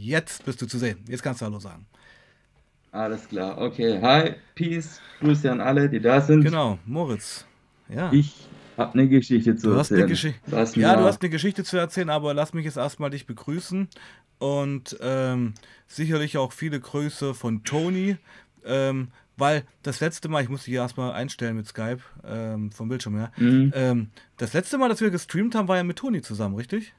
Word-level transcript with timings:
Jetzt 0.00 0.46
bist 0.46 0.62
du 0.62 0.66
zu 0.66 0.78
sehen. 0.78 0.98
Jetzt 1.08 1.22
kannst 1.22 1.42
du 1.42 1.44
Hallo 1.44 1.58
sagen. 1.58 1.86
Alles 2.90 3.28
klar. 3.28 3.58
Okay. 3.58 4.00
Hi, 4.00 4.34
Peace. 4.54 4.98
Grüße 5.20 5.52
an 5.52 5.60
alle, 5.60 5.90
die 5.90 6.00
da 6.00 6.22
sind. 6.22 6.42
Genau, 6.42 6.78
Moritz. 6.86 7.44
Ja. 7.88 8.10
Ich 8.10 8.48
habe 8.78 8.94
eine 8.94 9.08
Geschichte 9.08 9.56
zu 9.56 9.70
du 9.70 9.76
hast 9.76 9.90
erzählen. 9.90 10.34
Lass 10.46 10.74
Ja, 10.74 10.96
du 10.96 11.04
hast 11.04 11.20
eine 11.20 11.28
Geschichte 11.28 11.64
zu 11.64 11.76
erzählen, 11.76 12.08
aber 12.08 12.32
lass 12.32 12.54
mich 12.54 12.64
jetzt 12.64 12.78
erstmal 12.78 13.10
dich 13.10 13.26
begrüßen. 13.26 13.88
Und 14.38 14.96
ähm, 15.02 15.52
sicherlich 15.86 16.38
auch 16.38 16.52
viele 16.52 16.80
Grüße 16.80 17.34
von 17.34 17.62
Toni. 17.62 18.16
Ähm, 18.64 19.08
weil 19.36 19.64
das 19.82 20.00
letzte 20.00 20.30
Mal, 20.30 20.42
ich 20.42 20.48
muss 20.48 20.64
dich 20.64 20.74
erstmal 20.74 21.12
einstellen 21.12 21.56
mit 21.56 21.66
Skype 21.66 22.00
ähm, 22.24 22.72
vom 22.72 22.88
Bildschirm 22.88 23.16
her. 23.16 23.32
Mhm. 23.36 23.72
Ähm, 23.74 24.10
das 24.38 24.54
letzte 24.54 24.78
Mal, 24.78 24.88
dass 24.88 25.02
wir 25.02 25.10
gestreamt 25.10 25.54
haben, 25.54 25.68
war 25.68 25.76
ja 25.76 25.84
mit 25.84 25.98
Toni 25.98 26.22
zusammen, 26.22 26.54
richtig? 26.54 26.94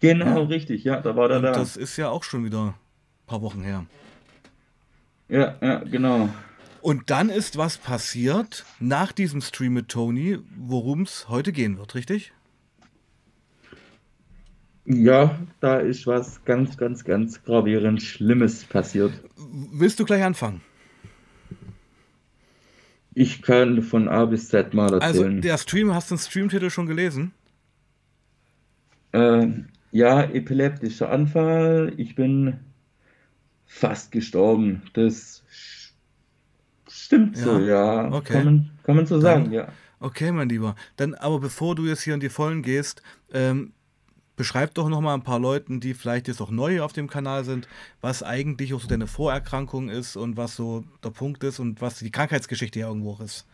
Genau, 0.00 0.44
richtig. 0.44 0.84
Ja, 0.84 1.00
da 1.00 1.16
war 1.16 1.28
der 1.28 1.38
Und 1.38 1.42
da. 1.44 1.52
das 1.52 1.76
ist 1.76 1.96
ja 1.96 2.08
auch 2.08 2.22
schon 2.24 2.44
wieder 2.44 2.66
ein 2.68 2.74
paar 3.26 3.42
Wochen 3.42 3.62
her. 3.62 3.86
Ja, 5.28 5.56
ja, 5.60 5.78
genau. 5.78 6.28
Und 6.80 7.10
dann 7.10 7.28
ist 7.28 7.56
was 7.58 7.76
passiert 7.76 8.64
nach 8.78 9.12
diesem 9.12 9.40
Stream 9.40 9.74
mit 9.74 9.88
Tony, 9.88 10.38
worum 10.56 11.02
es 11.02 11.28
heute 11.28 11.52
gehen 11.52 11.78
wird, 11.78 11.94
richtig? 11.94 12.32
Ja, 14.84 15.38
da 15.60 15.78
ist 15.78 16.06
was 16.06 16.42
ganz, 16.46 16.78
ganz, 16.78 17.04
ganz 17.04 17.42
gravierend 17.44 18.00
Schlimmes 18.02 18.64
passiert. 18.64 19.12
Willst 19.36 20.00
du 20.00 20.04
gleich 20.06 20.22
anfangen? 20.22 20.62
Ich 23.14 23.42
kann 23.42 23.82
von 23.82 24.08
A 24.08 24.24
bis 24.26 24.48
Z 24.48 24.72
mal 24.72 24.94
Also 25.00 25.22
erzählen. 25.24 25.42
der 25.42 25.58
Stream, 25.58 25.92
hast 25.92 26.10
du 26.10 26.14
den 26.14 26.20
Streamtitel 26.20 26.70
schon 26.70 26.86
gelesen? 26.86 27.32
Äh, 29.12 29.48
ja, 29.90 30.22
epileptischer 30.22 31.10
Anfall. 31.10 31.92
Ich 31.96 32.14
bin 32.14 32.58
fast 33.66 34.12
gestorben. 34.12 34.82
Das 34.92 35.42
stimmt 36.88 37.36
so, 37.36 37.58
ja. 37.58 38.10
okay. 38.12 38.32
Kann 38.34 38.44
man, 38.44 38.70
kann 38.82 38.96
man 38.96 39.06
so 39.06 39.20
sagen, 39.20 39.44
Dann- 39.44 39.52
ja. 39.52 39.68
Okay, 40.00 40.30
mein 40.30 40.48
Lieber. 40.48 40.76
Dann 40.96 41.14
aber 41.14 41.40
bevor 41.40 41.74
du 41.74 41.84
jetzt 41.86 42.02
hier 42.02 42.14
in 42.14 42.20
die 42.20 42.28
Vollen 42.28 42.62
gehst, 42.62 43.02
ähm, 43.32 43.72
beschreib 44.36 44.72
doch 44.74 44.88
noch 44.88 45.00
mal 45.00 45.14
ein 45.14 45.24
paar 45.24 45.40
Leuten, 45.40 45.80
die 45.80 45.92
vielleicht 45.92 46.28
jetzt 46.28 46.40
auch 46.40 46.52
neu 46.52 46.82
auf 46.82 46.92
dem 46.92 47.08
Kanal 47.08 47.44
sind, 47.44 47.66
was 48.00 48.22
eigentlich 48.22 48.72
auch 48.72 48.80
so 48.80 48.86
deine 48.86 49.08
Vorerkrankung 49.08 49.88
ist 49.88 50.16
und 50.16 50.36
was 50.36 50.54
so 50.54 50.84
der 51.02 51.10
Punkt 51.10 51.42
ist 51.42 51.58
und 51.58 51.82
was 51.82 51.98
die 51.98 52.12
Krankheitsgeschichte 52.12 52.78
ja 52.78 52.86
irgendwo 52.86 53.18
ist. 53.22 53.46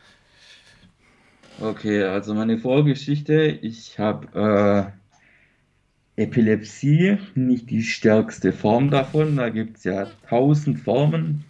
Okay, 1.61 2.03
also 2.03 2.35
meine 2.35 2.59
Vorgeschichte, 2.59 3.45
ich 3.47 3.99
habe 3.99 4.93
äh, 4.93 5.04
Epilepsie, 6.17 7.19
nicht 7.35 7.71
die 7.71 7.83
stärkste 7.83 8.53
Form 8.53 8.91
davon, 8.91 9.37
da 9.37 9.49
gibt 9.49 9.79
es 9.79 9.85
ja 9.85 10.07
tausend 10.29 10.81
Formen. 10.81 11.45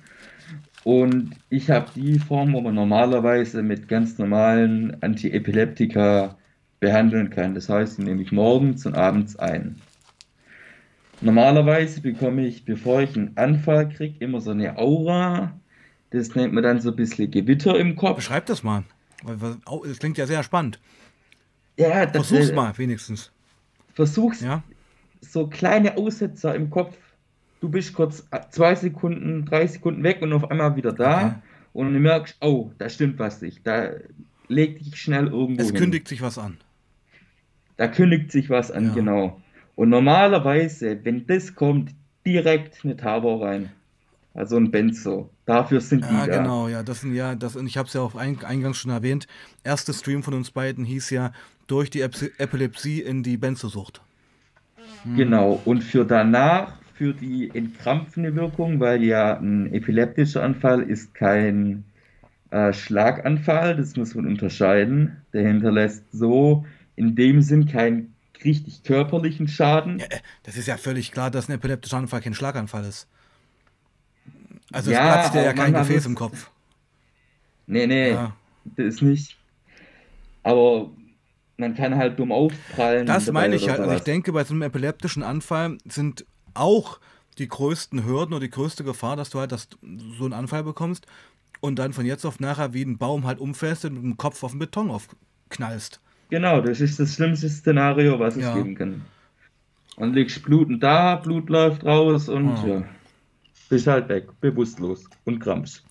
Und 0.85 1.35
ich 1.51 1.71
habe 1.71 1.91
die 1.95 2.19
Form, 2.19 2.53
wo 2.53 2.61
man 2.61 2.75
normalerweise 2.75 3.63
mit 3.63 3.89
ganz 3.89 4.19
normalen 4.19 5.03
Antiepileptika 5.03 6.37
behandeln 6.81 7.31
kann. 7.31 7.55
Das 7.55 7.69
heißt, 7.69 7.99
die 7.99 8.03
nehme 8.03 8.23
ich 8.23 8.33
morgens 8.33 8.85
und 8.85 8.95
abends 8.95 9.37
ein. 9.37 9.77
Normalerweise 11.21 12.03
bekomme 12.03 12.47
ich, 12.47 12.65
bevor 12.67 13.01
ich 13.01 13.17
einen 13.17 13.37
Anfall 13.37 13.89
kriege, 13.89 14.23
immer 14.23 14.41
so 14.41 14.51
eine 14.51 14.77
Aura. 14.77 15.59
Das 16.11 16.35
nennt 16.35 16.53
man 16.53 16.63
dann 16.63 16.81
so 16.81 16.91
ein 16.91 16.97
bisschen 16.97 17.31
Gewitter 17.31 17.79
im 17.79 17.97
Kopf. 17.97 18.17
Beschreib 18.17 18.47
das 18.47 18.63
mal. 18.63 18.85
Das 19.87 19.99
klingt 19.99 20.19
ja 20.19 20.27
sehr 20.27 20.43
spannend. 20.43 20.81
Ja, 21.79 22.05
das 22.05 22.29
Versuch's 22.29 22.53
mal, 22.53 22.77
wenigstens. 22.77 23.33
Versuch's 23.95 24.41
Ja? 24.41 24.63
so 25.21 25.47
kleine 25.47 25.97
Aussetzer 25.97 26.55
im 26.55 26.71
Kopf. 26.71 26.97
Du 27.61 27.69
bist 27.71 27.95
kurz 27.95 28.29
zwei 28.51 28.75
Sekunden, 28.75 29.45
drei 29.47 29.67
Sekunden 29.67 30.03
weg 30.03 30.21
und 30.21 30.33
auf 30.33 30.51
einmal 30.51 30.77
wieder 30.77 30.93
da. 30.93 31.27
Okay. 31.27 31.35
Und 31.73 31.93
du 31.95 31.99
merkst, 31.99 32.37
oh, 32.41 32.71
da 32.79 32.89
stimmt 32.89 33.19
was 33.19 33.41
nicht. 33.41 33.67
Da 33.67 33.91
leg 34.49 34.79
dich 34.79 34.97
schnell 34.97 35.29
irgendwo 35.29 35.63
Es 35.63 35.69
hin. 35.71 35.77
kündigt 35.79 36.07
sich 36.09 36.21
was 36.21 36.37
an. 36.39 36.59
Da 37.77 37.89
kündigt 37.89 38.31
sich 38.31 38.51
was 38.51 38.71
an, 38.71 38.89
Ja. 38.89 38.95
genau. 38.95 39.41
Und 39.77 39.89
normalerweise, 39.89 41.01
wenn 41.05 41.27
das 41.27 41.55
kommt, 41.55 41.91
direkt 42.27 42.85
eine 42.85 42.97
Tavo 42.97 43.37
rein. 43.43 43.71
Also 44.35 44.57
ein 44.57 44.71
Benzo. 44.73 45.31
Dafür 45.47 45.81
sind 45.81 46.05
die 46.05 46.13
Ja, 46.13 46.27
da. 46.27 46.39
genau, 46.39 46.69
ja, 46.69 46.83
das 46.83 47.01
sind 47.01 47.15
ja, 47.15 47.37
das, 47.37 47.55
und 47.55 47.67
ich 47.67 47.77
habe 47.77 47.87
es 47.87 47.95
ja 47.95 48.01
auch 48.01 48.17
ein, 48.17 48.43
eingangs 48.45 48.79
schon 48.79 48.91
erwähnt. 48.91 49.29
Erster 49.63 49.93
Stream 49.93 50.25
von 50.25 50.35
uns 50.35 50.51
beiden 50.51 50.85
hieß 50.85 51.11
ja 51.11 51.33
durch 51.69 51.89
die 51.89 52.01
Ep 52.01 52.15
Epilepsie 52.39 53.01
in 53.01 53.23
die 53.23 53.37
Benzosucht. 53.37 54.03
Genau. 55.17 55.61
Und 55.65 55.85
für 55.85 56.05
danach, 56.05 56.75
für 56.95 57.15
die 57.15 57.51
entkrampfende 57.55 58.35
Wirkung, 58.35 58.81
weil 58.81 59.05
ja 59.05 59.39
ein 59.39 59.73
epileptischer 59.73 60.43
Anfall 60.43 60.83
ist 60.83 61.15
kein 61.15 61.85
äh, 62.51 62.73
Schlaganfall, 62.73 63.77
das 63.77 63.97
muss 63.97 64.15
man 64.15 64.27
unterscheiden. 64.27 65.17
Der 65.33 65.47
hinterlässt 65.47 66.05
so 66.13 66.65
in 66.97 67.15
dem 67.15 67.41
Sinn 67.41 67.67
keinen 67.67 68.15
richtig 68.45 68.83
körperlichen 68.83 69.49
Schaden. 69.49 69.99
Ja, 70.01 70.07
äh, 70.07 70.21
das 70.43 70.57
ist 70.57 70.67
ja 70.67 70.77
völlig 70.77 71.13
klar, 71.13 71.31
dass 71.31 71.49
ein 71.49 71.53
epileptischer 71.53 71.99
Anfall 71.99 72.21
kein 72.21 72.35
Schlaganfall 72.35 72.85
ist. 72.85 73.09
Also 74.73 74.91
es 74.91 74.97
Ja, 74.97 75.13
platzt 75.13 75.35
dir 75.35 75.43
ja 75.43 75.53
kein 75.53 75.73
manchmal 75.73 75.83
Gefäß 75.83 76.07
im 76.07 76.15
Kopf. 76.15 76.51
Nee, 77.67 77.87
nee, 77.87 78.11
Ja. 78.13 78.33
das 78.65 78.87
ist 78.87 79.03
nicht. 79.03 79.37
Aber 80.43 80.91
man 81.57 81.75
kann 81.75 81.95
halt 81.97 82.19
dumm 82.19 82.33
aufprallen. 82.33 83.07
Das 83.07 83.31
meine 83.31 83.55
ich 83.57 83.69
halt. 83.69 83.81
Also 83.81 83.95
ich 83.95 84.03
denke, 84.03 84.33
bei 84.33 84.45
so 84.45 84.53
einem 84.55 84.63
epileptischen 84.63 85.23
Anfall 85.23 85.79
sind 85.87 86.27
auch 86.55 86.99
die 87.39 87.49
größten 87.49 88.05
Hürden 88.05 88.33
oder 88.35 88.41
die 88.41 88.51
größte 88.51 88.85
Gefahr, 88.85 89.17
dass 89.17 89.31
du 89.31 89.41
halt 89.41 89.53
das, 89.53 89.69
so 90.19 90.25
einen 90.25 90.33
Anfall 90.35 90.63
bekommst 90.65 91.07
und 91.61 91.79
dann 91.79 91.93
von 91.93 92.05
jetzt 92.07 92.25
auf 92.25 92.41
nachher 92.41 92.75
wie 92.75 92.83
ein 92.85 92.99
Baum 92.99 93.27
halt 93.27 93.39
umfällst 93.41 93.85
und 93.85 93.95
mit 93.95 94.03
dem 94.03 94.17
Kopf 94.17 94.43
auf 94.43 94.51
den 94.53 94.59
Beton 94.61 94.91
aufknallst. 94.91 96.01
Genau, 96.31 96.61
das 96.61 96.81
ist 96.81 96.99
das 97.01 97.15
schlimmste 97.15 97.49
Szenario, 97.49 98.19
was 98.19 98.37
es 98.37 98.43
Ja. 98.43 98.55
geben 98.55 98.75
kann. 98.75 99.03
Und 99.97 100.15
liegst 100.15 100.43
blutend 100.43 100.83
da, 100.83 101.17
Blut 101.17 101.49
läuft 101.49 101.85
raus 101.85 102.29
und 102.29 102.49
Ah. 102.49 102.67
ja, 102.67 102.83
bist 103.69 103.87
halt 103.87 104.09
weg, 104.09 104.29
bewusstlos 104.41 105.05
und 105.25 105.39
krampfst. 105.41 105.85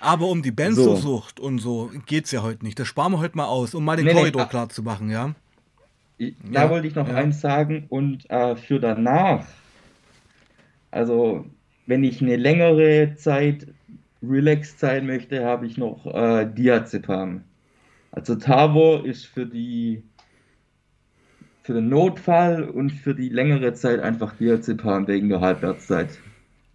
Aber 0.00 0.26
um 0.26 0.42
die 0.42 0.50
Benzosucht 0.50 1.40
und 1.40 1.58
so 1.58 1.90
geht's 2.06 2.32
ja 2.32 2.42
heute 2.42 2.64
nicht. 2.64 2.78
Das 2.78 2.88
sparen 2.88 3.12
wir 3.12 3.18
heute 3.20 3.36
mal 3.36 3.46
aus, 3.46 3.74
um 3.74 3.84
mal 3.84 3.96
den 3.96 4.06
Nee, 4.06 4.12
nee, 4.12 4.18
Korridor 4.18 4.42
ah. 4.42 4.46
klar 4.46 4.68
zu 4.68 4.82
machen, 4.82 5.10
ja? 5.10 5.34
Ich, 6.18 6.34
Ja, 6.50 6.64
da 6.64 6.70
wollte 6.70 6.86
ich 6.86 6.94
noch 6.94 7.08
ja. 7.08 7.14
eins 7.14 7.40
sagen 7.40 7.86
und 7.88 8.28
äh, 8.30 8.56
für 8.56 8.78
danach, 8.78 9.46
also 10.90 11.46
wenn 11.86 12.04
ich 12.04 12.20
eine 12.20 12.36
längere 12.36 13.14
Zeit 13.16 13.66
relaxed 14.22 14.78
sein 14.78 15.06
möchte, 15.06 15.44
habe 15.44 15.66
ich 15.66 15.76
noch 15.78 16.06
äh, 16.06 16.46
Diazepam. 16.46 17.44
Also 18.12 18.34
Tavor 18.34 19.06
ist 19.06 19.26
für 19.26 19.46
die 19.46 20.02
für 21.62 21.74
den 21.74 21.88
Notfall 21.88 22.64
und 22.64 22.90
für 22.90 23.14
die 23.14 23.28
längere 23.28 23.74
Zeit 23.74 24.00
einfach 24.00 24.34
Diazepam 24.34 25.06
wegen 25.06 25.28
der 25.28 25.40
Halbwertszeit. 25.40 26.18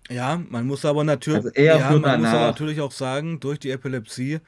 Ja, 0.09 0.41
man 0.49 0.67
muss 0.67 0.85
aber 0.85 1.03
natürlich, 1.03 1.45
Also 1.45 1.61
ja, 1.61 1.91
man 1.97 2.19
muss 2.21 2.29
aber 2.29 2.45
natürlich 2.47 2.81
auch 2.81 2.91
sagen, 2.91 3.39
durch 3.39 3.59
die 3.59 3.71
Epilepsie 3.71 4.39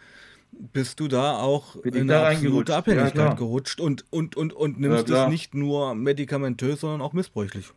bist 0.52 1.00
du 1.00 1.08
da 1.08 1.38
auch 1.38 1.76
Bin 1.82 1.94
in 1.94 2.12
eine 2.12 2.28
absolute. 2.28 2.72
Ja, 2.72 2.78
Abhängigkeit 2.78 3.14
klar. 3.14 3.36
gerutscht 3.36 3.80
und, 3.80 4.06
und, 4.12 4.36
und, 4.36 4.54
und 4.54 4.74
Ja, 4.76 4.80
nimmst 4.80 5.04
es 5.04 5.06
klar. 5.06 5.30
nicht 5.30 5.56
nur 5.56 5.96
medikamentös, 5.96 6.82
sondern 6.82 7.02
auch 7.02 7.14
missbräuchlich. 7.14 7.74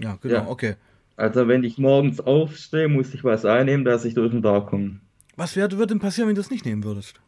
Ja, 0.00 0.16
genau, 0.20 0.34
Ja. 0.34 0.46
okay. 0.48 0.74
Also 1.16 1.46
wenn 1.46 1.62
ich 1.64 1.78
morgens 1.78 2.20
aufstehe, 2.20 2.88
muss 2.88 3.14
ich 3.14 3.22
was 3.24 3.44
einnehmen, 3.44 3.84
dass 3.84 4.04
ich 4.04 4.14
durch 4.14 4.32
den 4.32 4.42
Tag 4.42 4.66
komme. 4.66 5.00
Was 5.36 5.56
wär, 5.56 5.70
würde 5.72 5.88
denn 5.88 6.00
passieren, 6.00 6.28
wenn 6.28 6.34
du 6.34 6.40
es 6.40 6.50
nicht 6.50 6.64
nehmen 6.64 6.84
würdest? 6.84 7.20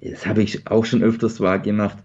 Das 0.00 0.26
habe 0.26 0.42
ich 0.42 0.66
auch 0.66 0.84
schon 0.84 1.02
öfters 1.02 1.40
wahr 1.40 1.58
gemacht. 1.58 1.98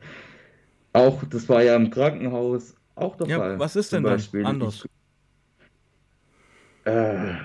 Auch, 0.93 1.23
das 1.25 1.49
war 1.49 1.63
ja 1.63 1.75
im 1.75 1.91
Krankenhaus 1.91 2.75
auch 3.01 3.15
der 3.17 3.27
Ja, 3.27 3.39
Fall. 3.39 3.59
was 3.59 3.75
ist 3.75 3.89
Zum 3.89 3.97
denn 3.97 4.03
dann 4.03 4.13
Beispiel, 4.13 4.45
anders? 4.45 4.85
Ich, 6.85 6.91
äh, 6.91 7.35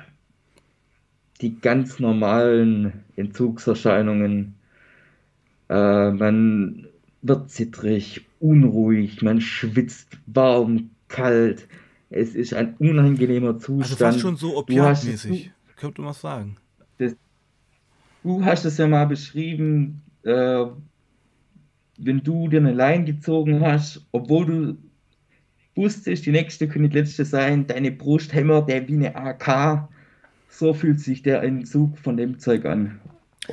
die 1.40 1.60
ganz 1.60 1.98
normalen 1.98 3.04
Entzugserscheinungen. 3.16 4.54
Äh, 5.68 6.10
man 6.10 6.86
wird 7.22 7.50
zittrig, 7.50 8.26
unruhig, 8.40 9.22
man 9.22 9.40
schwitzt 9.40 10.18
warm, 10.26 10.90
kalt. 11.08 11.66
Es 12.10 12.34
ist 12.34 12.54
ein 12.54 12.74
unangenehmer 12.78 13.58
Zustand. 13.58 13.82
Also 13.82 13.96
fast 13.96 14.20
schon 14.20 14.36
so 14.36 14.56
opiatmäßig, 14.56 15.50
könnte 15.76 16.02
man 16.02 16.12
sagen. 16.14 16.56
Du 18.22 18.44
hast 18.44 18.64
es 18.64 18.78
ja 18.78 18.86
mal 18.88 19.06
beschrieben, 19.06 20.02
äh, 20.22 20.64
wenn 21.98 22.22
du 22.22 22.48
dir 22.48 22.60
eine 22.60 22.72
Leine 22.72 23.04
gezogen 23.04 23.60
hast, 23.60 24.06
obwohl 24.12 24.46
du 24.46 24.76
wusstest, 25.76 26.26
die 26.26 26.30
nächste 26.32 26.68
könnte 26.68 26.88
die 26.88 26.98
letzte 26.98 27.24
sein, 27.24 27.66
deine 27.66 27.90
Brust 27.92 28.32
hämmert 28.32 28.68
der 28.68 28.86
wie 28.88 28.94
eine 28.94 29.14
AK. 29.16 29.88
So 30.48 30.72
fühlt 30.74 31.00
sich 31.00 31.22
der 31.22 31.42
Entzug 31.42 31.98
von 31.98 32.16
dem 32.16 32.38
Zeug 32.38 32.64
an. 32.66 33.00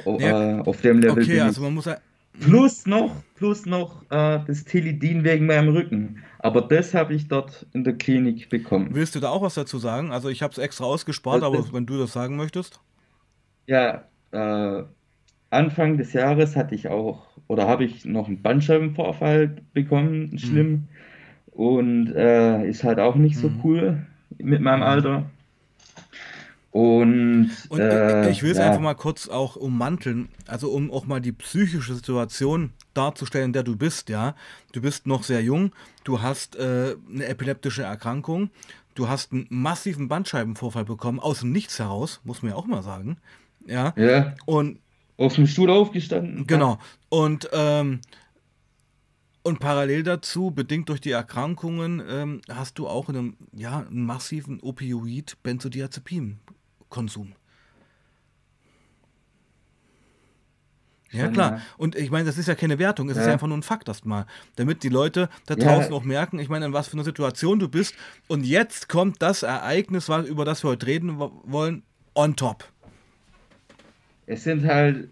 O- 0.06 0.18
Ja, 0.19 0.59
äh, 0.59 0.62
auf 0.62 0.81
dem 0.81 1.00
Level 1.00 1.23
Okay, 1.23 1.39
also 1.41 1.62
man 1.62 1.73
muss 1.73 1.85
ja. 1.85 1.97
Plus 2.39 2.85
noch, 2.85 3.23
plus 3.35 3.65
noch 3.65 4.03
äh, 4.09 4.39
das 4.47 4.63
Teledin 4.63 5.23
wegen 5.23 5.45
meinem 5.47 5.69
Rücken. 5.75 6.23
Aber 6.39 6.62
das 6.62 6.94
habe 6.94 7.13
ich 7.13 7.27
dort 7.27 7.65
in 7.73 7.83
der 7.83 7.94
Klinik 7.97 8.50
bekommen. 8.50 8.89
Willst 8.94 9.15
du 9.15 9.19
da 9.19 9.29
auch 9.29 9.41
was 9.41 9.56
dazu 9.56 9.79
sagen? 9.79 10.12
Also 10.12 10.29
ich 10.29 10.41
habe 10.41 10.51
es 10.51 10.57
extra 10.57 10.85
ausgespart, 10.85 11.44
Also, 11.44 11.57
aber 11.57 11.73
wenn 11.73 11.85
du 11.85 11.97
das 11.97 12.13
sagen 12.13 12.38
möchtest. 12.38 12.79
ja, 13.68 14.07
äh, 14.31 14.83
Anfang 15.50 15.97
des 15.97 16.13
Jahres 16.13 16.56
hatte 16.56 16.75
ich 16.75 16.88
auch, 16.89 17.27
oder 17.47 17.68
habe 17.68 17.83
ich 17.85 18.06
noch 18.06 18.27
einen 18.27 18.41
Bandscheibenvorfall 18.41 19.57
bekommen, 19.73 20.38
Hm, 20.39 20.39
schlimm. 20.39 20.88
Und 21.62 22.12
äh, 22.16 22.68
ist 22.68 22.84
halt 22.84 23.00
auch 23.00 23.16
nicht 23.16 23.38
so 23.38 23.48
hm, 23.48 23.63
cool 23.63 24.08
mit 24.40 24.62
meinem 24.62 24.81
hm. 24.81 24.88
Alter. 24.88 25.30
Und 26.72 27.52
Und 27.68 27.92
i- 27.92 28.02
äh, 28.02 28.30
ich 28.30 28.44
will 28.44 28.52
es 28.52 28.60
einfach 28.60 28.80
ja, 28.80 28.81
mal 28.81 28.94
kurz 28.96 29.28
auch 29.28 29.56
ummanteln, 29.58 30.30
also 30.48 30.72
um 30.72 30.90
auch 30.92 31.06
mal 31.06 31.19
die 31.19 31.34
psychische 31.34 31.94
Situation 31.96 32.72
darzustellen, 32.94 33.48
in 33.48 33.54
der 33.54 33.63
du 33.63 33.75
bist, 33.75 34.10
ja. 34.10 34.36
Du 34.72 34.81
bist 34.81 35.06
noch 35.06 35.24
sehr 35.24 35.42
jung, 35.44 35.74
du 36.06 36.22
hast 36.22 36.56
äh, 36.56 36.96
eine 37.13 37.25
epileptische 37.25 37.84
Erkrankung, 37.84 38.50
du 38.96 39.10
hast 39.10 39.34
einen 39.34 39.48
massiven 39.50 40.07
Bandscheibenvorfall 40.07 40.86
bekommen, 40.86 41.19
aus 41.19 41.42
dem 41.42 41.52
Nichts 41.52 41.78
heraus, 41.80 42.22
muss 42.24 42.42
man 42.42 42.52
ja 42.52 42.57
auch 42.57 42.68
mal 42.68 42.84
sagen, 42.84 43.18
ja. 43.66 43.94
ja, 43.96 44.36
Und 44.46 44.80
auf 45.18 45.36
dem 45.36 45.48
Stuhl 45.48 45.69
aufgestanden, 45.69 46.48
genau, 46.48 46.80
und, 47.10 47.50
ähm, 47.54 48.00
und 49.44 49.60
parallel 49.60 50.04
dazu, 50.04 50.52
bedingt 50.52 50.88
durch 50.90 51.02
die 51.02 51.12
Erkrankungen, 51.12 52.02
ähm, 52.08 52.42
hast 52.50 52.78
du 52.80 52.88
auch 52.88 53.10
einen, 53.10 53.36
ja, 53.54 53.80
einen 53.80 54.06
massiven 54.06 54.60
Opioid-Benzodiazepin-Konsum. 54.62 57.34
Ja, 61.14 61.28
klar. 61.28 61.58
ja. 61.58 61.62
Und 61.78 61.98
ich 61.98 62.10
meine, 62.10 62.24
das 62.24 62.38
ist 62.38 62.48
ja 62.48 62.56
keine 62.56 62.80
Wertung, 62.80 63.10
es 63.10 63.18
ist 63.18 63.24
ja 63.24 63.28
Ja, 63.30 63.34
einfach 63.34 63.48
nur 63.48 63.58
ein 63.58 63.64
Fakt 63.64 63.90
erstmal. 63.90 64.26
Damit 64.56 64.84
die 64.84 64.90
Leute 64.90 65.28
da 65.46 65.56
draußen 65.56 65.92
ja, 65.92 65.98
auch 65.98 66.06
merken, 66.06 66.40
ich 66.40 66.48
meine, 66.48 66.66
in 66.66 66.72
was 66.74 66.88
für 66.88 66.94
einer 66.94 67.04
Situation 67.04 67.60
du 67.60 67.68
bist. 67.68 67.96
Und 68.28 68.46
jetzt 68.46 68.88
kommt 68.88 69.22
das 69.22 69.44
Ereignis, 69.44 70.08
über 70.08 70.46
das 70.46 70.64
wir 70.64 70.70
heute 70.70 70.88
reden 70.88 71.20
wo- 71.20 71.42
wollen, 71.44 71.84
on 72.16 72.38
top. 72.38 72.64
es 74.26 74.46
sind 74.46 74.64
halt, 74.66 75.10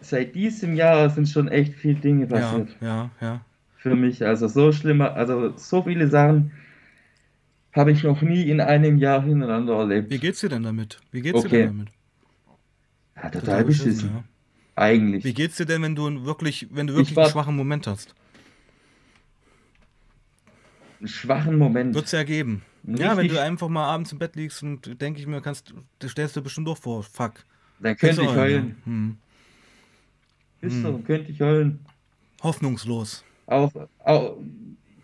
seit 0.00 0.34
diesem 0.34 0.74
Jahr 0.74 1.10
sind 1.10 1.28
schon 1.28 1.48
echt 1.48 1.74
viele 1.74 2.00
Dinge 2.00 2.22
Ja, 2.26 2.40
passiert 2.40 2.74
ja, 2.80 3.10
ja. 3.20 3.44
Für 3.82 3.96
mich. 3.96 4.24
Also 4.24 4.46
so 4.48 4.72
schlimmer, 4.72 5.14
also 5.14 5.56
so 5.56 5.82
viele 5.82 6.08
Sachen 6.08 6.52
habe 7.72 7.90
ich 7.90 8.02
noch 8.04 8.22
nie 8.22 8.48
in 8.48 8.60
einem 8.60 8.98
Jahr 8.98 9.22
hintereinander 9.22 9.74
Wie 9.74 9.78
erlebt. 9.80 10.20
geht's 10.20 10.40
dir 10.40 10.48
denn 10.48 10.62
damit? 10.62 11.00
Wie 11.10 11.20
geht's 11.22 11.42
dir 11.42 11.48
denn 11.48 11.62
Okay, 11.62 11.66
damit? 11.66 11.88
ja, 13.16 13.22
Total 13.30 13.40
total 13.40 13.64
beschissen, 13.64 13.92
beschissen, 13.92 14.10
ja. 14.10 14.24
Wie 14.76 14.80
eigentlich. 14.82 15.34
geht's 15.34 15.56
dir 15.56 15.66
denn, 15.66 15.82
wenn 15.82 15.94
du 15.96 16.24
wirklich, 16.24 16.68
wenn 16.70 16.86
du 16.86 16.94
Ich 16.94 16.98
wirklich 16.98 17.18
einen 17.18 17.26
schwachen 17.26 17.56
Moment 17.56 17.86
hast? 17.86 18.14
einen 21.00 21.08
schwachen 21.08 21.58
Wird's 21.58 21.58
Moment, 21.58 22.12
ja 22.12 22.22
geben. 22.22 22.62
einen 22.86 22.96
Ja, 22.96 23.16
wenn 23.16 23.26
du 23.26 23.34
richtig, 23.34 23.40
einfach 23.40 23.68
mal 23.68 23.84
abends 23.86 24.12
im 24.12 24.18
Bett 24.18 24.36
liegst 24.36 24.62
und 24.62 25.00
denke 25.00 25.20
ich 25.20 25.26
mir, 25.26 25.40
kannst, 25.40 25.74
stellst 26.04 26.36
du 26.36 26.42
bestimmt 26.42 26.68
doch 26.68 26.78
vor, 26.78 27.02
fuck. 27.02 27.44
dann 27.80 27.96
könnte 27.96 28.22
ich 28.22 28.28
heulen. 28.28 28.76
Hm. 28.84 29.16
Ist 30.60 30.74
Hm. 30.74 30.82
so, 30.82 30.98
könnte 30.98 31.32
ich 31.32 31.40
heulen. 31.40 31.80
Hoffnungslos. 32.42 33.24
Auch, 33.46 33.72
auch 33.98 34.38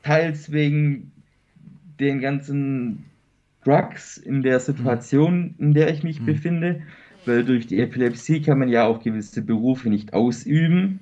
teils 0.03 0.51
wegen 0.53 1.13
den 2.01 2.21
ganzen 2.21 3.11
Drugs 3.65 4.17
in 4.19 4.43
der. 4.43 4.61
Situation, 4.61 5.55
in 5.59 5.75
der 5.75 5.91
ich 5.93 6.03
mich 6.03 6.19
Hm. 6.19 6.27
befinde, 6.27 6.83
weil 7.25 7.45
durch 7.45 7.67
die 7.67 7.81
Epilepsie 7.81 8.43
kann 8.43 8.59
man 8.59 8.69
ja 8.69 8.87
auch 8.87 9.03
gewisse 9.03 9.43
Berufe 9.43 9.89
nicht 9.91 10.13
ausüben. 10.15 11.01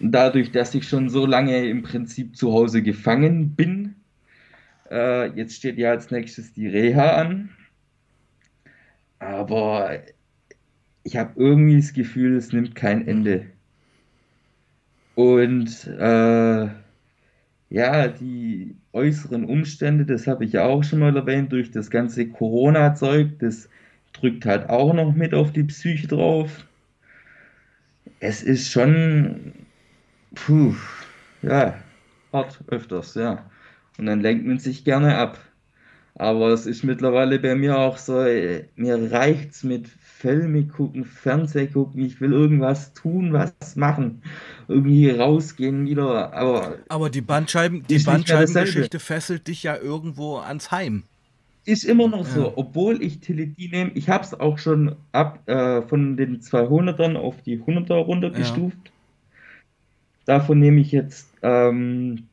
Dadurch, 0.00 0.52
dass 0.52 0.74
ich 0.74 0.88
schon 0.88 1.10
so 1.10 1.26
lange 1.26 1.66
im 1.68 1.82
Prinzip 1.82 2.36
zu 2.36 2.52
Hause 2.52 2.82
gefangen 2.82 3.56
bin, 3.56 3.96
äh, 4.90 5.28
jetzt 5.36 5.56
steht 5.56 5.78
ja 5.78 5.90
als 5.92 6.10
nächstes 6.10 6.52
die 6.54 6.68
Reha 6.68 7.16
an, 7.16 7.50
aber 9.20 10.02
ich 11.02 11.16
habe 11.16 11.32
irgendwie 11.36 11.76
das 11.76 11.92
Gefühl, 11.92 12.36
es 12.36 12.52
nimmt 12.52 12.74
kein. 12.76 13.06
Ende. 13.08 13.50
Und 15.18 15.88
äh, 15.88 16.68
ja, 17.70 18.06
die 18.06 18.76
äußeren 18.92 19.46
Umstände, 19.46 20.06
das 20.06 20.28
habe 20.28 20.44
ich 20.44 20.52
ja 20.52 20.64
auch 20.64 20.84
schon 20.84 21.00
mal 21.00 21.16
erwähnt, 21.16 21.50
durch 21.50 21.72
das 21.72 21.90
ganze 21.90 22.28
Corona-Zeug, 22.28 23.40
das 23.40 23.68
drückt 24.12 24.46
halt 24.46 24.70
auch 24.70 24.94
noch 24.94 25.16
mit 25.16 25.34
auf 25.34 25.50
die 25.50 25.64
Psyche 25.64 26.06
drauf. 26.06 26.64
Es 28.20 28.44
ist 28.44 28.70
schon, 28.70 29.54
puh, 30.36 30.76
ja, 31.42 31.74
hart 32.32 32.62
öfters, 32.68 33.16
ja. 33.16 33.44
Und 33.98 34.06
dann 34.06 34.20
lenkt 34.20 34.46
man 34.46 34.60
sich 34.60 34.84
gerne 34.84 35.16
ab. 35.18 35.40
Aber 36.18 36.48
es 36.48 36.66
ist 36.66 36.82
mittlerweile 36.82 37.38
bei 37.38 37.54
mir 37.54 37.78
auch 37.78 37.96
so, 37.96 38.20
äh, 38.22 38.64
mir 38.74 39.10
reicht's 39.12 39.62
mit 39.62 39.86
Filme 39.88 40.66
gucken, 40.66 41.04
Fernseh 41.04 41.68
gucken, 41.68 42.04
ich 42.04 42.20
will 42.20 42.32
irgendwas 42.32 42.92
tun, 42.92 43.32
was 43.32 43.76
machen, 43.76 44.22
irgendwie 44.66 45.10
rausgehen 45.10 45.86
wieder, 45.86 46.32
aber 46.34 46.78
Aber 46.88 47.08
die 47.08 47.20
Bandscheiben, 47.20 47.84
die. 47.86 47.98
Bandscheibengeschichte 48.00 48.98
fesselt 48.98 49.46
dich 49.46 49.62
ja 49.62 49.76
irgendwo 49.76 50.38
ans 50.38 50.70
Heim. 50.72 51.04
Ist 51.66 51.84
immer 51.84 52.08
noch 52.08 52.24
Ja. 52.24 52.34
so, 52.34 52.56
obwohl 52.56 53.02
ich 53.02 53.20
Teledin 53.20 53.70
nehme, 53.70 53.90
ich 53.94 54.08
habe 54.08 54.24
es 54.24 54.34
auch 54.34 54.58
schon 54.58 54.96
ab 55.12 55.46
äh, 55.48 55.82
von 55.82 56.16
den 56.16 56.40
200ern 56.40 57.16
auf 57.16 57.42
die 57.42 57.60
100er 57.60 57.94
Ja. 57.94 58.04
runtergestuft. 58.06 58.90
Davon 60.26 60.58
nehme 60.60 60.80
ich 60.80 60.92
jetzt 60.92 61.34
ähm, 61.42 62.28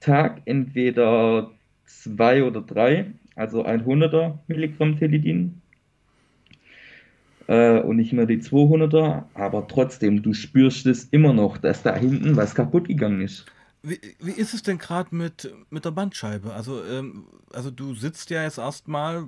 Tag 0.00 0.42
entweder 0.46 1.50
zwei 1.98 2.44
oder 2.44 2.60
drei, 2.60 3.12
also 3.34 3.64
ein 3.64 3.84
100er 3.84 4.38
Milligramm 4.48 4.98
Teledin 4.98 5.60
äh, 7.46 7.80
und 7.80 7.96
nicht 7.96 8.12
mehr 8.12 8.26
die 8.26 8.38
200er, 8.38 9.24
aber 9.34 9.66
trotzdem, 9.66 10.22
du 10.22 10.32
spürst 10.32 10.86
es 10.86 11.04
immer 11.04 11.32
noch, 11.32 11.58
dass 11.58 11.82
da 11.82 11.94
hinten 11.94 12.36
was 12.36 12.54
kaputt 12.54 12.88
gegangen 12.88 13.22
ist. 13.22 13.46
Wie, 13.82 13.98
wie 14.20 14.32
ist 14.32 14.52
es 14.52 14.62
denn 14.62 14.78
gerade 14.78 15.14
mit, 15.14 15.52
mit 15.70 15.84
der 15.84 15.90
Bandscheibe? 15.90 16.52
Also, 16.52 16.84
ähm, 16.84 17.24
also 17.52 17.70
du 17.70 17.94
sitzt 17.94 18.28
ja 18.30 18.42
jetzt 18.42 18.58
erstmal 18.58 19.24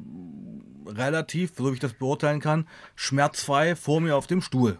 relativ, 0.86 1.52
so 1.56 1.70
wie 1.70 1.74
ich 1.74 1.80
das 1.80 1.94
beurteilen 1.94 2.40
kann, 2.40 2.66
schmerzfrei 2.94 3.74
vor 3.74 4.00
mir 4.00 4.14
auf 4.14 4.26
dem 4.26 4.42
Stuhl. 4.42 4.78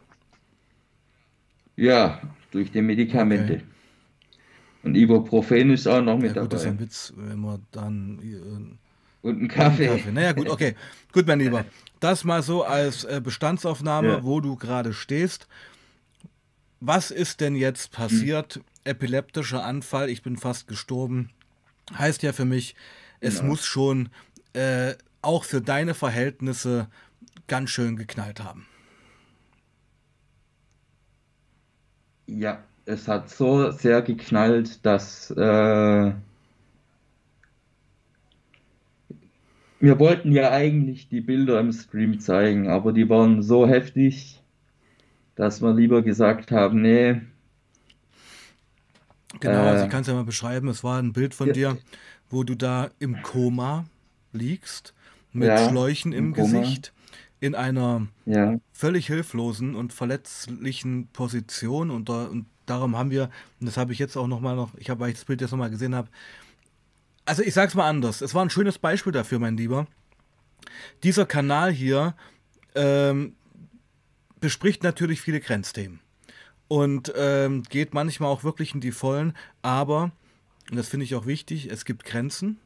Ja, 1.77 2.21
durch 2.51 2.71
die 2.71 2.83
Okay. 2.83 3.63
Und 4.83 4.95
Ibuprofen 4.97 5.71
ist 5.71 5.87
auch 5.87 6.01
noch 6.03 6.15
Ja 6.15 6.19
mit 6.19 6.35
gut, 6.35 6.53
das 6.53 6.61
ist 6.61 6.65
ja 6.67 6.71
dabei. 6.73 6.83
ein 6.83 6.87
Witz, 6.87 7.13
wenn 7.17 7.39
man 7.39 7.67
dann 7.71 8.19
äh, 8.23 8.37
Und 8.37 8.43
ein 8.57 8.79
und 9.23 9.39
einen 9.39 9.49
Kaffee. 9.49 9.87
Kaffee. 9.87 10.11
Naja 10.13 10.33
gut, 10.33 10.49
okay. 10.49 10.75
Gut, 11.13 11.27
mein 11.27 11.39
Lieber. 11.41 11.65
Das 12.01 12.25
mal 12.25 12.43
so 12.43 12.65
als 12.65 13.05
äh, 13.05 13.21
Bestandsaufnahme, 13.23 14.09
Ja. 14.09 14.23
wo 14.25 14.41
du 14.41 14.57
gerade 14.57 14.93
stehst. 14.93 15.47
Was 16.81 17.13
ist 17.13 17.41
denn 17.41 17.55
jetzt 17.55 17.97
Hm. 17.97 18.03
passiert? 18.03 18.61
Epileptischer 18.83 19.65
Anfall, 19.65 20.11
ich 20.11 20.23
bin 20.23 20.37
fast 20.37 20.67
gestorben. 20.67 21.31
Heißt 21.97 22.25
ja 22.25 22.33
für 22.33 22.45
mich, 22.45 22.75
es 23.21 23.37
Genau. 23.37 23.51
muss 23.51 23.65
schon 23.65 24.09
äh, 24.55 24.95
auch 25.21 25.45
für 25.45 25.61
deine 25.61 25.95
Verhältnisse 25.95 26.89
ganz 27.47 27.71
schön 27.71 27.95
geknallt 27.95 28.43
haben. 28.43 28.67
Ja, 32.27 32.65
es 32.85 33.09
hat 33.09 33.31
so 33.31 33.71
sehr 33.71 34.03
geknallt, 34.03 34.85
dass 34.85 35.31
äh, 35.31 36.13
wir 39.81 39.99
wollten 39.99 40.33
ja 40.33 40.51
eigentlich 40.51 41.09
die 41.09 41.21
Bilder 41.21 41.61
im 41.61 41.73
Stream 41.73 42.21
zeigen, 42.21 42.69
aber 42.69 42.93
die 42.93 43.09
waren 43.09 43.43
so 43.43 43.67
heftig, 43.67 44.43
dass 45.35 45.63
wir 45.63 45.75
lieber 45.75 46.03
gesagt 46.03 46.51
haben, 46.51 46.83
nee, 46.83 47.21
Genau, 49.41 49.63
also 49.63 49.83
ich 49.83 49.89
äh, 49.89 49.91
kann 49.91 50.03
es 50.03 50.07
ja 50.07 50.15
mal 50.15 50.25
beschreiben. 50.25 50.69
Es 50.69 50.85
war 50.85 50.99
ein 50.99 51.13
Bild 51.13 51.35
von 51.35 51.49
ja, 51.49 51.53
dir, 51.53 51.79
wo 52.31 52.45
du 52.45 52.55
da 52.55 52.91
im 52.99 53.23
Koma 53.23 53.87
liegst, 54.33 54.95
mit 55.33 55.49
ja, 55.49 55.69
Schläuchen 55.69 56.13
im 56.13 56.27
im 56.27 56.33
Gesicht, 56.35 56.93
in 57.41 57.55
einer 57.55 58.07
ja, 58.27 58.59
völlig 58.73 59.07
hilflosen 59.07 59.75
und 59.75 59.93
verletzlichen 59.93 61.09
Position. 61.13 61.91
Und, 61.91 62.09
da, 62.09 62.27
und 62.27 62.47
darum 62.67 62.97
haben 62.97 63.11
wir, 63.11 63.31
und 63.61 63.67
das 63.67 63.77
habe 63.77 63.93
ich 63.93 63.99
jetzt 63.99 64.17
auch 64.17 64.27
nochmal 64.27 64.57
noch, 64.57 64.75
ich 64.77 64.91
habe, 64.91 65.01
weil 65.01 65.11
ich 65.11 65.17
das 65.17 65.25
Bild 65.25 65.41
jetzt 65.41 65.51
nochmal 65.51 65.71
gesehen 65.71 65.95
habe, 65.95 66.09
also 67.25 67.43
ich 67.43 67.55
sag's 67.55 67.75
mal 67.75 67.89
anders. 67.89 68.21
Es 68.21 68.35
war 68.35 68.45
ein 68.45 68.51
schönes 68.51 68.79
Beispiel 68.79 69.13
dafür, 69.13 69.39
mein 69.39 69.57
Lieber. 69.57 69.87
Dieser 71.03 71.27
Kanal 71.27 71.71
hier 71.71 72.15
ähm, 72.75 73.37
bespricht 74.41 74.83
natürlich 74.83 75.21
viele 75.21 75.41
Grenzthemen 75.41 76.01
und 76.69 77.13
ähm, 77.17 77.63
geht 77.65 77.95
manchmal 77.95 78.31
auch 78.31 78.45
wirklich 78.45 78.75
in 78.75 78.81
die 78.81 78.93
Vollen, 78.93 79.35
aber, 79.63 80.11
und 80.71 80.77
das 80.77 80.89
finde 80.89 81.05
ich 81.05 81.15
auch 81.15 81.27
wichtig, 81.27 81.71
es 81.71 81.85
gibt 81.85 82.05
Grenzen. 82.05 82.59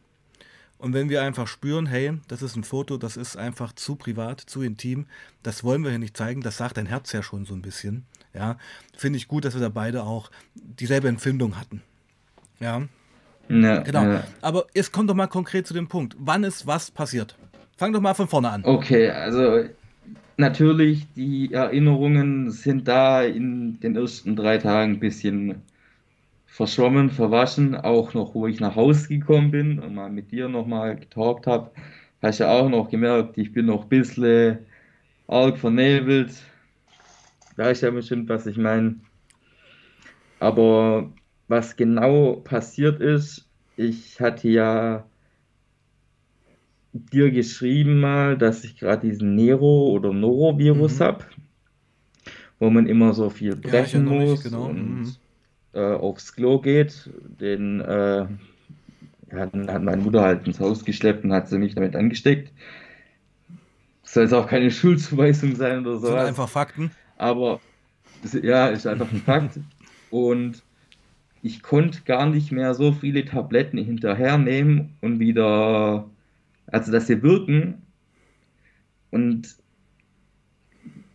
Und 0.78 0.92
wenn 0.92 1.08
wir 1.08 1.22
einfach 1.22 1.48
spüren, 1.48 1.86
hey, 1.86 2.18
das 2.28 2.42
ist 2.42 2.54
ein 2.54 2.64
Foto, 2.64 2.98
das 2.98 3.16
ist 3.16 3.36
einfach 3.36 3.72
zu 3.72 3.96
privat, 3.96 4.40
zu 4.40 4.60
intim, 4.62 5.06
das 5.42 5.64
wollen 5.64 5.82
wir 5.82 5.90
hier 5.90 5.98
nicht 5.98 6.16
zeigen, 6.16 6.42
das 6.42 6.58
sagt 6.58 6.76
dein 6.76 6.86
Herz 6.86 7.12
ja 7.12 7.22
schon 7.22 7.46
so 7.46 7.54
ein 7.54 7.62
bisschen. 7.62 8.04
Ja, 8.37 8.59
finde 8.97 9.16
ich 9.16 9.28
gut, 9.28 9.45
dass 9.45 9.55
wir 9.55 9.61
da 9.61 9.69
beide 9.71 10.05
auch 10.05 10.31
dieselbe 10.55 11.09
Empfindung 11.09 11.59
hatten. 11.59 11.83
Ja, 12.61 12.83
Ja, 13.49 13.81
genau. 13.81 14.05
Ja. 14.05 14.25
Aber 14.43 14.66
jetzt 14.75 14.93
kommt 14.93 15.09
doch 15.11 15.14
mal 15.14 15.26
konkret 15.28 15.66
zu 15.66 15.75
dem 15.75 15.88
Punkt. 15.88 16.16
Wann 16.19 16.45
ist 16.45 16.66
was 16.66 16.90
passiert? 16.90 17.37
Fang 17.76 17.93
doch 17.93 18.00
mal 18.00 18.14
von 18.14 18.28
vorne 18.28 18.50
an. 18.50 18.64
Okay, 18.64 19.11
also 19.11 19.64
natürlich, 20.37 21.07
die 21.14 21.52
Erinnerungen 21.52 22.50
sind 22.50 22.88
da 22.88 23.23
in 23.23 23.78
den 23.81 23.97
ersten 23.97 24.37
drei 24.37 24.59
Tagen 24.59 24.95
ein 24.95 25.00
bisschen 25.00 25.62
verschwommen, 26.47 27.11
verwaschen. 27.11 27.75
Auch 27.76 28.14
noch, 28.14 28.35
wo 28.35 28.47
ich 28.47 28.61
nach 28.61 28.76
Hause 28.76 29.09
gekommen 29.09 29.50
bin 29.50 29.78
und 29.78 29.95
mal 29.95 30.11
mit 30.11 30.33
dir 30.33 30.49
nochmal 30.49 30.97
getalkt 30.97 31.47
habe, 31.47 31.71
hast 32.23 32.40
du 32.40 32.45
ja 32.45 32.50
auch 32.52 32.69
noch 32.69 32.90
gemerkt, 32.90 33.38
ich 33.38 33.52
bin 33.52 33.66
noch 33.66 33.85
ein 33.85 33.88
bisschen 33.88 34.59
arg 35.28 35.59
vernebelt. 35.59 36.33
Da 37.56 37.70
ist 37.70 37.80
ja 37.80 37.90
bestimmt, 37.90 38.28
was 38.28 38.46
ich 38.46 38.56
meine. 38.56 38.96
Aber 40.38 41.10
was 41.48 41.76
genau 41.76 42.34
passiert 42.36 43.00
ist, 43.00 43.48
ich 43.76 44.20
hatte 44.20 44.48
ja 44.48 45.06
dir 46.92 47.30
geschrieben 47.30 48.00
mal, 48.00 48.36
dass 48.38 48.64
ich 48.64 48.78
gerade 48.78 49.08
diesen 49.08 49.34
Nero- 49.34 49.90
oder 49.90 50.12
Norovirus 50.12 50.98
mhm. 50.98 51.04
habe, 51.04 51.25
wo 52.58 52.70
man 52.70 52.86
immer 52.86 53.12
so 53.12 53.30
viel 53.30 53.56
brechen 53.56 54.06
ja, 54.06 54.12
muss 54.12 54.44
genau. 54.44 54.66
und 54.66 55.00
mhm. 55.00 55.12
äh, 55.72 55.94
aufs 55.94 56.34
Klo 56.34 56.60
geht. 56.60 57.10
Den 57.40 57.80
äh, 57.80 58.26
hat, 59.32 59.52
hat 59.54 59.82
meine 59.82 60.02
Mutter 60.02 60.22
halt 60.22 60.46
ins 60.46 60.60
Haus 60.60 60.84
geschleppt 60.84 61.25
und 61.25 61.32
hat 61.32 61.48
sie 61.48 61.58
mich 61.58 61.75
damit 61.75 61.96
angesteckt. 61.96 62.52
Soll 64.02 64.25
jetzt 64.25 64.32
auch 64.32 64.46
keine 64.46 64.70
Schuldzuweisung 64.70 65.56
sein 65.56 65.80
oder 65.80 65.98
so. 65.98 66.06
Sind 66.06 66.16
einfach 66.16 66.48
Fakten. 66.48 66.90
Aber 67.16 67.61
ja, 68.42 68.68
ist 68.68 68.87
einfach 68.87 69.11
ein 69.11 69.23
Fakt. 69.23 69.58
Und 70.11 70.62
ich 71.42 71.62
konnte 71.62 72.02
gar 72.02 72.26
nicht 72.26 72.52
mehr 72.52 72.75
so 72.75 72.92
viele 72.92 73.25
Tabletten 73.25 73.78
hinterhernehmen 73.78 74.96
und 75.00 75.20
wieder, 75.20 76.08
also 76.66 76.92
dass 76.92 77.06
sie 77.06 77.23
wirken 77.23 77.82
und 79.11 79.56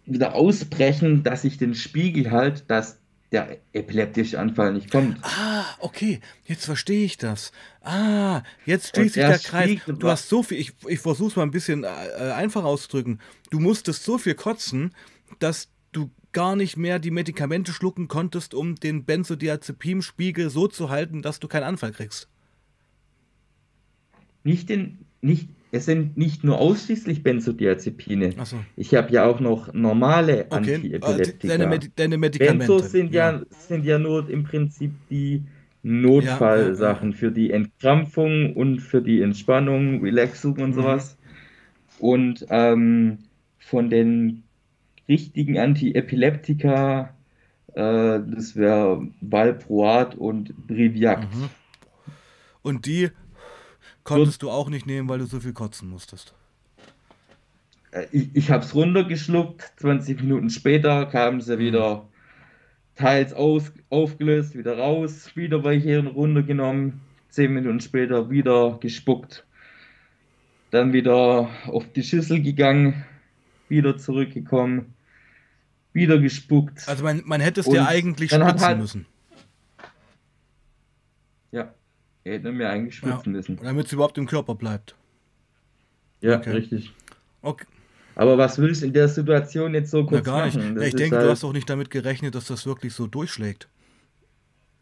wieder 0.05 0.35
ausbrechen, 0.35 1.23
dass 1.23 1.43
ich 1.43 1.57
den 1.57 1.75
Spiegel 1.75 2.31
halt, 2.31 2.69
dass 2.69 2.99
der 3.31 3.59
epileptische 3.71 4.37
Anfall 4.39 4.73
nicht 4.73 4.91
kommt. 4.91 5.17
Ah, 5.21 5.63
okay, 5.79 6.19
jetzt 6.45 6.65
verstehe 6.65 7.05
ich 7.05 7.17
das. 7.17 7.53
Ah, 7.81 8.43
jetzt 8.65 8.89
schließt 8.95 9.13
sich 9.13 9.23
der 9.23 9.39
Kreis. 9.39 9.79
Du 9.87 10.09
hast 10.09 10.27
so 10.27 10.43
viel, 10.43 10.59
ich, 10.59 10.73
ich 10.87 10.99
versuche 10.99 11.29
es 11.29 11.35
mal 11.37 11.43
ein 11.43 11.51
bisschen 11.51 11.85
äh, 11.85 11.87
einfach 12.33 12.65
auszudrücken. 12.65 13.21
Du 13.49 13.59
musstest 13.59 14.03
so 14.03 14.17
viel 14.17 14.35
kotzen, 14.35 14.93
dass 15.39 15.69
du 15.91 16.09
gar 16.31 16.55
nicht 16.55 16.77
mehr 16.77 16.99
die 16.99 17.11
Medikamente 17.11 17.73
schlucken 17.73 18.07
konntest, 18.07 18.53
um 18.53 18.75
den 18.75 19.03
Benzodiazepinspiegel 19.05 20.49
so 20.49 20.67
zu 20.67 20.89
halten, 20.89 21.21
dass 21.21 21.39
du 21.39 21.47
keinen 21.47 21.63
Anfall 21.63 21.91
kriegst. 21.91 22.29
Nicht 24.43 24.69
den, 24.69 24.99
nicht, 25.21 25.49
es 25.71 25.85
sind 25.85 26.17
nicht 26.17 26.43
nur 26.43 26.57
ausschließlich 26.57 27.23
Benzodiazepine. 27.23 28.33
So. 28.43 28.57
Ich 28.75 28.95
habe 28.95 29.11
ja 29.11 29.25
auch 29.25 29.39
noch 29.39 29.73
normale 29.73 30.45
okay. 30.49 30.75
Antiepileptika. 30.75 31.47
Deine, 31.47 31.67
Medi 31.67 31.91
deine 31.95 32.17
Medikamente. 32.17 32.67
Benzos 32.67 32.91
sind 32.91 33.13
ja. 33.13 33.31
ja. 33.31 33.41
sind 33.49 33.85
ja 33.85 33.99
nur 33.99 34.29
im 34.29 34.43
Prinzip 34.43 34.91
die 35.09 35.43
Notfallsachen 35.83 37.09
ja, 37.09 37.13
ja, 37.13 37.19
für 37.19 37.31
die 37.31 37.51
Entkrampfung 37.51 38.55
und 38.55 38.79
für 38.79 39.01
die 39.01 39.21
Entspannung, 39.21 40.01
Relaxung 40.01 40.53
und 40.57 40.71
mhm. 40.71 40.73
sowas. 40.73 41.17
Und 41.99 42.45
ähm, 42.49 43.19
von 43.59 43.89
den 43.89 44.43
richtigen 45.11 45.59
Antiepileptika, 45.59 47.13
äh, 47.73 47.73
das 47.75 48.55
wäre 48.55 49.07
Valproat 49.19 50.15
und 50.15 50.67
Briviact. 50.67 51.35
Mhm. 51.35 51.49
Und 52.61 52.85
die 52.85 53.09
konntest 54.03 54.41
du 54.41 54.49
auch 54.49 54.69
nicht 54.69 54.87
nehmen, 54.87 55.09
weil 55.09 55.19
du 55.19 55.25
so 55.25 55.39
viel 55.41 55.53
kotzen 55.53 55.89
musstest. 55.89 56.33
Äh, 57.91 58.05
ich, 58.11 58.29
ich 58.33 58.51
habe 58.51 58.63
es 58.63 58.73
runtergeschluckt, 58.73 59.73
20 59.77 60.21
Minuten 60.21 60.49
später 60.49 61.05
kamen 61.07 61.41
sie 61.41 61.55
mhm. 61.55 61.59
wieder 61.59 62.07
teils 62.95 63.33
aus, 63.33 63.71
aufgelöst, 63.89 64.57
wieder 64.57 64.77
raus, 64.77 65.35
wieder 65.35 65.63
welche 65.63 66.05
runtergenommen, 66.05 67.01
10 67.29 67.53
Minuten 67.53 67.81
später 67.81 68.29
wieder 68.29 68.77
gespuckt. 68.79 69.45
Dann 70.71 70.93
wieder 70.93 71.49
auf 71.67 71.91
die 71.93 72.03
Schüssel 72.03 72.41
gegangen, 72.41 73.03
wieder 73.67 73.97
zurückgekommen, 73.97 74.93
wieder 75.93 76.19
gespuckt. 76.19 76.87
Also 76.87 77.03
man, 77.03 77.21
man 77.25 77.41
hätte 77.41 77.61
es 77.61 77.67
dir 77.67 77.87
eigentlich 77.87 78.31
spritzen 78.31 78.61
halt, 78.61 78.79
müssen. 78.79 79.05
Ja, 81.51 81.73
er 82.23 82.33
hätte 82.33 82.51
mir 82.51 82.69
eigentlich 82.69 82.95
spritzen 82.95 83.33
ja, 83.33 83.37
müssen. 83.37 83.59
Damit 83.61 83.87
es 83.87 83.93
überhaupt 83.93 84.17
im 84.17 84.27
Körper 84.27 84.55
bleibt. 84.55 84.95
Ja, 86.21 86.37
okay. 86.37 86.51
richtig. 86.51 86.93
Okay. 87.41 87.65
Aber 88.15 88.37
was 88.37 88.57
willst 88.59 88.81
du 88.81 88.87
in 88.87 88.93
der 88.93 89.07
Situation 89.07 89.73
jetzt 89.73 89.91
so 89.91 90.05
kurz 90.05 90.25
Na, 90.25 90.31
gar 90.31 90.45
machen? 90.45 90.75
Nicht. 90.75 90.87
ich 90.89 90.95
denke, 90.95 91.15
halt... 91.15 91.25
du 91.25 91.31
hast 91.31 91.43
auch 91.43 91.53
nicht 91.53 91.69
damit 91.69 91.89
gerechnet, 91.89 92.35
dass 92.35 92.45
das 92.45 92.65
wirklich 92.65 92.93
so 92.93 93.07
durchschlägt. 93.07 93.67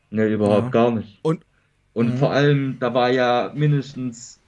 Ne, 0.09 0.27
überhaupt 0.27 0.65
ja. 0.65 0.69
gar 0.69 0.91
nicht. 0.91 1.19
Und, 1.21 1.45
und 1.93 2.13
mhm. 2.13 2.17
vor 2.17 2.31
allem, 2.31 2.77
da 2.79 2.93
war 2.93 3.11
ja 3.11 3.51
mindestens 3.55 4.39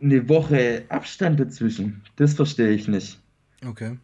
eine 0.00 0.28
Woche 0.28 0.84
Abstand 0.88 1.38
dazwischen. 1.38 2.02
Das 2.16 2.34
verstehe 2.34 2.70
ich 2.70 2.88
nicht. 2.88 3.19
Okay. 3.66 3.98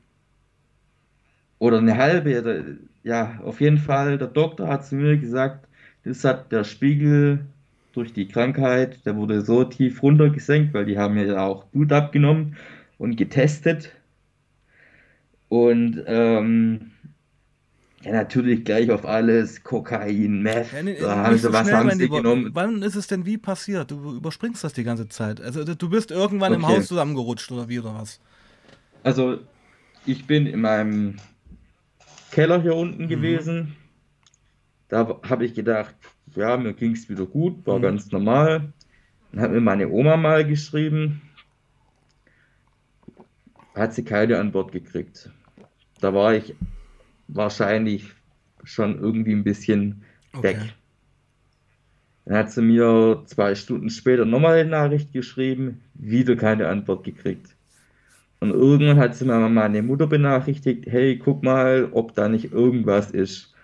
Oder 1.58 1.78
eine 1.78 1.96
halbe. 1.96 2.78
Ja, 3.02 3.40
auf 3.44 3.60
jeden 3.60 3.78
Fall, 3.78 4.18
der 4.18 4.28
Doktor 4.28 4.68
hat 4.68 4.86
zu 4.86 4.96
mir 4.96 5.16
gesagt, 5.16 5.66
das 6.04 6.24
hat 6.24 6.52
der 6.52 6.64
Spiegel 6.64 7.46
durch 7.92 8.12
die 8.12 8.28
Krankheit, 8.28 9.04
der 9.06 9.16
wurde 9.16 9.40
so 9.40 9.64
tief 9.64 10.02
runtergesenkt, 10.02 10.74
weil 10.74 10.84
die 10.84 10.98
haben 10.98 11.16
ja 11.16 11.46
auch 11.46 11.64
Blut 11.64 11.92
abgenommen 11.92 12.56
und 12.98 13.16
getestet. 13.16 13.92
Und 15.48 16.02
ähm, 16.06 16.90
ja, 18.02 18.12
natürlich 18.12 18.64
gleich 18.64 18.90
auf 18.90 19.06
alles, 19.06 19.62
Kokain, 19.64 20.42
Meth, 20.42 20.72
ja, 20.72 20.82
nee, 20.82 20.96
da 21.00 21.16
haben 21.16 21.38
sie, 21.38 21.52
was 21.52 21.72
haben 21.72 21.90
sie 21.90 22.08
genommen. 22.08 22.50
Wann 22.52 22.82
ist 22.82 22.96
es 22.96 23.06
denn 23.06 23.24
wie 23.24 23.38
passiert? 23.38 23.90
Du 23.90 24.16
überspringst 24.16 24.62
das 24.62 24.74
die 24.74 24.84
ganze 24.84 25.08
Zeit. 25.08 25.40
Also 25.40 25.64
du 25.64 25.88
bist 25.88 26.10
irgendwann 26.10 26.52
okay. 26.52 26.62
im 26.62 26.68
Haus 26.68 26.86
zusammengerutscht 26.88 27.50
oder 27.50 27.68
wie 27.68 27.80
oder 27.80 27.94
was? 27.94 28.20
Also 29.06 29.38
ich 30.04 30.26
bin 30.26 30.46
in 30.46 30.62
meinem 30.62 31.14
Keller 32.32 32.60
hier 32.60 32.74
unten 32.74 33.04
mhm. 33.04 33.08
gewesen. 33.08 33.76
Da 34.88 35.20
habe 35.22 35.46
ich 35.46 35.54
gedacht, 35.54 35.94
ja, 36.34 36.56
mir 36.56 36.72
ging 36.72 36.90
es 36.90 37.08
wieder 37.08 37.24
gut, 37.24 37.64
war 37.68 37.78
mhm. 37.78 37.82
ganz 37.82 38.10
normal. 38.10 38.72
Dann 39.30 39.40
hat 39.40 39.52
mir 39.52 39.60
meine 39.60 39.90
Oma 39.90 40.16
mal 40.16 40.44
geschrieben, 40.44 41.22
hat 43.76 43.94
sie 43.94 44.02
keine 44.02 44.40
Antwort 44.40 44.72
gekriegt. 44.72 45.30
Da 46.00 46.12
war 46.12 46.34
ich 46.34 46.56
wahrscheinlich 47.28 48.10
schon 48.64 48.98
irgendwie 48.98 49.34
ein 49.34 49.44
bisschen 49.44 50.02
okay. 50.32 50.42
weg. 50.42 50.74
Dann 52.24 52.38
hat 52.38 52.50
sie 52.50 52.62
mir 52.62 53.22
zwei 53.26 53.54
Stunden 53.54 53.88
später 53.88 54.24
nochmal 54.24 54.58
eine 54.58 54.70
Nachricht 54.70 55.12
geschrieben, 55.12 55.80
wieder 55.94 56.34
keine 56.34 56.66
Antwort 56.66 57.04
gekriegt. 57.04 57.55
Und 58.40 58.50
irgendwann 58.50 58.98
hat 58.98 59.14
sie 59.14 59.24
mir 59.24 59.48
meine 59.48 59.82
Mutter 59.82 60.06
benachrichtigt, 60.06 60.86
hey, 60.86 61.18
guck 61.18 61.42
mal, 61.42 61.88
ob 61.92 62.14
da 62.14 62.28
nicht 62.28 62.52
irgendwas 62.52 63.10
ist. 63.10 63.54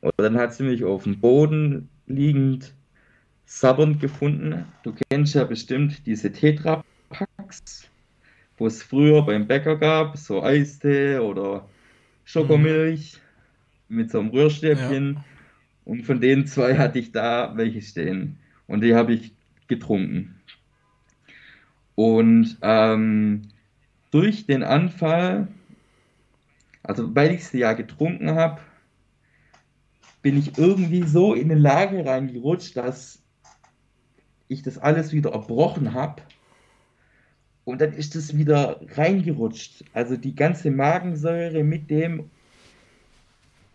Und 0.00 0.12
dann 0.16 0.36
hat 0.36 0.54
sie 0.54 0.64
mich 0.64 0.84
auf 0.84 1.04
dem 1.04 1.20
Boden 1.20 1.88
liegend 2.06 2.74
sabbernd 3.44 4.00
gefunden. 4.00 4.64
Du 4.82 4.94
kennst 5.10 5.34
ja 5.34 5.44
bestimmt 5.44 6.06
diese 6.06 6.32
Tetra-Packs, 6.32 7.88
wo 8.58 8.66
es 8.66 8.82
früher 8.82 9.22
beim 9.22 9.46
Bäcker 9.46 9.76
gab, 9.76 10.16
so 10.16 10.42
Eistee 10.42 11.18
oder 11.18 11.68
Schokomilch 12.24 13.18
mhm. 13.88 13.96
mit 13.96 14.10
so 14.10 14.20
einem 14.20 14.30
Rührstäbchen. 14.30 15.14
Ja. 15.14 15.24
Und 15.84 16.04
von 16.04 16.20
den 16.20 16.46
zwei 16.46 16.76
hatte 16.76 16.98
ich 16.98 17.12
da 17.12 17.52
welche 17.56 17.82
stehen. 17.82 18.38
Und 18.66 18.82
die 18.82 18.94
habe 18.94 19.14
ich 19.14 19.32
getrunken. 19.66 20.36
Und 21.96 22.56
ähm, 22.62 23.42
durch 24.10 24.46
den 24.46 24.62
Anfall, 24.62 25.48
also 26.82 27.14
weil 27.14 27.32
ich 27.32 27.46
sie 27.46 27.58
ja 27.58 27.72
getrunken 27.72 28.30
habe, 28.30 28.60
bin 30.22 30.38
ich 30.38 30.58
irgendwie 30.58 31.04
so 31.04 31.34
in 31.34 31.50
eine 31.50 31.60
Lage 31.60 32.04
reingerutscht, 32.04 32.76
dass 32.76 33.22
ich 34.48 34.62
das 34.62 34.78
alles 34.78 35.12
wieder 35.12 35.32
erbrochen 35.32 35.94
habe. 35.94 36.22
Und 37.64 37.80
dann 37.80 37.92
ist 37.92 38.16
es 38.16 38.36
wieder 38.36 38.80
reingerutscht. 38.96 39.84
Also 39.92 40.16
die 40.16 40.34
ganze 40.34 40.70
Magensäure 40.70 41.62
mit 41.62 41.88
dem 41.88 42.30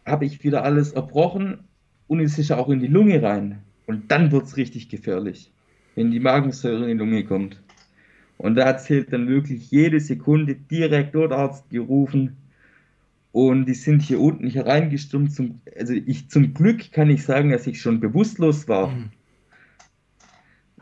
habe 0.06 0.26
ich 0.26 0.44
wieder 0.44 0.64
alles 0.64 0.92
erbrochen 0.92 1.64
und 2.08 2.20
es 2.20 2.38
ist 2.38 2.52
auch 2.52 2.70
in 2.70 2.80
die 2.80 2.88
Lunge 2.88 3.24
rein. 3.24 3.64
Und 3.88 4.12
dann 4.12 4.32
wird 4.32 4.46
es 4.46 4.58
richtig 4.58 4.90
gefährlich, 4.90 5.52
wenn 5.96 6.12
die 6.12 6.20
Magensäure 6.20 6.90
in 6.90 6.98
die 6.98 7.04
Lunge 7.04 7.24
kommt. 7.24 7.62
Und 8.38 8.56
da 8.56 8.78
zählt 8.78 9.14
dann 9.14 9.28
wirklich 9.28 9.72
jede 9.72 10.00
Sekunde 10.00 10.56
direkt 10.56 11.16
dort 11.16 11.32
Arzt 11.32 11.70
gerufen 11.70 12.38
Und 13.32 13.66
die 13.66 13.74
sind 13.74 14.02
hier 14.02 14.20
unten 14.20 14.50
hereingestummt. 14.50 15.34
Zum, 15.34 15.62
also 15.78 15.94
ich 15.94 16.30
zum 16.30 16.54
Glück 16.54 16.92
kann 16.92 17.10
ich 17.10 17.24
sagen, 17.24 17.50
dass 17.50 17.68
ich 17.68 17.82
schon 17.82 18.00
bewusstlos 18.00 18.68
war. 18.68 18.88
Mhm. 18.88 19.10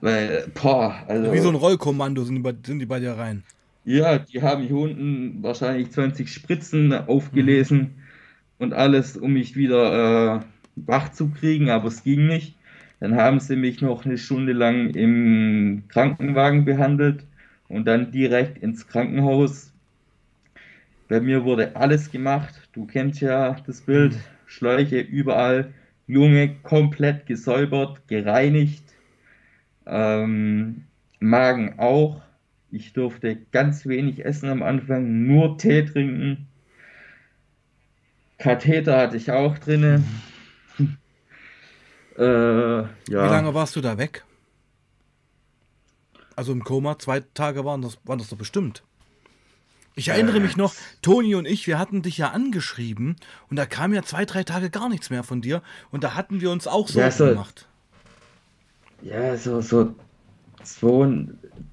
Weil, 0.01 0.47
boah, 0.61 1.03
also. 1.07 1.33
Wie 1.33 1.39
so 1.39 1.49
ein 1.49 1.55
Rollkommando 1.55 2.23
sind 2.23 2.35
die, 2.35 2.41
bei, 2.41 2.53
sind 2.63 2.79
die 2.79 2.85
bei 2.85 2.99
dir 2.99 3.13
rein. 3.13 3.43
Ja, 3.85 4.19
die 4.19 4.41
haben 4.41 4.63
hier 4.63 4.75
unten 4.75 5.41
wahrscheinlich 5.41 5.91
20 5.91 6.31
Spritzen 6.31 6.93
aufgelesen 6.93 7.95
und 8.59 8.73
alles, 8.73 9.17
um 9.17 9.33
mich 9.33 9.55
wieder 9.55 10.37
äh, 10.37 10.39
wach 10.75 11.11
zu 11.11 11.29
kriegen, 11.29 11.69
aber 11.69 11.87
es 11.87 12.03
ging 12.03 12.27
nicht. 12.27 12.55
Dann 12.99 13.15
haben 13.15 13.39
sie 13.39 13.55
mich 13.55 13.81
noch 13.81 14.05
eine 14.05 14.17
Stunde 14.17 14.53
lang 14.53 14.91
im 14.91 15.83
Krankenwagen 15.89 16.65
behandelt 16.65 17.25
und 17.67 17.85
dann 17.85 18.11
direkt 18.11 18.57
ins 18.57 18.87
Krankenhaus. 18.87 19.71
Bei 21.09 21.19
mir 21.19 21.43
wurde 21.43 21.75
alles 21.75 22.11
gemacht. 22.11 22.69
Du 22.73 22.85
kennst 22.85 23.21
ja 23.21 23.55
das 23.65 23.81
Bild. 23.81 24.15
Schläuche 24.45 24.99
überall, 24.99 25.73
Lunge 26.07 26.55
komplett 26.63 27.25
gesäubert, 27.25 28.07
gereinigt. 28.07 28.83
Ähm, 29.85 30.85
Magen 31.19 31.79
auch. 31.79 32.21
Ich 32.71 32.93
durfte 32.93 33.37
ganz 33.51 33.85
wenig 33.85 34.25
essen 34.25 34.49
am 34.49 34.63
Anfang, 34.63 35.25
nur 35.25 35.57
Tee 35.57 35.85
trinken. 35.85 36.47
Katheter 38.37 38.97
hatte 38.97 39.17
ich 39.17 39.31
auch 39.31 39.57
drinne. 39.57 40.03
Äh, 42.17 42.23
ja. 42.23 42.87
Wie 43.07 43.13
lange 43.13 43.53
warst 43.53 43.75
du 43.75 43.81
da 43.81 43.97
weg? 43.97 44.23
Also 46.35 46.51
im 46.51 46.63
Koma, 46.63 46.97
zwei 46.99 47.21
Tage 47.33 47.63
waren 47.65 47.81
das, 47.81 47.97
waren 48.05 48.19
das 48.19 48.29
doch 48.29 48.37
bestimmt. 48.37 48.83
Ich 49.95 50.07
erinnere 50.09 50.39
mich 50.39 50.57
noch, 50.57 50.73
Toni 51.03 51.35
und 51.35 51.45
ich, 51.47 51.67
wir 51.67 51.77
hatten 51.77 52.01
dich 52.01 52.17
ja 52.17 52.29
angeschrieben 52.31 53.15
und 53.51 53.57
da 53.57 53.67
kam 53.67 53.93
ja 53.93 54.01
zwei, 54.01 54.25
drei 54.25 54.43
Tage 54.43 54.71
gar 54.71 54.89
nichts 54.89 55.11
mehr 55.11 55.23
von 55.23 55.41
dir 55.41 55.61
und 55.91 56.03
da 56.03 56.15
hatten 56.15 56.41
wir 56.41 56.49
uns 56.49 56.65
auch 56.65 56.87
so 56.87 56.99
Ja, 56.99 57.11
so- 57.11 57.27
gemacht. 57.27 57.67
Ja, 59.03 59.35
so, 59.37 59.61
so 59.61 59.93
zwei, 60.63 61.27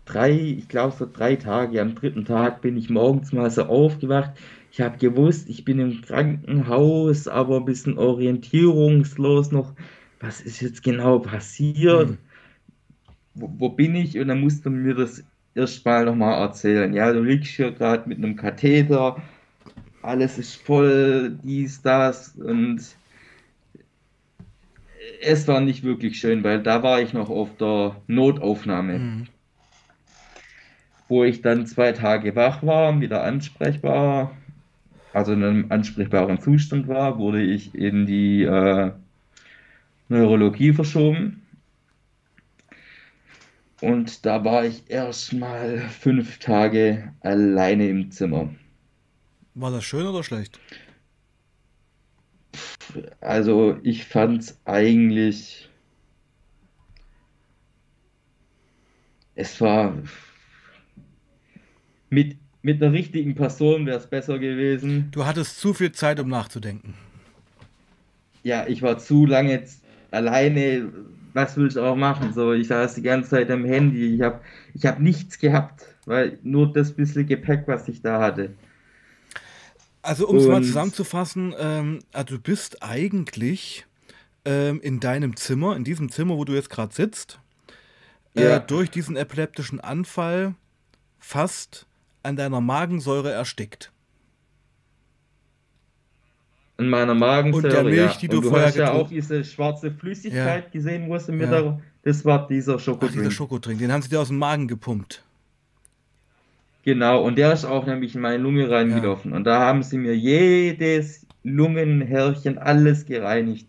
drei, 0.05 0.33
ich 0.33 0.69
glaube 0.69 0.95
so 0.99 1.09
drei 1.11 1.37
Tage. 1.37 1.81
Am 1.81 1.95
dritten 1.95 2.25
Tag 2.26 2.61
bin 2.61 2.76
ich 2.76 2.90
morgens 2.90 3.33
mal 3.33 3.50
so 3.50 3.62
aufgewacht. 3.64 4.33
Ich 4.73 4.81
habe 4.81 4.99
gewusst, 4.99 5.49
ich 5.49 5.64
bin 5.64 5.79
im 5.79 6.02
Krankenhaus, 6.02 7.26
aber 7.29 7.57
ein 7.57 7.64
bisschen 7.64 7.99
orientierungslos 7.99 9.50
noch. 9.52 9.73
Was 10.21 10.40
ist 10.40 10.61
jetzt 10.61 10.83
genau 10.83 11.21
passiert? 11.21 12.11
Hm. 12.11 12.19
Wo, 13.40 13.50
wo 13.59 13.68
bin 13.70 13.94
ich? 13.97 14.18
Und 14.18 14.28
dann 14.28 14.40
musste 14.40 14.70
man 14.70 14.82
mir 14.82 14.94
das 14.94 15.25
erstmal 15.54 16.04
nochmal 16.04 16.40
erzählen. 16.40 16.92
Ja, 16.94 17.12
du 17.12 17.23
liegst 17.23 17.52
hier 17.52 17.73
gerade 17.73 18.09
mit 18.09 18.18
einem 18.18 18.37
Katheter, 18.37 19.16
alles 20.02 20.38
ist 20.38 20.56
voll, 20.56 21.38
dies, 21.42 21.82
das 21.82 22.37
und 22.37 22.80
es 25.23 25.47
war 25.49 25.61
nicht 25.61 25.82
wirklich 25.85 26.18
schön, 26.18 26.44
weil 26.44 26.62
da 26.62 26.82
war 26.82 27.00
ich 27.00 27.12
noch 27.12 27.30
auf 27.30 27.56
der 27.56 27.97
Notaufnahme, 28.06 28.99
Mhm. 28.99 29.26
wo 31.09 31.25
ich 31.25 31.42
dann 31.42 31.66
zwei 31.66 31.92
Tage 31.92 32.37
wach 32.37 32.62
war, 32.62 33.00
wieder 33.00 33.25
ansprechbar, 33.25 34.37
also 35.12 35.32
in 35.32 35.42
einem 35.42 35.66
ansprechbaren 35.70 36.40
Zustand 36.40 36.88
war, 36.88 37.18
wurde 37.18 37.42
ich 37.42 37.75
in 37.75 38.06
die 38.06 38.42
äh, 38.44 38.92
Neurologie 40.09 40.73
verschoben. 40.73 41.39
Und 43.80 44.26
da 44.26 44.44
war 44.44 44.64
ich 44.64 44.90
erstmal 44.90 45.78
fünf 45.78 46.38
Tage 46.38 47.14
alleine 47.20 47.88
im 47.88 48.10
Zimmer. 48.10 48.54
War 49.54 49.70
das 49.70 49.84
schön 49.84 50.06
oder 50.06 50.22
schlecht? 50.22 50.60
Also 53.20 53.78
ich 53.82 54.04
fand's 54.04 54.60
eigentlich, 54.64 55.68
es 59.34 59.60
war 59.60 59.96
mit, 62.11 62.37
mit 62.62 62.83
einer 62.83 62.92
richtigen 62.92 63.35
Person 63.35 63.87
wäre 63.87 63.98
es 63.98 64.09
besser 64.09 64.38
gewesen. 64.38 65.09
Du 65.12 65.24
hattest 65.24 65.61
zu 65.61 65.72
viel 65.72 65.92
Zeit, 65.92 66.20
um 66.20 66.28
nachzudenken. 66.28 66.94
Ja, 68.42 68.66
ich 68.66 68.83
war 68.83 68.98
zu 68.98 69.26
lange 69.26 69.62
alleine. 70.11 70.92
Was 71.33 71.57
willst 71.57 71.77
du 71.77 71.83
auch 71.83 71.97
machen? 71.97 72.33
So, 72.33 72.53
ich 72.53 72.69
saß 72.69 72.95
die 72.95 73.03
ganze 73.03 73.31
Zeit 73.31 73.51
am 73.51 73.64
Handy. 73.64 74.14
Ich 74.16 74.23
habe 74.23 74.40
ich 74.75 74.85
hab 74.87 74.99
nichts 75.01 75.38
gehabt, 75.38 75.85
weil 76.07 76.38
nur 76.43 76.73
das 76.73 76.93
bisschen 76.93 77.27
Gepäck, 77.27 77.64
was 77.66 77.88
ich 77.88 78.03
da 78.03 78.21
hatte. 78.21 78.51
Also 80.03 80.27
um 80.29 80.37
es 80.37 80.47
mal 80.47 80.62
zusammenzufassen, 80.62 81.55
ähm, 81.59 81.99
also 82.12 82.37
du 82.37 82.43
bist 82.43 82.83
eigentlich 82.83 83.87
ähm, 84.47 84.81
in 84.81 84.99
deinem 84.99 85.37
Zimmer, 85.37 85.77
in 85.77 85.85
diesem 85.85 86.11
Zimmer, 86.11 86.37
wo 86.37 86.45
du 86.45 86.55
jetzt 86.55 86.71
gerade 86.71 86.95
sitzt, 86.95 87.38
Ja. 88.35 88.57
äh, 88.57 88.61
durch 88.66 88.90
diesen 88.90 89.16
epileptischen 89.16 89.79
Anfall 89.81 90.55
fast 91.19 91.87
an 92.23 92.37
deiner 92.37 92.61
Magensäure 92.62 93.31
erstickt. 93.31 93.93
In 96.81 96.88
meiner 96.88 97.14
Magensäure, 97.14 97.66
Und 97.66 97.73
der 97.73 97.85
Milch, 97.85 98.12
ja. 98.14 98.19
die 98.21 98.29
du 98.29 98.40
du 98.40 98.49
vorher 98.49 98.69
hast 98.69 98.77
ja 98.77 98.93
auch 98.93 99.09
diese 99.09 99.45
schwarze 99.45 99.90
Flüssigkeit 99.90 100.73
gesehen, 100.73 101.09
wo 101.09 101.19
sie 101.19 101.33
mir 101.33 101.45
Ja. 101.45 101.62
da, 101.62 101.81
das 102.03 102.25
war 102.25 102.47
dieser 102.47 102.75
Ach, 102.75 102.77
dieser 102.77 102.79
Schokodrink. 102.79 103.33
Schokodrink, 103.33 103.79
den 103.81 103.93
haben 103.93 104.03
sie 104.03 104.09
dir 104.09 104.21
aus 104.21 104.29
dem 104.29 104.38
Magen 104.38 104.66
gepumpt. 104.69 105.23
Genau, 106.83 107.23
und 107.23 107.37
der 107.37 107.53
ist 107.53 107.64
auch 107.66 107.85
nämlich 107.87 108.14
in 108.14 108.23
meine 108.23 108.38
Lunge 108.38 108.71
reingelaufen. 108.71 109.33
Und 109.33 109.45
da 109.45 109.61
haben 109.61 109.83
sie 109.83 109.99
mir 109.99 110.16
jedes 110.16 111.27
Lungenhärchen, 111.45 112.57
alles 112.59 113.05
gereinigt. 113.05 113.66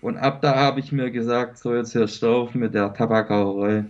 Und 0.00 0.16
ab 0.16 0.40
da 0.40 0.54
habe 0.56 0.80
ich 0.80 0.92
mir 0.92 1.10
gesagt, 1.10 1.58
so 1.58 1.74
jetzt 1.74 1.94
hörst 1.94 2.22
du 2.22 2.28
auf 2.28 2.54
mit 2.54 2.74
der 2.74 2.92
Tabakraucherei. 2.94 3.84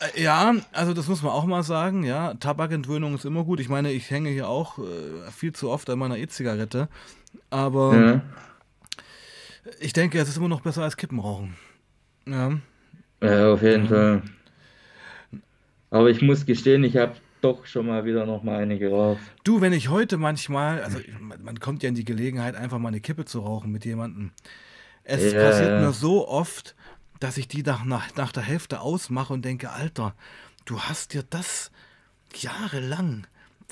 Äh, 0.00 0.22
Ja, 0.22 0.54
also 0.72 0.92
das 0.94 1.06
muss 1.06 1.22
man 1.22 1.32
auch 1.32 1.44
mal 1.44 1.62
sagen, 1.62 2.02
ja. 2.02 2.34
Tabakentwöhnung 2.34 3.14
ist 3.14 3.24
immer 3.24 3.44
gut. 3.44 3.60
Ich 3.60 3.68
meine, 3.68 3.92
ich 3.92 4.10
hänge 4.10 4.30
hier 4.30 4.48
auch 4.48 4.78
äh, 4.78 4.82
viel 5.30 5.52
zu 5.52 5.70
oft 5.70 5.88
an 5.90 5.98
meiner 6.00 6.16
E-Zigarette. 6.18 6.88
Aber 7.50 7.94
Ja. 7.94 8.22
ich 9.80 9.92
denke, 9.92 10.18
es 10.18 10.28
ist 10.28 10.36
immer 10.36 10.48
noch 10.48 10.60
besser 10.60 10.82
als 10.82 10.96
Kippen 10.96 11.18
rauchen. 11.18 11.56
Ja. 12.26 12.58
Ja, 13.22 13.52
auf 13.52 13.62
jeden 13.62 13.88
Fall. 13.88 14.22
Aber 15.90 16.10
ich 16.10 16.22
muss 16.22 16.46
gestehen, 16.46 16.82
ich 16.84 16.96
habe 16.96 17.14
doch 17.40 17.66
schon 17.66 17.86
mal 17.86 18.04
wieder 18.04 18.24
noch 18.24 18.42
mal 18.42 18.58
eine 18.58 18.78
geraucht. 18.78 19.20
Du, 19.44 19.60
wenn 19.60 19.72
ich 19.72 19.88
heute 19.88 20.16
manchmal, 20.16 20.82
also 20.82 20.98
man, 21.20 21.60
kommt 21.60 21.82
ja 21.82 21.88
in 21.88 21.94
die 21.94 22.04
Gelegenheit, 22.04 22.54
einfach 22.56 22.78
mal 22.78 22.88
eine 22.88 23.00
Kippe 23.00 23.24
zu 23.24 23.40
rauchen 23.40 23.70
mit 23.70 23.84
jemandem. 23.84 24.30
Es 25.04 25.32
Ja, 25.32 25.40
passiert 25.40 25.70
ja. 25.70 25.80
mir 25.80 25.92
so 25.92 26.26
oft, 26.28 26.74
dass 27.20 27.36
ich 27.36 27.48
die 27.48 27.62
nach, 27.62 27.84
nach, 27.84 28.14
nach 28.16 28.32
der 28.32 28.42
Hälfte 28.44 28.80
ausmache 28.80 29.32
und 29.32 29.44
denke, 29.44 29.70
Alter, 29.70 30.14
du 30.64 30.80
hast 30.80 31.12
dir 31.14 31.24
das 31.28 31.70
jahrelang 32.36 33.26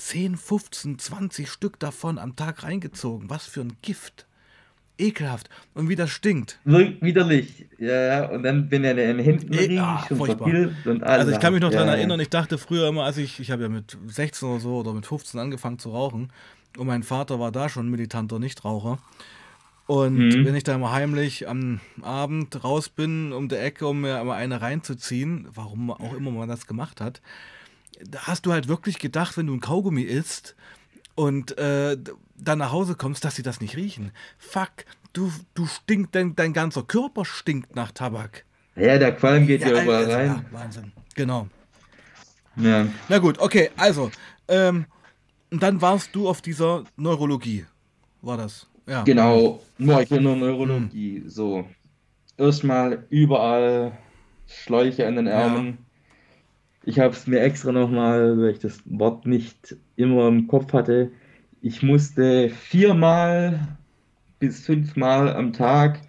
10, 0.07 0.35
15, 0.37 0.99
20 0.99 1.49
Stück 1.49 1.79
davon 1.79 2.17
am 2.17 2.35
Tag 2.35 2.63
reingezogen. 2.63 3.29
Was 3.29 3.45
für 3.45 3.61
ein 3.61 3.77
Gift. 3.81 4.25
Ekelhaft. 4.97 5.49
Und 5.73 5.89
wie 5.89 5.95
das 5.95 6.09
stinkt. 6.09 6.59
Widerlich. 6.65 7.65
Ja, 7.79 8.01
ja. 8.05 8.29
Und 8.29 8.43
dann 8.43 8.69
bin 8.69 8.83
er 8.83 8.97
in 8.97 9.19
Eh, 9.19 9.31
riecht 9.31 9.79
ah, 9.79 10.05
und 10.09 10.19
und 10.85 11.03
alles. 11.03 11.25
Also 11.25 11.31
ich 11.31 11.39
kann 11.39 11.53
mich 11.53 11.61
noch 11.61 11.71
ja, 11.71 11.79
daran 11.79 11.93
erinnern, 11.95 12.19
ich 12.19 12.29
dachte 12.29 12.57
früher 12.57 12.87
immer, 12.87 13.03
als 13.03 13.17
ich, 13.17 13.39
ich 13.39 13.51
habe 13.51 13.63
ja 13.63 13.69
mit 13.69 13.97
16 14.07 14.47
oder 14.47 14.59
so 14.59 14.75
oder 14.77 14.93
mit 14.93 15.05
15 15.05 15.39
angefangen 15.39 15.79
zu 15.79 15.91
rauchen 15.91 16.31
und 16.77 16.87
mein 16.87 17.03
Vater 17.03 17.39
war 17.39 17.51
da 17.51 17.69
schon 17.69 17.89
militanter 17.89 18.37
Nichtraucher. 18.39 18.99
Und 19.87 20.17
Mhm. 20.17 20.45
wenn 20.45 20.55
ich 20.55 20.63
da 20.63 20.75
immer 20.75 20.91
heimlich 20.91 21.47
am 21.47 21.79
Abend 22.01 22.63
raus 22.63 22.89
bin 22.89 23.33
um 23.33 23.49
die 23.49 23.55
Ecke, 23.55 23.87
um 23.87 24.01
mir 24.01 24.23
mal 24.23 24.35
eine 24.35 24.61
reinzuziehen, 24.61 25.47
warum 25.53 25.91
auch 25.91 26.13
immer 26.13 26.31
man 26.31 26.47
das 26.47 26.67
gemacht 26.67 27.01
hat, 27.01 27.21
da 28.09 28.27
hast 28.27 28.45
du 28.45 28.51
halt 28.51 28.67
wirklich 28.67 28.99
gedacht, 28.99 29.37
wenn 29.37 29.47
du 29.47 29.53
ein 29.53 29.59
Kaugummi 29.59 30.01
isst 30.01 30.55
und 31.15 31.57
äh, 31.57 31.97
dann 32.35 32.59
nach 32.59 32.71
Hause 32.71 32.95
kommst, 32.95 33.23
dass 33.25 33.35
sie 33.35 33.43
das 33.43 33.61
nicht 33.61 33.75
riechen. 33.75 34.11
Fuck, 34.37 34.85
du, 35.13 35.31
du 35.53 35.65
stinkt, 35.67 36.15
dein, 36.15 36.35
dein 36.35 36.53
ganzer 36.53 36.83
Körper 36.83 37.25
stinkt 37.25 37.75
nach 37.75 37.91
Tabak. 37.91 38.45
Ja, 38.75 38.97
der 38.97 39.13
Qualm 39.13 39.47
geht 39.47 39.61
ja, 39.61 39.69
überall 39.69 40.05
also, 40.05 40.11
rein. 40.11 40.27
ja, 40.27 40.45
Wahnsinn. 40.51 40.91
Genau. 41.15 41.47
Ja. 42.55 42.87
Na 43.09 43.17
gut, 43.19 43.39
okay, 43.39 43.69
also, 43.77 44.11
ähm, 44.47 44.85
und 45.51 45.61
dann 45.61 45.81
warst 45.81 46.15
du 46.15 46.29
auf 46.29 46.41
dieser 46.41 46.83
Neurologie, 46.95 47.65
war 48.21 48.37
das? 48.37 48.67
Ja. 48.87 49.03
Genau, 49.03 49.61
nur 49.77 50.01
ich 50.01 50.11
in 50.11 50.23
der 50.23 50.35
Neurologie. 50.35 51.23
So. 51.27 51.65
Erstmal 52.37 53.05
überall 53.09 53.97
Schläuche 54.47 55.07
an 55.07 55.15
den 55.15 55.27
Ärmeln. 55.27 55.77
Ich 56.83 56.99
habe 56.99 57.13
es 57.13 57.27
mir 57.27 57.41
extra 57.41 57.71
nochmal, 57.71 58.37
weil 58.39 58.51
ich 58.51 58.59
das 58.59 58.81
Wort 58.85 59.25
nicht 59.25 59.75
immer 59.95 60.27
im 60.27 60.47
Kopf 60.47 60.73
hatte. 60.73 61.11
Ich 61.61 61.83
musste 61.83 62.49
viermal 62.49 63.77
bis 64.39 64.65
fünfmal 64.65 65.33
am 65.35 65.53
Tag 65.53 66.01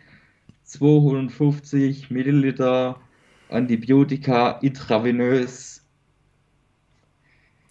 250 0.64 2.10
Milliliter 2.10 3.00
Antibiotika 3.48 4.52
intravenös 4.62 5.84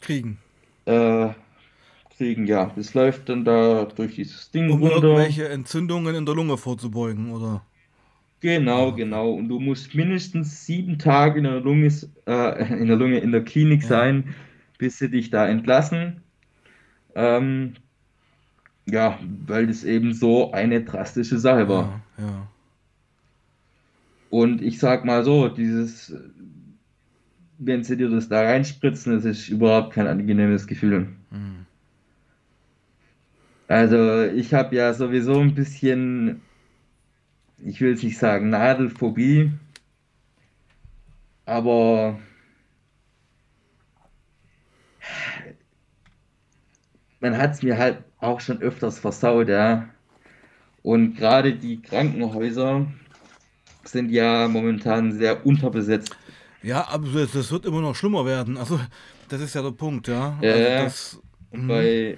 Kriegen. 0.02 0.40
äh, 0.86 1.30
kriegen, 2.18 2.46
ja. 2.48 2.72
Das 2.76 2.94
läuft 2.94 3.30
dann 3.30 3.46
da 3.46 3.86
durch 3.86 4.16
dieses 4.16 4.52
Ding 4.52 4.70
Um 4.70 4.84
runter. 4.84 4.94
irgendwelche 4.94 5.50
Entzündungen 5.50 6.16
in 6.16 6.26
der 6.26 6.36
Lunge 6.36 6.58
vorzubeugen, 6.58 7.32
oder? 7.32 7.66
Genau, 8.42 8.92
genau. 8.94 9.32
Und 9.34 9.50
du 9.50 9.60
musst 9.60 9.94
mindestens 9.96 10.66
sieben 10.66 10.98
Tage 10.98 11.38
in 11.38 11.44
der 11.46 11.62
Lunge, 11.62 11.88
äh, 12.26 12.80
in 12.80 12.88
der 12.88 12.98
Lunge, 12.98 13.20
in 13.20 13.32
der 13.32 13.44
Klinik 13.44 13.84
Ja, 13.84 13.88
sein, 13.88 14.36
bis 14.78 14.98
sie 14.98 15.10
dich 15.10 15.30
da 15.30 15.48
entlassen. 15.48 16.22
Ähm, 17.16 17.74
ja, 18.88 19.20
weil 19.48 19.68
das 19.68 19.84
eben 19.84 20.14
so 20.14 20.52
eine 20.52 20.84
drastische 20.84 21.38
Sache 21.38 21.70
war. 21.70 22.02
ja, 22.18 22.24
ja. 22.26 22.48
Und 24.32 24.62
ich 24.62 24.80
sag 24.80 25.04
mal 25.06 25.24
so, 25.26 25.50
dieses, 25.50 26.16
wenn 27.60 27.84
sie 27.84 27.98
dir 27.98 28.10
das 28.10 28.30
da 28.30 28.42
reinspritzen, 28.42 29.14
das 29.14 29.26
ist 29.26 29.50
überhaupt 29.50 29.94
kein 29.94 30.08
angenehmes 30.08 30.66
Gefühl. 30.66 31.10
Hm. 31.32 31.66
Also 33.68 34.24
ich 34.24 34.54
habe 34.54 34.76
ja 34.76 34.94
sowieso 34.94 35.40
ein 35.40 35.54
bisschen, 35.54 36.42
ich 37.64 37.82
will 37.82 37.92
jetzt 37.92 38.04
nicht 38.04 38.18
sagen 38.18 38.50
Nadelphobie, 38.50 39.52
aber 41.46 42.20
man 47.20 47.38
hat 47.38 47.52
es 47.54 47.64
mir 47.64 47.78
halt 47.78 48.04
auch 48.20 48.40
schon 48.40 48.62
öfters 48.62 49.00
versaut, 49.00 49.50
ja. 49.50 49.90
Und 50.84 51.16
gerade 51.16 51.54
die 51.54 51.82
Krankenhäuser 51.82 52.88
sind 53.84 54.10
ja 54.10 54.48
momentan 54.48 55.12
sehr 55.12 55.46
unterbesetzt. 55.46 56.16
Ja, 56.64 56.88
aber 56.88 57.08
das, 57.08 57.32
das 57.32 57.52
wird 57.52 57.66
immer 57.66 57.82
noch 57.82 57.96
schlimmer 57.96 58.26
werden. 58.26 58.58
Also, 58.58 58.80
das 59.30 59.42
ist 59.42 59.54
ja 59.56 59.62
der 59.62 59.72
Punkt, 59.72 60.08
ja. 60.08 60.38
Also 60.42 60.48
Äh, 60.48 60.84
das. 60.86 61.20
und 61.52 61.62
Mhm. 61.64 61.68
bei, 61.68 62.18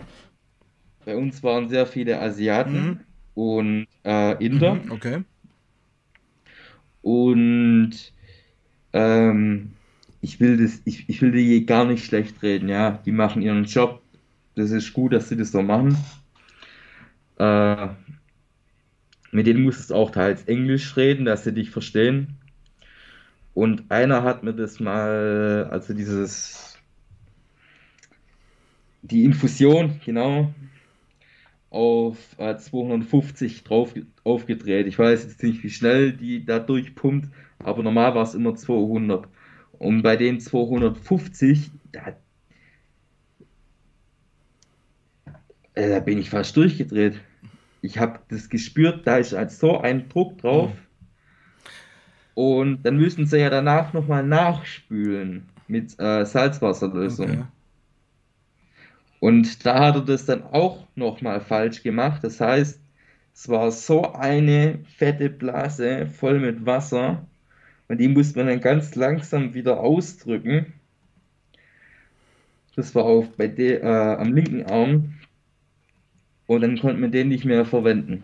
bei 1.05 1.15
uns 1.17 1.41
waren 1.43 1.69
sehr 1.69 1.85
viele 1.85 2.15
Mhm. 2.15 2.21
Asiaten 2.21 2.99
und 3.35 3.87
äh, 4.05 4.45
Inder. 4.45 4.75
Mhm. 4.75 4.91
Okay. 4.91 5.23
Und 7.03 7.91
ähm, 8.93 9.73
ich 10.21 10.39
will 10.39 10.57
das, 10.57 10.81
ich, 10.85 11.07
ich 11.07 11.21
will 11.21 11.31
die 11.31 11.65
gar 11.65 11.85
nicht 11.85 12.05
schlecht 12.05 12.41
reden, 12.41 12.69
ja. 12.69 12.99
Die 13.05 13.11
machen 13.11 13.43
ihren 13.43 13.65
Job. 13.65 14.01
Das 14.55 14.71
ist 14.71 14.93
gut, 14.93 15.13
dass 15.13 15.29
sie 15.29 15.37
das 15.37 15.51
so 15.51 15.61
machen. 15.61 15.97
Äh, 17.37 17.89
mit 19.31 19.47
denen 19.47 19.63
musst 19.63 19.89
du 19.89 19.95
auch 19.95 20.11
teils 20.11 20.43
Englisch 20.45 20.95
reden, 20.95 21.25
dass 21.25 21.43
sie 21.43 21.53
dich 21.53 21.69
verstehen. 21.71 22.37
Und 23.53 23.91
einer 23.91 24.23
hat 24.23 24.43
mir 24.43 24.53
das 24.53 24.79
mal, 24.79 25.67
also 25.69 25.93
dieses, 25.93 26.77
die 29.01 29.25
Infusion, 29.25 29.99
genau, 30.05 30.53
auf 31.73 32.17
äh, 32.37 32.55
250 32.55 33.63
drauf 33.63 33.93
aufgedreht. 34.23 34.85
Ich 34.85 34.99
weiß 34.99 35.23
jetzt 35.23 35.41
nicht, 35.41 35.63
wie 35.63 35.71
schnell 35.71 36.13
die 36.13 36.45
da 36.45 36.59
durchpumpt, 36.59 37.29
aber 37.59 37.81
normal 37.81 38.13
war 38.13 38.23
es 38.23 38.35
immer 38.35 38.55
200. 38.55 39.27
Und 39.79 40.03
bei 40.03 40.15
den 40.15 40.39
250, 40.39 41.71
da, 41.91 42.15
äh, 45.73 45.89
da 45.89 45.99
bin 45.99 46.19
ich 46.19 46.29
fast 46.29 46.55
durchgedreht. 46.55 47.19
Ich 47.81 47.97
habe 47.97 48.19
das 48.29 48.49
gespürt, 48.49 49.07
da 49.07 49.17
ist 49.17 49.33
halt 49.33 49.51
so 49.51 49.79
ein 49.79 50.07
Druck 50.09 50.37
drauf. 50.37 50.69
Mhm. 50.69 50.77
Und 52.35 52.83
dann 52.83 52.97
müssen 52.97 53.25
sie 53.25 53.39
ja 53.39 53.49
danach 53.49 53.93
nochmal 53.93 54.23
nachspülen 54.23 55.49
mit 55.67 55.99
äh, 55.99 56.23
Salzwasserlösung. 56.23 57.31
Okay. 57.31 57.43
Und 59.23 59.65
da 59.65 59.79
hat 59.79 59.95
er 59.95 60.01
das 60.01 60.25
dann 60.25 60.43
auch 60.43 60.85
nochmal 60.95 61.39
falsch 61.39 61.81
gemacht. 61.81 62.25
Das 62.25 62.41
heißt, 62.41 62.81
es 63.33 63.47
war 63.47 63.71
so 63.71 64.11
eine 64.11 64.79
fette 64.97 65.29
Blase 65.29 66.07
voll 66.07 66.41
mit 66.41 66.65
Wasser 66.65 67.25
und 67.87 68.01
die 68.01 68.09
musste 68.09 68.39
man 68.39 68.47
dann 68.47 68.59
ganz 68.59 68.95
langsam 68.95 69.53
wieder 69.53 69.79
ausdrücken. 69.79 70.73
Das 72.75 72.93
war 72.95 73.05
auch 73.05 73.27
bei 73.37 73.47
de, 73.47 73.79
äh, 73.79 73.85
am 73.85 74.33
linken 74.33 74.65
Arm 74.65 75.13
und 76.47 76.59
dann 76.59 76.77
konnte 76.77 76.99
man 76.99 77.13
den 77.13 77.29
nicht 77.29 77.45
mehr 77.45 77.63
verwenden. 77.63 78.23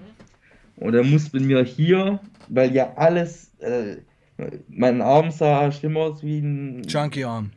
Und 0.76 0.92
dann 0.92 1.10
musste 1.10 1.38
man 1.38 1.48
mir 1.48 1.64
hier, 1.64 2.20
weil 2.50 2.74
ja 2.74 2.92
alles, 2.98 3.58
äh, 3.60 4.00
mein 4.68 5.02
Arm 5.02 5.32
sah 5.32 5.72
schlimmer 5.72 6.02
aus 6.02 6.24
wie 6.24 6.40
ein 6.40 6.84
Junkie 6.84 7.24
Arm. 7.24 7.52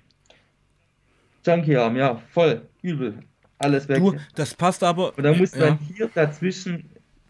Junkie-Arm, 1.44 1.96
ja, 1.96 2.22
voll, 2.31 2.68
übel, 2.83 3.18
alles 3.62 3.88
weg. 3.88 3.98
Du, 3.98 4.14
das 4.35 4.55
passt 4.55 4.83
aber. 4.83 5.16
Und 5.16 5.22
da 5.25 5.33
musste 5.35 5.59
Ja, 5.59 5.66
man 5.70 5.79
hier 5.79 6.11
dazwischen 6.14 6.85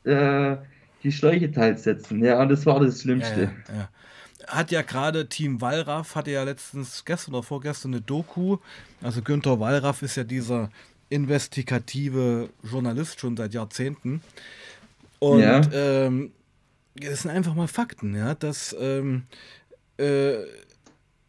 äh, 0.04 0.56
die 1.02 1.12
Schläuche 1.12 1.50
teils 1.50 1.84
setzen. 1.84 2.24
Ja, 2.24 2.40
und 2.42 2.48
das 2.48 2.66
war 2.66 2.80
das 2.80 3.02
Schlimmste. 3.02 3.52
ja, 3.68 3.74
ja. 3.74 3.88
Hat 4.48 4.70
ja 4.72 4.82
gerade 4.82 5.28
Team 5.28 5.60
Wallraff, 5.60 6.16
hatte 6.16 6.32
ja 6.32 6.42
letztens, 6.42 7.04
gestern 7.04 7.34
oder 7.34 7.44
vorgestern, 7.44 7.92
eine 7.94 8.00
Doku. 8.00 8.58
Also 9.00 9.22
Günther 9.22 9.60
Wallraff 9.60 10.02
ist 10.02 10.16
ja 10.16 10.24
dieser 10.24 10.68
investigative 11.10 12.48
Journalist 12.62 13.20
schon 13.20 13.36
seit 13.36 13.54
Jahrzehnten. 13.54 14.20
Und 15.20 15.40
Ja, 15.40 15.60
ähm, 15.72 16.32
das 16.96 17.22
sind 17.22 17.30
einfach 17.30 17.54
mal 17.54 17.68
Fakten, 17.68 18.16
ja, 18.16 18.34
dass 18.34 18.74
ähm, 18.78 19.22
äh, 19.98 20.34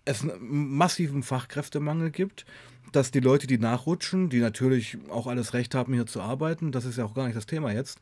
es 0.06 0.22
einen 0.24 0.76
massiven 0.76 1.22
Fachkräftemangel 1.24 2.10
gibt, 2.12 2.46
dass 2.96 3.12
die 3.12 3.20
Leute, 3.20 3.48
die 3.48 3.58
nachrutschen, 3.58 4.30
die 4.30 4.40
natürlich 4.40 4.98
auch 5.10 5.28
alles 5.28 5.54
Recht 5.54 5.76
haben, 5.76 5.94
hier 5.94 6.06
zu 6.06 6.22
arbeiten, 6.22 6.72
das 6.72 6.86
ist 6.86 6.98
ja 6.98 7.06
auch 7.06 7.14
gar 7.14 7.26
nicht 7.26 7.36
das 7.36 7.46
Thema 7.46 7.72
jetzt, 7.72 8.00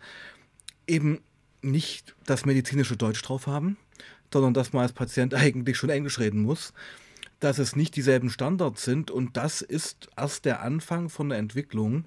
eben 0.88 1.19
nicht 1.62 2.15
das 2.25 2.45
medizinische 2.45 2.97
Deutsch 2.97 3.21
drauf 3.21 3.47
haben, 3.47 3.77
sondern 4.34 4.54
dass 4.54 4.73
man 4.73 4.84
als 4.84 4.93
Patient 4.93 5.34
eigentlich 5.36 5.77
schon 5.77 5.89
Englisch 5.89 6.19
reden 6.19 6.41
muss, 6.41 6.73
dass 7.39 7.58
es 7.58 7.75
nicht 7.75 7.95
dieselben 7.95 8.30
Standards 8.30 8.84
sind 8.84 9.10
und 9.10 9.38
das 9.38 9.62
ist 9.62 10.10
erst 10.15 10.45
der 10.45 10.62
Anfang 10.62 11.10
von 11.10 11.30
der 11.30 11.39
Entwicklung, 11.39 12.06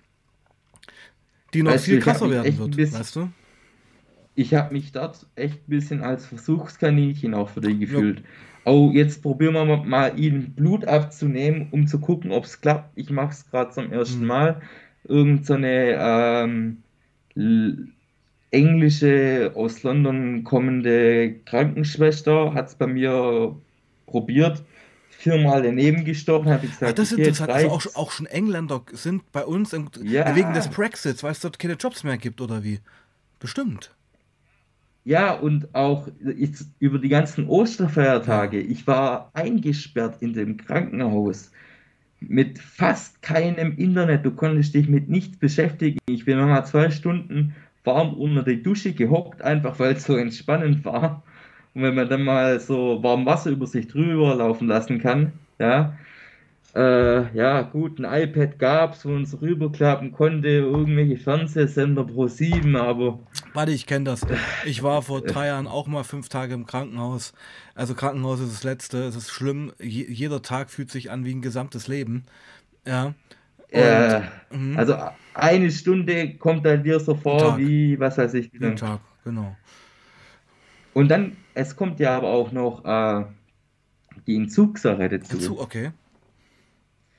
die 1.53 1.63
noch 1.63 1.73
weißt 1.73 1.85
viel 1.87 2.01
krasser 2.01 2.31
werden 2.31 2.59
wird, 2.59 2.77
bisschen, 2.77 3.01
weißt 3.01 3.17
du? 3.17 3.33
ich 4.35 4.55
habe 4.55 4.73
mich 4.73 4.93
dort 4.93 5.27
echt 5.37 5.61
ein 5.61 5.71
bisschen 5.71 6.03
als 6.03 6.27
Versuchskaninchen 6.27 7.35
auch 7.35 7.51
für 7.51 7.63
Ja, 7.63 7.77
gefühlt. 7.77 8.25
Oh, 8.67 8.91
jetzt 8.93 9.23
probieren 9.23 9.55
wir 9.55 9.65
mal, 9.65 9.85
mal 9.85 10.19
ihnen 10.19 10.55
Blut 10.55 10.87
abzunehmen, 10.87 11.69
um 11.71 11.87
zu 11.87 12.01
gucken, 12.01 12.33
ob 12.33 12.45
es 12.45 12.61
klappt. 12.61 12.97
Ich 12.99 13.11
mache 13.11 13.31
es 13.33 13.47
gerade 13.51 13.71
zum 13.73 13.93
ersten 13.93 14.25
hm, 14.25 14.27
Mal. 14.27 14.63
Irgend 15.05 15.47
so 15.47 15.55
eine 15.55 15.97
ähm, 16.01 16.85
englische, 18.51 19.53
aus 19.57 19.83
London 19.83 20.45
kommende 20.45 21.41
Krankenschwester 21.45 22.55
hat 22.55 22.69
es 22.69 22.75
bei 22.77 22.87
mir 22.87 23.61
probiert, 24.07 24.65
viermal 25.09 25.63
daneben 25.63 26.05
gestochen, 26.05 26.49
habe 26.51 26.67
ich 26.67 26.73
Ah, 26.83 26.93
gesagt, 26.93 26.93
das 26.93 27.09
ist 27.09 27.13
okay, 27.13 27.23
jetzt 27.27 27.41
interessant. 27.41 27.53
Also 27.53 27.69
auch, 27.71 27.85
auch 27.95 28.11
schon 28.13 28.27
Engländer 28.27 28.85
sind 28.93 29.31
bei 29.33 29.45
uns 29.45 29.73
im, 29.73 29.91
wegen 30.25 30.53
des 30.53 30.69
Ja, 30.69 30.69
Brexits, 30.69 31.23
weil 31.23 31.33
es 31.33 31.41
dort 31.41 31.59
keine 31.59 31.75
Jobs 31.75 32.05
mehr 32.05 32.19
gibt 32.19 32.41
oder 32.41 32.63
wie? 32.65 32.81
Bestimmt. 33.41 33.95
Ja, 35.05 35.33
und 35.33 35.75
auch 35.75 36.09
ich, 36.37 36.51
über 36.79 36.99
die 36.99 37.09
ganzen. 37.09 37.47
Osterfeiertage, 37.49 38.61
ich 38.61 38.87
war 38.87 39.31
eingesperrt 39.35 40.21
in 40.21 40.33
dem 40.33 40.57
Krankenhaus 40.57 41.51
mit 42.21 42.59
fast 42.59 43.23
keinem 43.23 43.77
Internet, 43.77 44.25
du 44.25 44.31
konntest 44.31 44.75
dich 44.75 44.89
mit 44.89 45.09
nichts 45.09 45.37
beschäftigen. 45.37 45.99
Ich 46.09 46.25
bin 46.25 46.39
nochmal 46.39 46.67
zwei 46.67 46.91
Stunden 46.91 47.55
warm 47.85 48.15
unter 48.15 48.43
die 48.43 48.63
Dusche 48.63 48.93
gehockt, 48.93 49.43
einfach 49.43 49.79
weil 49.79 49.95
es 49.95 50.05
so 50.05 50.17
entspannend 50.17 50.85
war. 50.85 51.23
Und 51.75 51.83
wenn 51.83 51.95
man 51.95 52.09
dann 52.09 52.23
mal 52.23 52.59
so 52.61 53.03
warm 53.03 53.27
Wasser 53.27 53.51
über 53.51 53.67
sich 53.67 53.89
drüber 53.89 54.35
laufen 54.35 54.69
lassen 54.69 55.01
kann, 55.01 55.33
ja, 55.59 55.97
Äh, 56.75 57.37
ja, 57.37 57.63
gut, 57.63 58.01
ein 58.01 58.05
iPad 58.05 58.59
gab 58.59 58.95
es, 58.95 59.05
wo 59.05 59.11
man 59.11 59.23
es 59.23 59.41
rüberklappen 59.41 60.11
konnte, 60.11 60.49
irgendwelche 60.49 61.17
Fernsehsender 61.17 62.03
pro 62.03 62.27
7, 62.27 62.75
aber 62.75 63.21
Warte, 63.53 63.71
ich 63.71 63.87
kenne 63.87 64.07
das. 64.07 64.27
Ich 64.67 64.83
war 64.83 65.03
vor 65.03 65.21
drei 65.21 65.47
Jahren 65.47 65.69
auch 65.69 65.87
mal 65.87 66.03
fünf 66.03 66.29
Tage 66.29 66.55
im 66.55 66.67
Krankenhaus. 66.67 67.33
Also 67.77 67.95
Krankenhaus 67.95 68.41
ist 68.41 68.53
das 68.53 68.65
Letzte. 68.65 69.05
Es 69.05 69.15
ist 69.15 69.31
schlimm. 69.31 69.73
Je, 69.79 70.05
jeder 70.09 70.43
Tag 70.43 70.71
fühlt 70.71 70.91
sich 70.91 71.13
an 71.13 71.25
wie 71.25 71.35
ein 71.35 71.43
gesamtes 71.43 71.87
Leben. 71.87 72.25
Ja. 72.85 73.15
Und 73.71 73.81
äh, 73.81 74.23
also 74.75 74.97
eine 75.35 75.71
Stunde 75.71 76.35
kommt 76.35 76.67
dann 76.67 76.83
dir 76.83 76.99
so 76.99 77.15
vor 77.15 77.39
Tag. 77.39 77.59
wie, 77.59 78.01
was 78.01 78.19
weiß 78.19 78.35
ich, 78.35 78.51
lang. 78.59 78.75
Tag, 78.75 79.01
genau. 79.23 79.55
Und 80.93 81.09
dann, 81.09 81.37
es 81.55 81.77
kommt 81.77 82.01
ja 82.01 82.17
aber 82.17 82.29
auch 82.29 82.51
noch 82.51 82.85
äh, 82.85 83.25
die 84.27 84.37
Entzugssache 84.37 85.05
Entzug, 85.05 85.41
dazu. 85.41 85.61
okay. 85.61 85.93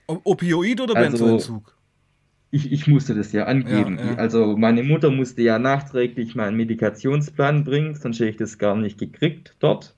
Opioid 0.07 0.81
oder 0.81 0.95
Also, 0.95 1.25
Benzoentzug? 1.25 1.75
ich, 2.51 2.71
ich 2.71 2.87
musste 2.87 3.15
das 3.15 3.31
ja 3.31 3.47
Ja, 3.47 3.47
angeben. 3.47 3.97
ja. 3.99 4.15
Also, 4.15 4.55
meine 4.57 4.83
Mutter 4.83 5.11
musste 5.11 5.41
ja 5.41 5.59
nachträglich 5.59 6.35
meinen 6.35 6.57
Medikationsplan 6.57 7.63
bringen, 7.63 7.95
sonst 7.95 8.19
hätte 8.19 8.29
ich 8.29 8.37
das 8.37 8.57
gar 8.57 8.75
nicht 8.75 8.97
gekriegt 8.97 9.55
dort. 9.59 9.95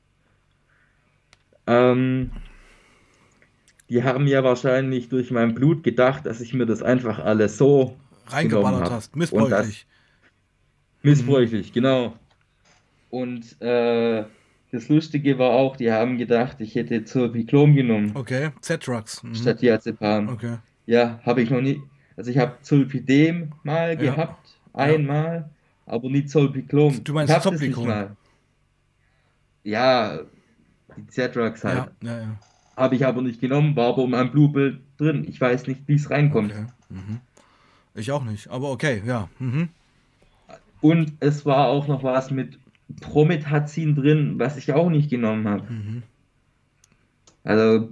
Ähm, 1.67 2.31
die 3.89 4.03
haben 4.03 4.27
ja 4.27 4.43
wahrscheinlich 4.43 5.09
durch 5.09 5.31
mein 5.31 5.53
Blut 5.53 5.83
gedacht, 5.83 6.25
dass 6.25 6.41
ich 6.41 6.53
mir 6.53 6.65
das 6.65 6.81
einfach 6.83 7.19
alles 7.19 7.57
so 7.57 7.95
reingeballert 8.27 8.89
hast. 8.91 9.15
Missbräuchlich. 9.15 9.85
missbräuchlich, 11.03 11.69
mhm. 11.69 11.73
genau. 11.73 12.13
Und 13.09 13.61
äh, 13.61 14.25
das 14.71 14.89
Lustige 14.89 15.39
war 15.39 15.51
auch, 15.51 15.77
die 15.77 15.91
haben 15.91 16.17
gedacht, 16.17 16.57
ich 16.59 16.75
hätte 16.75 17.03
Zolpiclom 17.05 17.75
genommen. 17.75 18.11
Okay, 18.15 18.51
Z-Drugs. 18.61 19.23
Mhm. 19.23 19.35
Statt 19.35 19.61
Diazepam. 19.61 20.29
Okay. 20.29 20.57
Ja, 20.85 21.19
habe 21.25 21.41
ich 21.41 21.49
noch 21.49 21.61
nie. 21.61 21.81
Also 22.15 22.31
ich 22.31 22.37
habe 22.37 22.57
Zolpidem 22.61 23.51
mal 23.63 23.89
ja. 23.89 23.95
gehabt, 23.95 24.59
einmal, 24.73 25.35
ja. 25.35 25.49
aber 25.93 26.09
nie 26.09 26.25
Zolpiclom. 26.25 27.03
Du 27.03 27.13
meinst 27.13 27.41
Zolpiclom? 27.41 28.15
Ja, 29.63 30.19
die 30.97 31.07
Z-Drugs 31.07 31.63
halt. 31.63 31.91
Ja, 32.01 32.19
ja. 32.19 32.39
Habe 32.75 32.95
ich 32.95 33.05
aber 33.05 33.21
nicht 33.21 33.41
genommen, 33.41 33.75
war 33.75 33.89
aber 33.89 34.03
in 34.03 34.11
meinem 34.11 34.31
Blutbild 34.31 34.79
drin. 34.97 35.25
Ich 35.27 35.39
weiß 35.39 35.67
nicht, 35.67 35.81
wie 35.87 35.95
es 35.95 36.09
reinkommt. 36.09 36.51
Okay. 36.51 36.65
Mhm. 36.89 37.19
Ich 37.95 38.11
auch 38.11 38.23
nicht, 38.23 38.49
aber 38.49 38.71
okay, 38.71 39.01
ja. 39.05 39.29
Mhm. 39.39 39.69
Und 40.81 41.13
es 41.19 41.45
war 41.45 41.67
auch 41.67 41.87
noch 41.87 42.03
was 42.03 42.29
mit 42.31 42.59
Promethazin 43.01 43.95
drin, 43.95 44.39
was 44.39 44.57
ich 44.57 44.73
auch 44.73 44.89
nicht 44.89 45.09
genommen 45.09 45.47
habe. 45.47 45.71
Mhm. 45.71 46.03
Also 47.43 47.89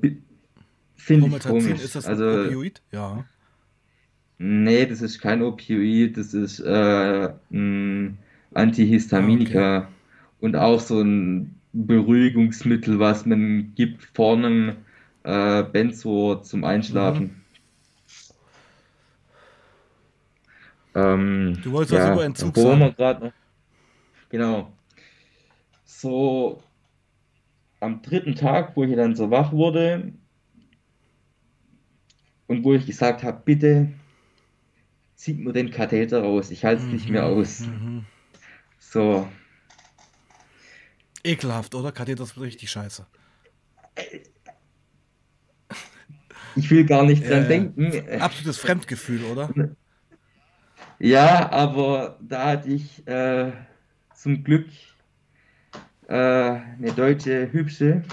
finde 0.96 1.28
ich 1.28 1.40
komisch. 1.44 1.82
ist 1.82 1.96
das 1.96 2.06
ein 2.06 2.12
also, 2.12 2.46
Opioid? 2.46 2.82
Ja. 2.92 3.26
Nee, 4.38 4.86
das 4.86 5.02
ist 5.02 5.20
kein 5.20 5.42
Opioid, 5.42 6.18
das 6.18 6.34
ist 6.34 6.60
äh, 6.60 7.30
ein 7.52 8.18
Antihistaminika 8.54 9.78
okay. 9.78 9.88
und 10.42 10.56
auch 10.56 10.80
so 10.80 11.02
ein 11.02 11.56
Beruhigungsmittel, 11.72 13.00
was 13.00 13.26
man 13.26 13.74
gibt 13.76 14.04
vor 14.14 14.36
einem 14.36 14.78
äh, 15.24 15.64
Benzo 15.64 16.36
zum 16.42 16.64
Einschlafen. 16.64 17.24
Mhm. 17.24 17.42
Ähm, 20.96 21.60
du 21.62 21.72
wolltest 21.72 21.94
ja, 21.94 22.08
was 22.08 22.14
über 22.14 22.26
Entzug 22.26 22.56
sagen. 22.56 23.34
Genau. 24.30 24.72
So 25.98 26.62
am 27.80 28.02
dritten 28.02 28.36
Tag, 28.36 28.76
wo 28.76 28.84
ich 28.84 28.94
dann 28.96 29.16
so 29.16 29.32
wach 29.32 29.54
wurde 29.54 30.12
und 32.48 32.66
wo 32.66 32.74
ich 32.74 32.86
gesagt 32.86 33.24
habe, 33.24 33.42
bitte 33.46 33.94
zieht 35.16 35.40
mir 35.40 35.54
den 35.54 35.72
Katheter 35.72 36.22
raus, 36.22 36.52
ich 36.52 36.66
halte 36.66 36.82
es 36.82 36.88
mhm, 36.88 36.94
nicht 36.94 37.10
mehr 37.10 37.26
mhm, 37.26 37.38
aus. 37.38 37.60
Mhm. 37.62 38.06
So. 38.78 39.28
Ekelhaft, 41.24 41.74
oder? 41.76 41.94
Katheter 41.94 42.24
ist 42.24 42.40
richtig 42.40 42.70
scheiße. 42.70 43.08
Ich 46.58 46.70
will 46.70 46.86
gar 46.86 47.04
nicht 47.04 47.24
dran 47.24 47.46
äh, 47.46 47.48
denken. 47.48 48.20
Absolutes 48.20 48.58
Fremdgefühl, 48.58 49.24
oder? 49.24 49.50
Ja, 51.00 51.50
aber 51.52 52.20
da 52.22 52.48
hatte 52.52 52.70
ich 52.70 53.08
äh, 53.08 53.54
zum 54.14 54.44
Glück 54.44 54.68
äh, 56.08 56.14
eine 56.14 56.92
deutsche 56.96 57.52
Hübsche, 57.52 58.04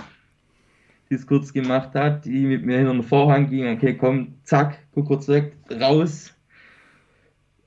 die 1.11 1.15
es 1.15 1.27
kurz 1.27 1.53
gemacht 1.53 1.95
hat, 1.95 2.25
die 2.25 2.47
mit 2.47 2.65
mir 2.65 2.79
hinter 2.79 2.93
den 2.93 3.03
Vorhang 3.03 3.49
ging. 3.51 3.69
Okay, 3.77 3.95
komm, 3.95 4.35
zack, 4.45 4.79
guck 4.95 5.07
kurz 5.07 5.29
weg, 5.29 5.57
raus. 5.71 6.35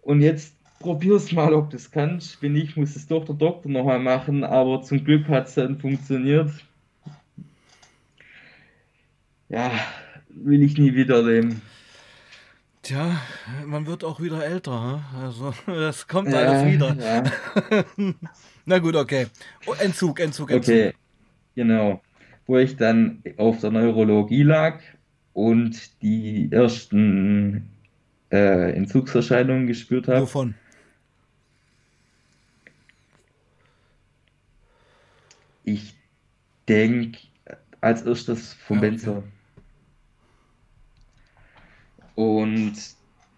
Und 0.02 0.22
jetzt 0.22 0.56
probier's 0.80 1.32
mal, 1.32 1.54
ob 1.54 1.70
du 1.70 1.78
es 1.78 1.92
kannst. 1.92 2.42
Wenn 2.42 2.54
nicht, 2.54 2.78
muss 2.78 2.96
es 2.96 3.08
doch 3.08 3.26
der 3.26 3.36
Doktor 3.36 3.70
nochmal 3.70 4.00
machen, 4.00 4.44
aber 4.44 4.82
zum 4.82 5.04
Glück 5.04 5.28
hat 5.28 5.48
es 5.48 5.56
dann 5.56 5.80
funktioniert. 5.80 6.52
Ja, 9.50 9.72
will 10.30 10.64
ich 10.64 10.78
nie 10.78 10.96
wieder 10.96 11.22
leben. 11.22 11.62
Tja, 12.86 13.20
man 13.66 13.88
wird 13.88 14.04
auch 14.04 14.20
wieder 14.22 14.46
älter. 14.46 15.04
Also, 15.20 15.56
das 15.66 16.08
kommt 16.08 16.30
ja, 16.32 16.38
alles 16.38 16.72
wieder. 16.72 16.96
Ja. 17.00 17.24
Na 18.66 18.78
gut, 18.78 18.96
okay. 18.96 19.26
Oh, 19.66 19.74
Entzug, 19.74 20.20
Entzug, 20.20 20.52
Entzug. 20.52 20.76
Okay, 20.76 20.94
genau. 21.56 22.00
Wo 22.46 22.60
ich 22.60 22.78
dann 22.78 23.24
auf 23.38 23.60
der 23.62 23.72
Neurologie 23.72 24.44
lag 24.44 24.82
und 25.34 26.00
die 26.04 26.48
ersten 26.52 27.72
äh, 28.32 28.74
Entzugserscheinungen 28.76 29.66
gespürt 29.66 30.08
habe. 30.08 30.22
Wovon? 30.22 30.54
Ich 35.64 35.96
denke 36.68 37.18
als 37.82 38.04
erstes 38.04 38.54
vom 38.54 38.78
ja, 38.78 38.84
ah, 38.84 38.86
Benzer. 38.86 39.24
Und 42.16 42.74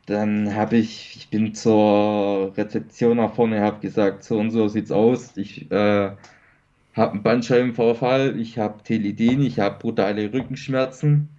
dann 0.05 0.55
habe 0.55 0.77
ich, 0.77 1.17
ich 1.17 1.29
bin 1.29 1.53
zur 1.53 2.53
Rezeption 2.55 3.17
nach 3.17 3.33
vorne, 3.35 3.59
habe 3.59 3.81
gesagt, 3.81 4.23
so 4.23 4.39
und 4.39 4.51
so 4.51 4.67
sieht's 4.67 4.91
aus. 4.91 5.35
Ich 5.35 5.69
äh, 5.69 6.11
habe 6.93 7.11
einen 7.11 7.23
Bandscheibenvorfall, 7.23 8.39
ich 8.39 8.57
habe 8.57 8.83
Teledin, 8.83 9.41
ich 9.41 9.59
habe 9.59 9.79
brutale 9.79 10.31
Rückenschmerzen. 10.31 11.29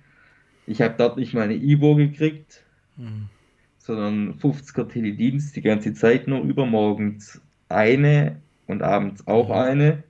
Ich 0.67 0.83
habe 0.83 0.95
dort 0.99 1.17
nicht 1.17 1.33
meine 1.33 1.55
Ivo 1.55 1.95
gekriegt, 1.95 2.63
mhm. 2.97 3.31
sondern 3.79 4.35
50er 4.35 4.87
Teledins 4.87 5.53
die 5.53 5.63
ganze 5.63 5.95
Zeit 5.95 6.29
nur 6.29 6.43
übermorgens 6.43 7.41
eine 7.71 8.37
und 8.67 8.83
abends 8.83 9.27
auch 9.27 9.49
mhm. 9.49 9.55
eine. 9.55 10.05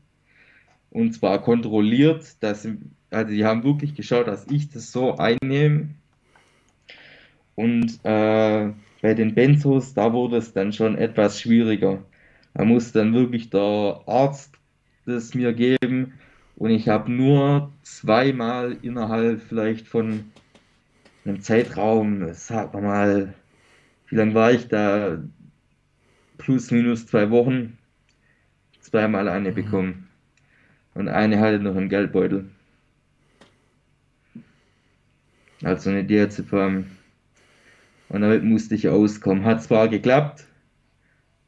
Und 0.91 1.13
zwar 1.15 1.41
kontrolliert, 1.41 2.43
dass, 2.43 2.67
also 3.11 3.31
die 3.33 3.45
haben 3.45 3.63
wirklich 3.63 3.95
geschaut, 3.95 4.27
dass 4.27 4.47
ich 4.51 4.71
das 4.71 4.91
so 4.91 5.17
einnehme, 5.17 5.91
und 7.59 7.99
äh, 8.05 8.73
bei 9.03 9.15
den 9.15 9.35
Benzos, 9.35 9.93
da 9.93 10.13
wurde 10.13 10.37
es 10.37 10.53
dann 10.53 10.73
schon 10.73 10.97
etwas 10.97 11.41
schwieriger. 11.41 12.05
Da 12.55 12.65
muss 12.65 12.93
dann 12.93 13.13
wirklich 13.13 13.51
der 13.51 14.01
Arzt 14.07 14.55
das 15.07 15.35
mir 15.35 15.53
geben. 15.53 16.13
Und 16.55 16.71
ich 16.71 16.89
habe 16.89 17.11
nur 17.11 17.73
zweimal 17.83 18.77
innerhalb 18.83 19.43
vielleicht 19.43 19.89
von 19.89 20.31
einem 21.25 21.41
Zeitraum, 21.41 22.33
sag 22.33 22.75
mal, 22.75 23.35
wie 24.07 24.15
lange 24.15 24.35
war 24.35 24.53
ich 24.53 24.69
da? 24.69 25.19
Plus, 26.37 26.71
minus 26.71 27.07
zwei 27.09 27.29
Wochen, 27.33 27.77
zweimal 28.79 29.29
eine 29.29 29.51
mhm. 29.51 29.55
bekommen. 29.57 30.09
Und 30.95 31.09
eine 31.09 31.41
hatte 31.41 31.59
noch 31.59 31.75
im 31.75 31.89
Geldbeutel. 31.89 32.49
Also 35.65 35.91
eine 35.91 36.05
Diazepam. 36.05 36.87
Und 38.09 38.23
damit 38.23 38.43
musste 38.45 38.75
ich 38.75 38.89
auskommen. 38.89 39.45
Hat 39.45 39.63
zwar 39.63 39.89
geklappt, 39.89 40.47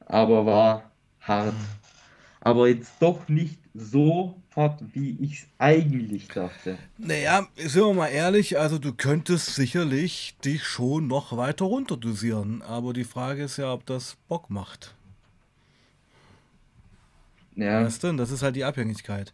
aber 0.07 0.45
war 0.47 0.91
hart. 1.21 1.55
Aber 2.41 2.69
jetzt 2.69 2.93
doch 3.01 3.29
nicht 3.29 3.59
so 3.75 4.37
hart, 4.55 4.83
wie 4.93 5.17
ich 5.21 5.41
es 5.41 5.47
eigentlich 5.59 6.29
dachte. 6.29 6.79
Naja, 6.99 7.47
sind 7.57 7.83
wir 7.83 7.95
mal 7.95 8.09
ehrlich, 8.09 8.59
also 8.59 8.79
du 8.79 8.93
könntest 8.93 9.55
sicherlich 9.55 10.37
dich 10.45 10.65
schon 10.65 11.07
noch 11.07 11.37
weiter 11.37 11.67
runterdosieren. 11.67 12.63
Aber 12.63 12.93
die 12.93 13.05
Frage 13.05 13.45
ist 13.45 13.57
ja, 13.57 13.73
ob 13.73 13.87
das 13.87 14.17
Bock 14.29 14.51
macht. 14.51 14.95
Ja. 17.57 17.85
Weißt 17.85 18.03
du, 18.05 18.13
das 18.13 18.31
ist 18.31 18.43
halt 18.43 18.57
die 18.57 18.65
Abhängigkeit, 18.65 19.33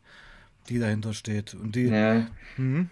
die 0.69 0.79
dahinter 0.79 1.13
steht. 1.13 1.55
Und 1.55 1.77
die. 1.77 1.87
Ja. 1.87 2.27
Mhm 2.57 2.89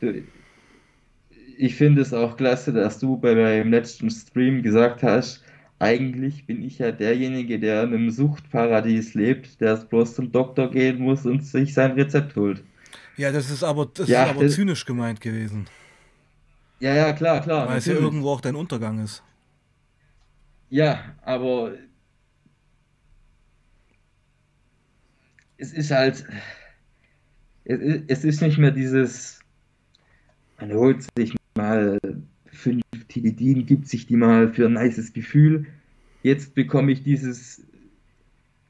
ich 1.59 1.75
finde 1.75 2.03
es 2.03 2.13
auch 2.13 2.37
klasse, 2.37 2.73
dass 2.73 2.99
du 2.99 3.17
bei 3.17 3.35
meinem 3.35 3.71
letzten 3.71 4.11
Stream 4.11 4.63
gesagt 4.63 5.03
hast, 5.03 5.43
eigentlich 5.79 6.47
bin 6.47 6.63
ich 6.63 6.79
ja 6.79 6.93
derjenige, 6.93 7.59
der 7.59 7.83
in 7.83 7.95
einem 7.95 8.11
Suchtparadies 8.11 9.15
lebt, 9.15 9.61
der 9.61 9.77
bloß 9.77 10.15
zum 10.15 10.33
Doktor 10.33 10.71
gehen 10.71 11.01
muss 11.01 11.27
und 11.27 11.45
sich 11.45 11.75
sein 11.75 11.93
Rezept 11.93 12.37
holt. 12.37 12.63
Ja, 13.17 13.31
das 13.31 13.51
ist 13.51 13.63
aber, 13.63 13.87
das 13.93 14.09
ja, 14.09 14.25
ist 14.25 14.31
aber 14.31 14.45
das, 14.45 14.55
zynisch 14.55 14.85
gemeint 14.85 15.21
gewesen. 15.21 15.67
Ja, 16.81 16.95
ja, 16.95 17.13
klar, 17.13 17.41
klar. 17.41 17.69
Weil 17.69 17.79
es 17.79 17.87
ja 17.87 17.95
irgendwo 17.95 18.31
auch 18.31 18.41
dein 18.41 18.57
Untergang 18.57 19.03
ist. 19.03 19.23
Ja, 20.71 21.15
aber 21.23 21.75
es 25.57 25.73
ist 25.73 25.91
halt, 25.91 26.25
es 27.65 28.25
ist 28.25 28.43
nicht 28.43 28.59
mehr 28.59 28.73
dieses, 28.73 29.41
man 30.59 30.73
holt 30.73 31.07
sich 31.17 31.35
mal 31.57 31.99
fünf 32.47 32.83
Tilidin, 33.09 33.67
gibt 33.67 33.89
sich 33.89 34.07
die 34.07 34.17
mal 34.17 34.53
für 34.53 34.67
ein 34.67 34.75
nices 34.75 35.13
Gefühl. 35.13 35.67
Jetzt 36.23 36.55
bekomme 36.55 36.93
ich 36.93 37.03
dieses, 37.03 37.63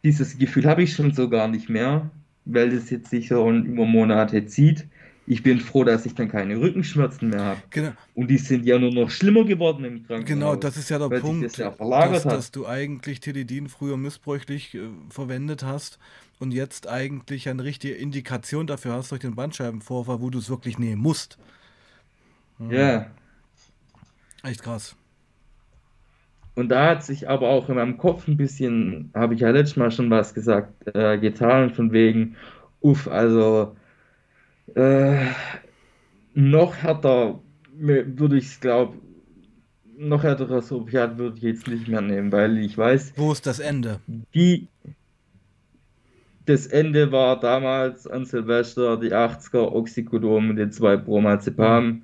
dieses 0.02 0.38
Gefühl 0.38 0.66
habe 0.66 0.82
ich 0.82 0.92
schon 0.92 1.12
so 1.12 1.28
gar 1.28 1.48
nicht 1.48 1.68
mehr, 1.68 2.10
weil 2.44 2.70
das 2.70 2.90
jetzt 2.90 3.10
sich 3.10 3.28
so 3.28 3.50
über 3.50 3.84
Monate 3.84 4.46
zieht. 4.46 4.86
Ich 5.26 5.42
bin 5.42 5.58
froh, 5.58 5.84
dass 5.84 6.04
ich 6.04 6.14
dann 6.14 6.28
keine 6.28 6.60
Rückenschmerzen 6.60 7.30
mehr 7.30 7.42
habe. 7.42 7.62
Genau. 7.70 7.92
Und 8.14 8.28
die 8.28 8.36
sind 8.36 8.66
ja 8.66 8.78
nur 8.78 8.92
noch 8.92 9.08
schlimmer 9.08 9.44
geworden 9.44 9.84
im 9.86 10.06
Krankenhaus. 10.06 10.26
Genau, 10.26 10.56
das 10.56 10.76
ist 10.76 10.90
ja 10.90 10.98
der 10.98 11.18
Punkt, 11.18 11.46
das 11.46 11.56
ja 11.56 11.70
dass, 11.70 12.24
dass, 12.24 12.50
du 12.50 12.66
eigentlich 12.66 13.20
Tilidin 13.20 13.68
früher 13.68 13.96
missbräuchlich 13.96 14.74
äh, 14.74 14.80
verwendet 15.08 15.62
hast 15.62 15.98
und 16.40 16.52
jetzt 16.52 16.88
eigentlich 16.88 17.48
eine 17.48 17.64
richtige 17.64 17.94
Indikation 17.94 18.66
dafür 18.66 18.92
hast 18.92 19.12
durch 19.12 19.22
den 19.22 19.34
Bandscheibenvorfall, 19.34 20.20
wo 20.20 20.28
du 20.28 20.38
es 20.38 20.50
wirklich 20.50 20.78
nehmen 20.78 21.00
musst. 21.00 21.38
Mhm. 22.58 22.70
Ja. 22.72 23.06
Echt 24.42 24.62
krass. 24.62 24.96
und 26.54 26.68
da 26.68 26.90
hat 26.90 27.02
sich 27.04 27.28
aber 27.28 27.48
auch 27.48 27.68
in 27.68 27.76
meinem 27.76 27.96
Kopf 27.98 28.28
ein 28.28 28.36
bisschen, 28.36 29.10
habe 29.14 29.34
ich 29.34 29.40
ja 29.40 29.50
letztes 29.50 29.76
Mal 29.76 29.90
schon 29.90 30.10
was 30.10 30.34
gesagt, 30.34 30.72
äh, 30.94 31.18
getan, 31.18 31.70
von 31.74 31.92
wegen, 31.92 32.36
uff, 32.80 33.08
also 33.08 33.76
äh, 34.74 35.26
noch 36.34 36.76
härter 36.76 37.40
würde 37.76 38.36
ich 38.38 38.46
es, 38.46 38.60
glaube 38.60 38.98
noch 39.96 40.22
härteres 40.24 40.72
Opiat 40.72 41.18
würde 41.18 41.36
ich 41.36 41.42
jetzt 41.44 41.68
nicht 41.68 41.88
mehr 41.88 42.00
nehmen, 42.00 42.32
weil 42.32 42.58
ich 42.58 42.76
weiß. 42.76 43.14
Wo 43.16 43.32
ist 43.32 43.46
das 43.46 43.60
Ende? 43.60 44.00
Die, 44.34 44.68
das 46.46 46.66
Ende 46.66 47.12
war 47.12 47.38
damals 47.40 48.06
an 48.06 48.26
Silvester 48.26 48.96
die 48.98 49.12
80er 49.12 49.72
Oxycodon 49.72 50.48
mit 50.48 50.58
den 50.58 50.72
zwei 50.72 50.96
Bromazepam. 50.96 52.02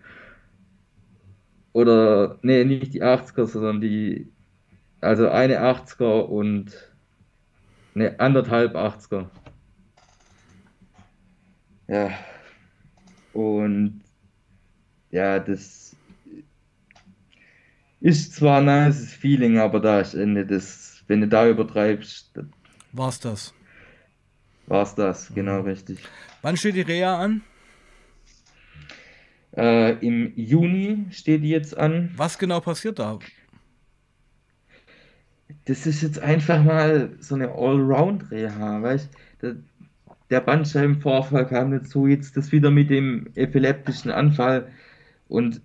Oder, 1.73 2.39
nee, 2.43 2.65
nicht 2.65 2.95
die 2.95 3.03
80er, 3.03 3.47
sondern 3.47 3.81
die, 3.81 4.33
also 5.01 5.29
eine 5.29 5.61
80er 5.61 6.23
und 6.23 6.73
ne, 7.95 8.19
anderthalb 8.19 8.75
80er. 8.75 9.27
Ja. 11.89 12.11
Und 13.33 14.03
ja, 15.11 15.39
das 15.39 15.97
ist 18.01 18.35
zwar 18.35 18.59
ein 18.59 18.65
nice 18.65 19.13
Feeling, 19.13 19.59
aber 19.59 19.81
da 19.81 20.01
ist 20.01 20.15
Ende 20.15 20.47
das, 20.47 21.05
wenn 21.07 21.21
du 21.21 21.29
da 21.29 21.49
übertreibst, 21.49 22.39
war's 22.93 23.21
das. 23.21 23.55
War's 24.67 24.95
das, 24.95 25.33
genau 25.35 25.61
richtig. 25.63 25.99
Wann 26.43 26.57
steht 26.57 26.77
die 26.77 26.83
Reha 26.83 27.19
an? 27.19 27.43
Äh, 29.57 29.95
Im 30.07 30.33
Juni 30.37 31.07
steht 31.11 31.43
die 31.43 31.51
jetzt 31.51 31.77
an. 31.77 32.11
Was 32.17 32.39
genau 32.39 32.61
passiert 32.61 32.99
da? 32.99 33.19
Das 35.65 35.87
ist 35.87 36.03
jetzt 36.03 36.21
einfach 36.21 36.63
mal 36.63 37.11
so 37.21 37.35
eine 37.35 37.51
Allround-Reha, 37.51 38.83
weißt 38.83 39.11
du? 39.41 39.63
Der 40.31 40.41
Bandscheibenvorfall 40.41 41.49
kam 41.49 41.73
dazu, 41.73 42.07
jetzt 42.07 42.37
das 42.37 42.53
wieder 42.53 42.71
mit 42.71 42.89
dem 42.89 43.29
epileptischen 43.35 44.13
Anfall. 44.13 44.69
Und 45.29 45.61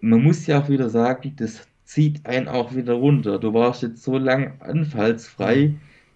man 0.00 0.22
muss 0.22 0.46
ja 0.46 0.60
auch 0.60 0.68
wieder 0.68 0.88
sagen, 0.88 1.34
das 1.36 1.66
zieht 1.84 2.24
einen 2.26 2.46
auch 2.46 2.74
wieder 2.74 2.94
runter. 2.94 3.38
Du 3.40 3.52
warst 3.52 3.82
jetzt 3.82 4.04
so 4.04 4.18
lang 4.18 4.60
anfallsfrei, 4.60 5.74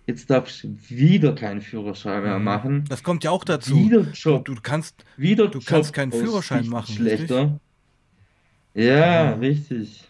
jetzt 0.09 0.31
darfst 0.31 0.65
du 0.65 0.77
wieder 0.89 1.35
keinen 1.35 1.61
Führerschein 1.61 2.23
mehr 2.23 2.39
mhm. 2.39 2.45
machen. 2.45 2.85
Das 2.89 3.03
kommt 3.03 3.23
ja 3.25 3.31
auch 3.31 3.45
dazu. 3.45 3.77
Wieder 3.77 4.01
Job. 4.13 4.47
Du, 4.47 4.55
du 4.55 4.61
kannst, 4.63 5.05
wieder 5.17 5.49
du 5.49 5.61
kannst 5.61 5.93
keinen 5.93 6.13
Führerschein 6.13 6.67
machen. 6.67 6.95
Schlechter. 6.95 7.61
Ja, 8.75 8.85
ja, 8.85 9.31
richtig. 9.35 10.05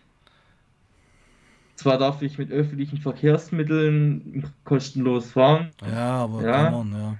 Zwar 1.74 1.98
darf 1.98 2.22
ich 2.22 2.38
mit 2.38 2.50
öffentlichen 2.50 2.98
Verkehrsmitteln 2.98 4.44
kostenlos 4.64 5.32
fahren. 5.32 5.70
Ja, 5.82 6.24
aber 6.24 6.42
ja. 6.42 6.70
come 6.70 6.76
on, 6.76 6.92
ja. 6.92 7.18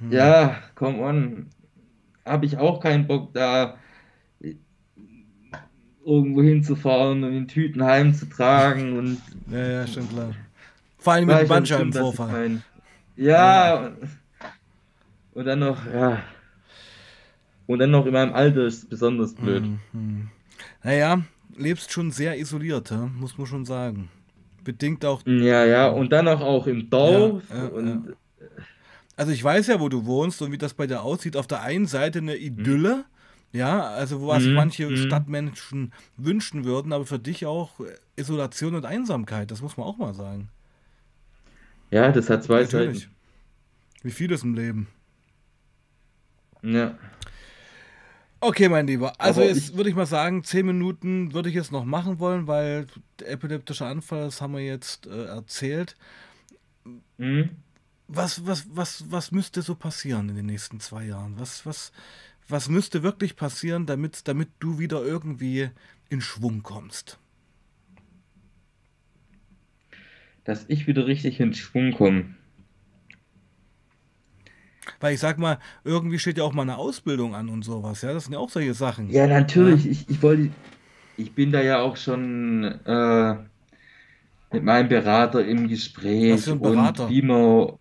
Hm. 0.00 0.12
Ja, 0.12 0.56
come 0.76 0.98
on. 1.00 1.46
Habe 2.24 2.46
ich 2.46 2.56
auch 2.56 2.80
keinen 2.80 3.06
Bock, 3.06 3.32
da 3.34 3.76
irgendwo 6.04 6.42
hinzufahren 6.42 7.24
und 7.24 7.34
in 7.34 7.48
Tüten 7.48 7.82
heimzutragen 7.82 8.96
und. 8.96 9.18
Ja, 9.50 9.66
ja, 9.66 9.86
schon 9.86 10.08
klar. 10.08 10.34
Vor 10.98 11.12
allem 11.12 11.26
mit 11.26 11.38
dem 11.38 11.48
Bandscheibenvorfall. 11.48 12.62
Ja, 13.16 13.82
ja. 13.82 13.92
Und 15.32 15.44
dann 15.44 15.60
noch, 15.60 15.78
ja. 15.86 16.22
Und 17.66 17.78
dann 17.80 17.90
noch 17.90 18.06
in 18.06 18.12
meinem 18.12 18.32
Alter 18.32 18.64
ist 18.64 18.78
es 18.78 18.86
besonders 18.86 19.34
blöd. 19.34 19.64
Mhm. 19.92 20.28
Naja, 20.82 21.22
lebst 21.56 21.92
schon 21.92 22.10
sehr 22.10 22.38
isoliert, 22.38 22.92
muss 23.18 23.36
man 23.36 23.46
schon 23.46 23.64
sagen. 23.64 24.10
Bedingt 24.64 25.04
auch. 25.04 25.22
Ja, 25.26 25.64
ja, 25.64 25.88
und 25.88 26.12
dann 26.12 26.28
auch, 26.28 26.40
auch 26.40 26.66
im 26.66 26.90
Dorf. 26.90 27.42
Ja, 27.50 27.56
ja, 27.56 27.68
und, 27.68 28.16
also 29.16 29.32
ich 29.32 29.42
weiß 29.42 29.66
ja, 29.68 29.80
wo 29.80 29.88
du 29.88 30.06
wohnst 30.06 30.40
und 30.42 30.52
wie 30.52 30.58
das 30.58 30.74
bei 30.74 30.86
dir 30.86 31.02
aussieht. 31.02 31.36
Auf 31.36 31.46
der 31.46 31.62
einen 31.62 31.86
Seite 31.86 32.18
eine 32.18 32.36
Idylle, 32.36 33.04
mhm. 33.52 33.58
ja, 33.58 33.82
also 33.82 34.26
was 34.26 34.44
mhm. 34.44 34.54
manche 34.54 34.88
mhm. 34.88 34.96
Stadtmenschen 34.96 35.92
wünschen 36.16 36.64
würden, 36.64 36.92
aber 36.92 37.06
für 37.06 37.18
dich 37.18 37.46
auch 37.46 37.80
Isolation 38.16 38.74
und 38.74 38.84
Einsamkeit, 38.84 39.50
das 39.50 39.60
muss 39.60 39.76
man 39.76 39.86
auch 39.86 39.98
mal 39.98 40.14
sagen. 40.14 40.48
Ja, 41.90 42.12
das 42.12 42.28
hat 42.30 42.44
zwei 42.44 42.62
Natürlich. 42.62 43.00
Seiten. 43.00 43.14
Wie 44.02 44.10
vieles 44.10 44.42
im 44.42 44.54
Leben. 44.54 44.88
Ja. 46.62 46.96
Okay, 48.40 48.68
mein 48.68 48.86
Lieber. 48.86 49.12
Also 49.18 49.40
Aber 49.40 49.50
jetzt 49.50 49.76
würde 49.76 49.90
ich 49.90 49.96
mal 49.96 50.06
sagen, 50.06 50.44
zehn 50.44 50.66
Minuten 50.66 51.32
würde 51.32 51.48
ich 51.48 51.54
jetzt 51.54 51.72
noch 51.72 51.84
machen 51.84 52.20
wollen, 52.20 52.46
weil 52.46 52.86
der 53.18 53.30
epileptische 53.32 53.84
Anfall, 53.84 54.26
das 54.26 54.40
haben 54.40 54.52
wir 54.52 54.64
jetzt 54.64 55.06
äh, 55.06 55.24
erzählt. 55.24 55.96
Mhm. 57.16 57.50
Was, 58.06 58.46
was, 58.46 58.66
was, 58.70 59.04
was 59.10 59.32
müsste 59.32 59.62
so 59.62 59.74
passieren 59.74 60.28
in 60.28 60.36
den 60.36 60.46
nächsten 60.46 60.78
zwei 60.80 61.04
Jahren? 61.04 61.34
Was, 61.38 61.66
was, 61.66 61.92
was 62.48 62.68
müsste 62.68 63.02
wirklich 63.02 63.34
passieren, 63.36 63.86
damit, 63.86 64.28
damit 64.28 64.48
du 64.60 64.78
wieder 64.78 65.02
irgendwie 65.02 65.70
in 66.08 66.20
Schwung 66.20 66.62
kommst? 66.62 67.18
Dass 70.48 70.64
ich 70.68 70.86
wieder 70.86 71.06
richtig 71.06 71.40
in 71.40 71.52
Schwung 71.52 71.92
komme. 71.92 72.24
Weil 74.98 75.12
ich 75.12 75.20
sag 75.20 75.36
mal, 75.36 75.58
irgendwie 75.84 76.18
steht 76.18 76.38
ja 76.38 76.44
auch 76.44 76.54
mal 76.54 76.62
eine 76.62 76.78
Ausbildung 76.78 77.34
an 77.34 77.50
und 77.50 77.66
sowas, 77.66 78.00
ja. 78.00 78.14
Das 78.14 78.24
sind 78.24 78.32
ja 78.32 78.38
auch 78.38 78.48
solche 78.48 78.72
Sachen. 78.72 79.10
Ja, 79.10 79.26
natürlich. 79.26 79.84
Ja. 79.84 79.90
Ich, 79.90 80.08
ich 80.08 80.22
wollte, 80.22 80.48
ich 81.18 81.34
bin 81.34 81.52
da 81.52 81.60
ja 81.60 81.80
auch 81.80 81.98
schon 81.98 82.64
äh, 82.64 83.34
mit 84.50 84.64
meinem 84.64 84.88
Berater 84.88 85.44
im 85.44 85.68
Gespräch 85.68 86.32
Was 86.32 86.44
für 86.44 86.52
ein 86.52 86.60
Berater? 86.60 87.04
und 87.04 87.10
wie 87.10 87.22
man 87.22 87.72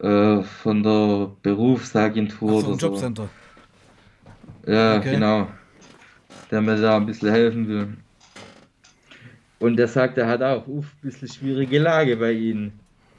äh, 0.00 0.42
von 0.42 0.82
der 0.82 1.30
Berufsagentur 1.42 2.60
Ach, 2.60 2.66
oder 2.66 2.76
Jobcenter. 2.76 3.28
So. 4.64 4.72
Ja, 4.72 4.96
okay. 4.96 5.12
genau. 5.12 5.46
Der 6.50 6.60
mir 6.60 6.76
da 6.76 6.96
ein 6.96 7.06
bisschen 7.06 7.30
helfen 7.30 7.68
will. 7.68 7.96
Und 9.60 9.76
der 9.76 9.88
sagt, 9.88 10.18
er 10.18 10.26
hat 10.26 10.42
auch 10.42 10.66
uff, 10.66 10.86
ein 10.86 11.08
bisschen 11.08 11.28
schwierige 11.28 11.78
Lage 11.78 12.16
bei 12.16 12.32
ihnen 12.32 12.72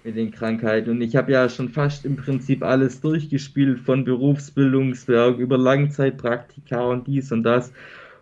mit 0.03 0.15
den 0.15 0.31
Krankheiten. 0.31 0.89
Und 0.89 1.01
ich 1.01 1.15
habe 1.15 1.31
ja 1.31 1.47
schon 1.47 1.69
fast 1.69 2.03
im 2.03 2.15
Prinzip 2.15 2.63
alles 2.63 2.99
durchgespielt, 2.99 3.79
von 3.79 4.03
Berufsbildungswerk 4.03 5.37
über 5.37 5.57
Langzeitpraktika 5.57 6.81
und 6.81 7.07
dies 7.07 7.31
und 7.31 7.43
das. 7.43 7.71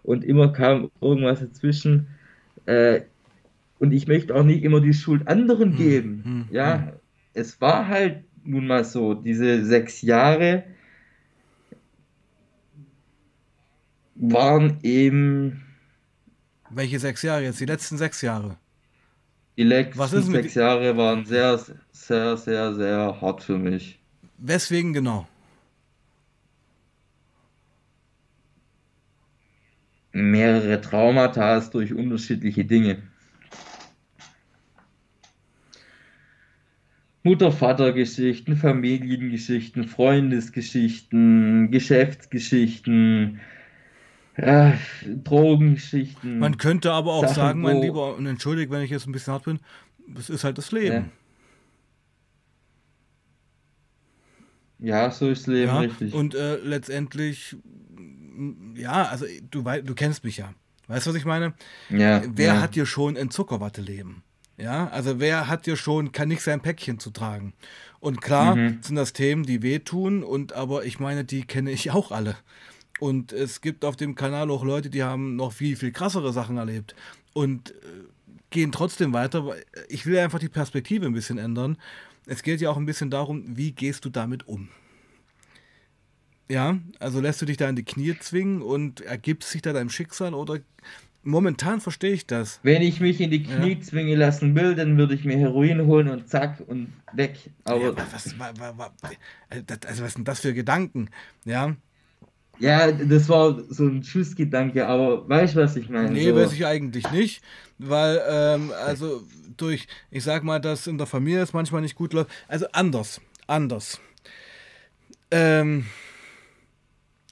Und 0.03 0.25
immer 0.25 0.51
kam 0.51 0.91
irgendwas 0.99 1.39
dazwischen. 1.39 2.07
Äh, 2.65 3.01
und 3.79 3.93
ich 3.93 4.07
möchte 4.07 4.35
auch 4.35 4.43
nicht 4.43 4.63
immer 4.63 4.81
die 4.81 4.93
Schuld 4.93 5.25
anderen 5.29 5.71
hm, 5.71 5.77
geben. 5.77 6.21
Hm, 6.23 6.33
hm, 6.33 6.45
ja, 6.51 6.87
hm. 6.87 6.89
es 7.33 7.61
war 7.61 7.87
halt 7.87 8.25
nun 8.43 8.67
mal 8.67 8.83
so, 8.83 9.13
diese 9.13 9.63
sechs 9.63 10.01
Jahre 10.01 10.65
waren 14.15 14.79
eben 14.83 15.61
welche 16.69 16.99
sechs 16.99 17.21
Jahre 17.21 17.43
jetzt? 17.43 17.59
Die 17.59 17.65
letzten 17.65 17.97
sechs 17.97 18.21
Jahre? 18.21 18.57
Die 19.57 19.63
letzten 19.63 20.21
sechs 20.21 20.53
Jahre 20.55 20.95
waren 20.95 21.25
sehr, 21.25 21.59
sehr, 21.91 22.37
sehr, 22.37 22.73
sehr 22.73 23.21
hart 23.21 23.43
für 23.43 23.57
mich. 23.57 23.99
Weswegen 24.37 24.93
genau? 24.93 25.27
Mehrere 30.11 30.79
Traumata 30.81 31.59
durch 31.59 31.93
unterschiedliche 31.93 32.65
Dinge. 32.65 33.03
Mutter-Vater-Geschichten, 37.23 38.55
Familiengeschichten, 38.55 39.83
Freundesgeschichten, 39.83 41.69
Geschäftsgeschichten, 41.69 43.41
ja, 44.45 44.73
Drogengeschichten. 45.23 46.39
Man 46.39 46.57
könnte 46.57 46.91
aber 46.91 47.13
auch 47.13 47.23
Sachen, 47.23 47.35
sagen, 47.35 47.61
mein 47.61 47.81
Lieber, 47.81 48.15
und 48.15 48.25
entschuldigt, 48.25 48.71
wenn 48.71 48.81
ich 48.81 48.91
jetzt 48.91 49.07
ein 49.07 49.11
bisschen 49.11 49.33
hart 49.33 49.45
bin, 49.45 49.59
das 50.07 50.29
ist 50.29 50.43
halt 50.43 50.57
das 50.57 50.71
Leben. 50.71 51.11
Ja, 54.79 55.03
ja 55.03 55.11
so 55.11 55.29
ist 55.29 55.41
das 55.41 55.47
Leben, 55.47 55.67
ja, 55.67 55.79
richtig. 55.79 56.13
Und 56.13 56.35
äh, 56.35 56.57
letztendlich, 56.57 57.55
ja, 58.75 59.03
also 59.03 59.25
du, 59.49 59.63
du 59.63 59.95
kennst 59.95 60.23
mich 60.23 60.37
ja. 60.37 60.53
Weißt 60.87 61.05
du, 61.05 61.11
was 61.11 61.17
ich 61.17 61.25
meine? 61.25 61.53
Ja. 61.89 62.23
Wer 62.27 62.61
hat 62.61 62.75
dir 62.75 62.87
schon 62.87 63.15
ein 63.15 63.29
Zuckerwatte-Leben? 63.29 64.23
Ja, 64.57 64.89
also 64.89 65.19
wer 65.19 65.47
hat 65.47 65.67
dir 65.67 65.77
schon, 65.77 66.11
kann 66.11 66.27
nicht 66.27 66.41
sein 66.41 66.61
Päckchen 66.61 66.99
zu 66.99 67.11
tragen. 67.11 67.53
Und 67.99 68.21
klar 68.21 68.55
mhm. 68.55 68.79
sind 68.81 68.95
das 68.95 69.13
Themen, 69.13 69.43
die 69.43 69.61
wehtun, 69.61 70.23
und 70.23 70.53
aber 70.53 70.83
ich 70.85 70.99
meine, 70.99 71.23
die 71.23 71.43
kenne 71.43 71.71
ich 71.71 71.91
auch 71.91 72.11
alle. 72.11 72.35
Und 72.99 73.31
es 73.31 73.61
gibt 73.61 73.85
auf 73.85 73.95
dem 73.95 74.15
Kanal 74.15 74.51
auch 74.51 74.63
Leute, 74.63 74.89
die 74.89 75.03
haben 75.03 75.35
noch 75.35 75.53
viel, 75.53 75.75
viel 75.77 75.91
krassere 75.91 76.33
Sachen 76.33 76.57
erlebt 76.57 76.95
und 77.33 77.71
äh, 77.71 77.73
gehen 78.49 78.71
trotzdem 78.71 79.13
weiter. 79.13 79.55
Ich 79.87 80.05
will 80.05 80.17
einfach 80.17 80.39
die 80.39 80.49
Perspektive 80.49 81.05
ein 81.05 81.13
bisschen 81.13 81.37
ändern. 81.37 81.77
Es 82.25 82.43
geht 82.43 82.59
ja 82.61 82.69
auch 82.69 82.77
ein 82.77 82.85
bisschen 82.85 83.09
darum, 83.09 83.43
wie 83.57 83.71
gehst 83.71 84.03
du 84.05 84.09
damit 84.09 84.47
um? 84.47 84.69
Ja, 86.49 86.79
also 86.99 87.21
lässt 87.21 87.41
du 87.41 87.45
dich 87.45 87.57
da 87.57 87.69
in 87.69 87.75
die 87.75 87.83
Knie 87.83 88.17
zwingen 88.19 88.61
und 88.61 89.01
ergibst 89.01 89.53
dich 89.53 89.61
da 89.61 89.71
deinem 89.71 89.89
Schicksal 89.91 90.33
oder 90.33 90.59
momentan 91.23 91.79
verstehe 91.79 92.13
ich 92.13 92.25
das. 92.25 92.59
Wenn 92.63 92.81
ich 92.81 92.99
mich 92.99 93.21
in 93.21 93.29
die 93.29 93.43
Knie 93.43 93.73
Ja. 93.73 93.81
zwingen 93.81 94.17
lassen 94.17 94.55
will, 94.55 94.73
dann 94.73 94.97
würde 94.97 95.13
ich 95.13 95.25
mir 95.25 95.37
Heroin 95.37 95.85
holen 95.85 96.09
und 96.09 96.27
zack 96.27 96.59
und 96.65 96.91
weg. 97.13 97.37
Ja, 97.67 97.73
Aber 97.75 97.87
aber 97.89 98.05
was, 98.11 98.39
wa- 98.39 98.51
wa- 98.57 98.73
wa- 98.77 98.91
äh, 99.51 99.61
das- 99.65 99.79
also 99.85 100.03
was 100.03 100.13
sind 100.13 100.27
das 100.27 100.39
für 100.39 100.53
Gedanken? 100.55 101.09
Ja, 101.45 101.75
ja, 102.59 102.91
das 102.91 103.27
war 103.29 103.57
so 103.69 103.85
ein 103.87 104.03
Schussgedanke, 104.03 104.87
aber 104.87 105.27
weißt 105.27 105.55
du, 105.55 105.59
was 105.61 105.75
ich 105.75 105.89
meine? 105.89 106.11
nee, 106.11 106.29
So, 106.29 106.35
weiß 106.35 106.53
ich 106.53 106.65
eigentlich 106.65 107.09
nicht, 107.11 107.41
weil, 107.77 108.21
ähm, 108.29 108.71
also 108.85 109.23
durch, 109.57 109.87
ich 110.11 110.23
sag 110.23 110.43
mal, 110.43 110.59
dass 110.59 110.87
in 110.87 110.97
der 110.97 111.07
Familie 111.07 111.41
es 111.41 111.53
manchmal 111.53 111.81
nicht 111.81 111.95
gut 111.95 112.13
läuft. 112.13 112.29
Also 112.47 112.65
anders, 112.71 113.19
anders. 113.47 113.99
Ähm, 115.31 115.85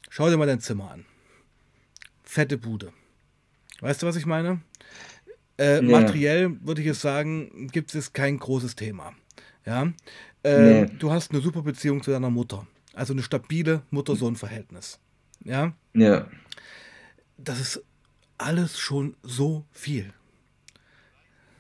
schau 0.09 0.29
dir 0.29 0.37
mal 0.37 0.45
dein 0.47 0.59
Zimmer 0.59 0.91
an. 0.91 1.05
Fette 2.23 2.57
Bude. 2.57 2.91
Weißt 3.81 4.01
du, 4.01 4.07
was 4.07 4.15
ich 4.15 4.25
meine? 4.25 4.61
Äh, 5.57 5.75
Ja. 5.75 5.99
Materiell 6.01 6.57
würde 6.61 6.81
ich 6.81 6.87
jetzt 6.87 7.01
sagen, 7.01 7.67
gibt 7.71 7.95
es 7.95 8.13
kein 8.13 8.37
großes 8.39 8.75
Thema. 8.75 9.13
Ja. 9.65 9.91
Äh, 10.43 10.83
Nee. 10.83 10.85
Du 10.99 11.11
hast 11.11 11.31
eine 11.31 11.41
super 11.41 11.61
Beziehung 11.61 12.03
zu 12.03 12.11
deiner 12.11 12.29
Mutter. 12.29 12.67
Also 12.93 13.13
eine 13.13 13.23
stabile 13.23 13.81
Mutter-Sohn-Verhältnis. 13.91 14.99
Ja. 15.47 15.73
Ja, 15.93 16.27
Das 17.37 17.59
ist 17.61 17.81
alles 18.37 18.77
schon 18.77 19.15
so 19.23 19.65
viel. 19.71 20.13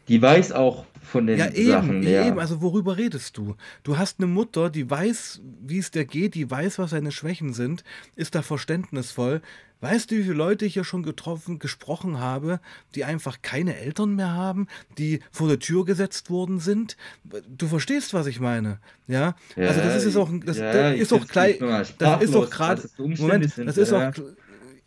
Die 0.07 0.21
weiß 0.21 0.51
auch 0.51 0.85
von 1.01 1.25
den 1.25 1.39
Ja, 1.39 1.49
eben, 1.51 1.71
Sachen, 1.71 2.03
ja. 2.03 2.27
eben. 2.27 2.39
Also 2.39 2.61
worüber 2.61 2.97
redest 2.97 3.37
du? 3.37 3.55
Du 3.83 3.97
hast 3.97 4.19
eine 4.19 4.27
Mutter, 4.27 4.69
die 4.69 4.89
weiß, 4.89 5.41
wie 5.65 5.79
es 5.79 5.91
dir 5.91 6.05
geht, 6.05 6.35
die 6.35 6.49
weiß, 6.49 6.79
was 6.79 6.91
seine 6.91 7.11
Schwächen 7.11 7.53
sind, 7.53 7.83
ist 8.15 8.35
da 8.35 8.41
verständnisvoll. 8.41 9.41
Weißt 9.79 10.09
du, 10.09 10.15
wie 10.15 10.23
viele 10.23 10.33
Leute 10.33 10.65
ich 10.65 10.73
hier 10.73 10.83
schon 10.83 11.03
getroffen, 11.03 11.59
gesprochen 11.59 12.19
habe, 12.19 12.59
die 12.95 13.03
einfach 13.03 13.43
keine 13.43 13.77
Eltern 13.77 14.15
mehr 14.15 14.31
haben, 14.31 14.67
die 14.97 15.19
vor 15.31 15.47
der 15.47 15.59
Tür 15.59 15.85
gesetzt 15.85 16.31
worden 16.31 16.59
sind? 16.59 16.97
Du 17.47 17.67
verstehst, 17.67 18.13
was 18.15 18.25
ich 18.25 18.39
meine, 18.39 18.79
ja? 19.07 19.35
Ja, 19.55 19.67
also 19.67 19.81
das 19.81 19.97
ist 19.97 20.05
jetzt 20.05 20.17
auch, 20.17 20.31
das, 20.43 20.57
ja, 20.57 20.73
das 20.73 20.99
ist 20.99 21.13
auch 21.13 21.27
gleich, 21.27 21.59
das 21.59 22.23
ist 22.23 22.35
auch 22.35 22.49
gerade, 22.49 22.89
Moment, 22.97 23.53
das 23.55 23.77
ist 23.77 23.91
ja. 23.91 24.09
auch, 24.09 24.13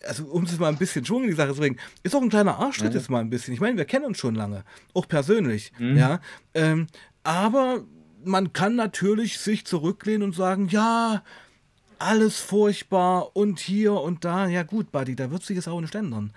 also 0.06 0.24
um 0.26 0.44
es 0.44 0.58
mal 0.58 0.68
ein 0.68 0.76
bisschen 0.78 1.04
Schwung 1.04 1.22
in 1.24 1.28
die 1.30 1.34
Sache 1.36 1.52
zu 1.54 1.60
bringen, 1.60 1.78
ist 2.02 2.14
auch 2.14 2.22
ein 2.22 2.28
kleiner 2.30 2.58
Arschtritt 2.58 2.92
Ja. 2.94 2.98
jetzt 3.00 3.10
mal 3.10 3.20
ein 3.20 3.30
bisschen. 3.30 3.52
Ich 3.54 3.60
meine, 3.60 3.76
wir 3.76 3.84
kennen 3.84 4.04
uns 4.06 4.18
schon 4.18 4.34
lange, 4.34 4.64
auch 4.94 5.06
persönlich, 5.08 5.72
Mhm. 5.78 5.96
ja. 5.96 6.20
Ähm, 6.54 6.86
aber 7.22 7.84
man 8.24 8.52
kann 8.52 8.76
natürlich 8.76 9.38
sich 9.38 9.64
zurücklehnen 9.66 10.22
und 10.22 10.34
sagen, 10.34 10.68
ja, 10.68 11.22
alles 11.98 12.38
furchtbar 12.38 13.36
und 13.36 13.60
hier 13.60 13.92
und 13.92 14.24
da. 14.24 14.46
Ja 14.46 14.62
gut, 14.62 14.90
Buddy, 14.90 15.16
da 15.16 15.30
wird 15.30 15.42
sich 15.42 15.56
jetzt 15.56 15.68
auch 15.68 15.80
nicht 15.80 15.94
ändern. 15.94 16.32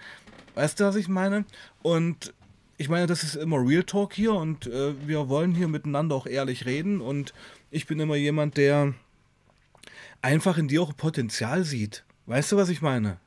Weißt 0.55 0.79
du, 0.79 0.83
was 0.83 0.95
ich 0.97 1.07
meine? 1.07 1.45
Und 1.81 2.33
ich 2.77 2.89
meine, 2.89 3.07
das 3.07 3.23
ist 3.23 3.35
immer 3.35 3.57
Real 3.65 3.83
Talk 3.83 4.13
hier 4.13 4.33
und 4.33 4.67
äh, 4.67 4.93
wir 5.07 5.29
wollen 5.29 5.53
hier 5.55 5.67
miteinander 5.69 6.15
auch 6.15 6.25
ehrlich 6.27 6.65
reden 6.65 6.99
und 7.01 7.33
ich 7.71 7.87
bin 7.87 7.99
immer 7.99 8.15
jemand, 8.15 8.57
der 8.57 8.93
einfach 10.21 10.57
in 10.57 10.67
dir 10.67 10.81
auch 10.81 10.95
Potenzial 10.95 11.63
sieht. 11.63 12.03
Weißt 12.25 12.51
du, 12.51 12.57
was 12.57 12.69
ich 12.69 12.81
meine? 12.81 13.17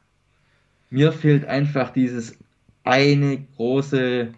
Mir 0.90 1.12
fehlt 1.12 1.44
einfach 1.44 1.90
dieses 1.92 2.36
eine 2.84 3.44
große 3.56 4.28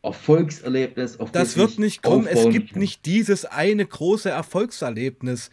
Erfolgserlebnis, 0.00 1.18
auf 1.18 1.32
Das 1.32 1.48
das 1.48 1.56
wird 1.56 1.70
ich 1.72 1.78
nicht 1.80 2.02
kommen. 2.02 2.28
Es 2.28 2.48
gibt 2.50 2.70
kann. 2.70 2.78
nicht 2.78 3.04
dieses 3.04 3.44
eine 3.44 3.84
große 3.84 4.30
Erfolgserlebnis. 4.30 5.50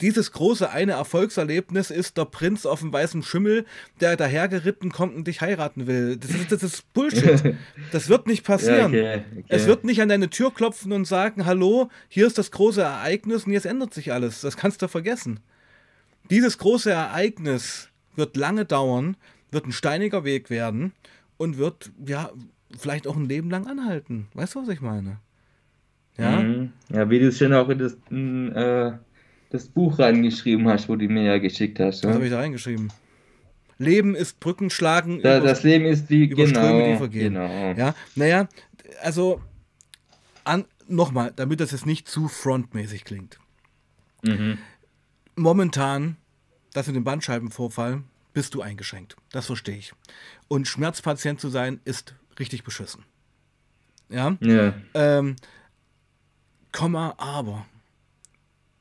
Dieses 0.00 0.32
große 0.32 0.68
eine 0.68 0.92
Erfolgserlebnis 0.92 1.90
ist 1.92 2.18
der 2.18 2.24
Prinz 2.24 2.66
auf 2.66 2.80
dem 2.80 2.92
weißen 2.92 3.22
Schimmel, 3.22 3.64
der 4.00 4.16
dahergeritten 4.16 4.90
kommt 4.90 5.14
und 5.14 5.28
dich 5.28 5.40
heiraten 5.40 5.86
will. 5.86 6.16
Das 6.16 6.30
ist, 6.32 6.50
das 6.50 6.62
ist 6.64 6.92
Bullshit. 6.92 7.54
Das 7.92 8.08
wird 8.08 8.26
nicht 8.26 8.46
Ja, 8.46 8.54
passieren. 8.54 8.86
okay, 8.86 9.22
okay. 9.32 9.44
Es 9.48 9.66
wird 9.66 9.84
nicht 9.84 10.02
an 10.02 10.08
deine 10.08 10.28
Tür 10.28 10.52
klopfen 10.52 10.90
und 10.92 11.04
sagen, 11.06 11.46
hallo, 11.46 11.88
hier 12.08 12.26
ist 12.26 12.36
das 12.36 12.50
große 12.50 12.82
Ereignis 12.82 13.44
und 13.44 13.52
jetzt 13.52 13.66
ändert 13.66 13.94
sich 13.94 14.12
alles. 14.12 14.40
Das 14.40 14.56
kannst 14.56 14.82
du 14.82 14.88
vergessen. 14.88 15.38
Dieses 16.30 16.58
große 16.58 16.90
Ereignis 16.90 17.90
wird 18.16 18.36
lange 18.36 18.64
dauern, 18.64 19.16
wird 19.50 19.66
ein 19.66 19.72
steiniger 19.72 20.24
Weg 20.24 20.50
werden 20.50 20.92
und 21.36 21.58
wird, 21.58 21.92
ja, 22.06 22.30
vielleicht 22.76 23.06
auch 23.06 23.16
ein 23.16 23.28
Leben 23.28 23.50
lang 23.50 23.66
anhalten. 23.66 24.28
Weißt 24.34 24.54
du, 24.54 24.62
was 24.62 24.68
ich 24.68 24.80
meine? 24.80 25.18
Ja? 26.16 26.40
Mhm. 26.40 26.72
Ja, 26.90 27.08
wie 27.10 27.18
du 27.18 27.28
es 27.28 27.38
schon 27.38 27.52
auch 27.52 27.68
in 27.68 27.78
das, 27.78 27.96
in, 28.10 28.52
äh, 28.52 28.92
das 29.50 29.66
Buch 29.68 29.98
reingeschrieben 29.98 30.68
hast, 30.68 30.88
wo 30.88 30.96
du 30.96 31.06
mir 31.08 31.24
ja 31.24 31.38
geschickt 31.38 31.78
hast. 31.80 32.04
Was 32.04 32.14
habe 32.14 32.24
ich 32.24 32.30
da 32.30 32.38
reingeschrieben? 32.38 32.92
Leben 33.78 34.14
ist 34.14 34.38
Brückenschlagen 34.40 35.20
Da, 35.22 35.38
über, 35.38 35.46
das 35.46 35.62
Leben 35.64 35.84
ist 35.84 36.08
wie 36.10 36.26
über 36.26 36.46
Ströme, 36.46 36.78
die 36.78 36.84
genau, 36.84 36.98
vergehen. 36.98 37.34
genau. 37.34 37.74
Ja, 37.76 37.94
naja, 38.14 38.48
also 39.02 39.40
nochmal, 40.88 41.32
damit 41.34 41.60
das 41.60 41.72
jetzt 41.72 41.86
nicht 41.86 42.08
zu 42.08 42.28
frontmäßig 42.28 43.04
klingt. 43.04 43.38
Mhm. 44.22 44.56
momentan, 45.36 46.16
das 46.74 46.86
mit 46.88 46.96
dem 46.96 47.04
Bandscheibenvorfall, 47.04 48.02
bist 48.34 48.54
du 48.54 48.60
eingeschränkt. 48.60 49.16
Das 49.30 49.46
verstehe 49.46 49.76
ich. 49.78 49.94
Und 50.48 50.68
Schmerzpatient 50.68 51.40
zu 51.40 51.48
sein, 51.48 51.80
ist 51.84 52.14
richtig 52.38 52.64
beschissen. 52.64 53.04
Ja, 54.10 54.36
Ja, 54.40 54.74
ähm, 54.92 55.36
Komma, 56.72 57.14
aber. 57.18 57.64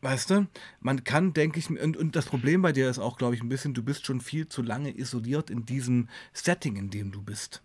Weißt 0.02 0.32
du, 0.32 0.48
man 0.82 1.04
kann, 1.06 1.34
denke 1.34 1.60
ich, 1.60 1.70
und, 1.70 1.96
und 1.96 2.16
das 2.18 2.26
Problem 2.26 2.62
bei 2.62 2.74
dir 2.74 2.90
ist 2.90 3.00
auch, 3.00 3.18
glaube 3.18 3.36
ich, 3.36 3.42
ein 3.42 3.48
bisschen, 3.48 3.74
du 3.74 3.84
bist 3.84 4.06
schon 4.06 4.20
viel 4.20 4.50
zu 4.50 4.62
lange 4.62 4.98
isoliert 4.98 5.50
in 5.50 5.66
diesem 5.66 6.10
Setting, 6.34 6.76
in 6.76 6.90
dem 6.90 7.12
du 7.14 7.22
bist. 7.22 7.62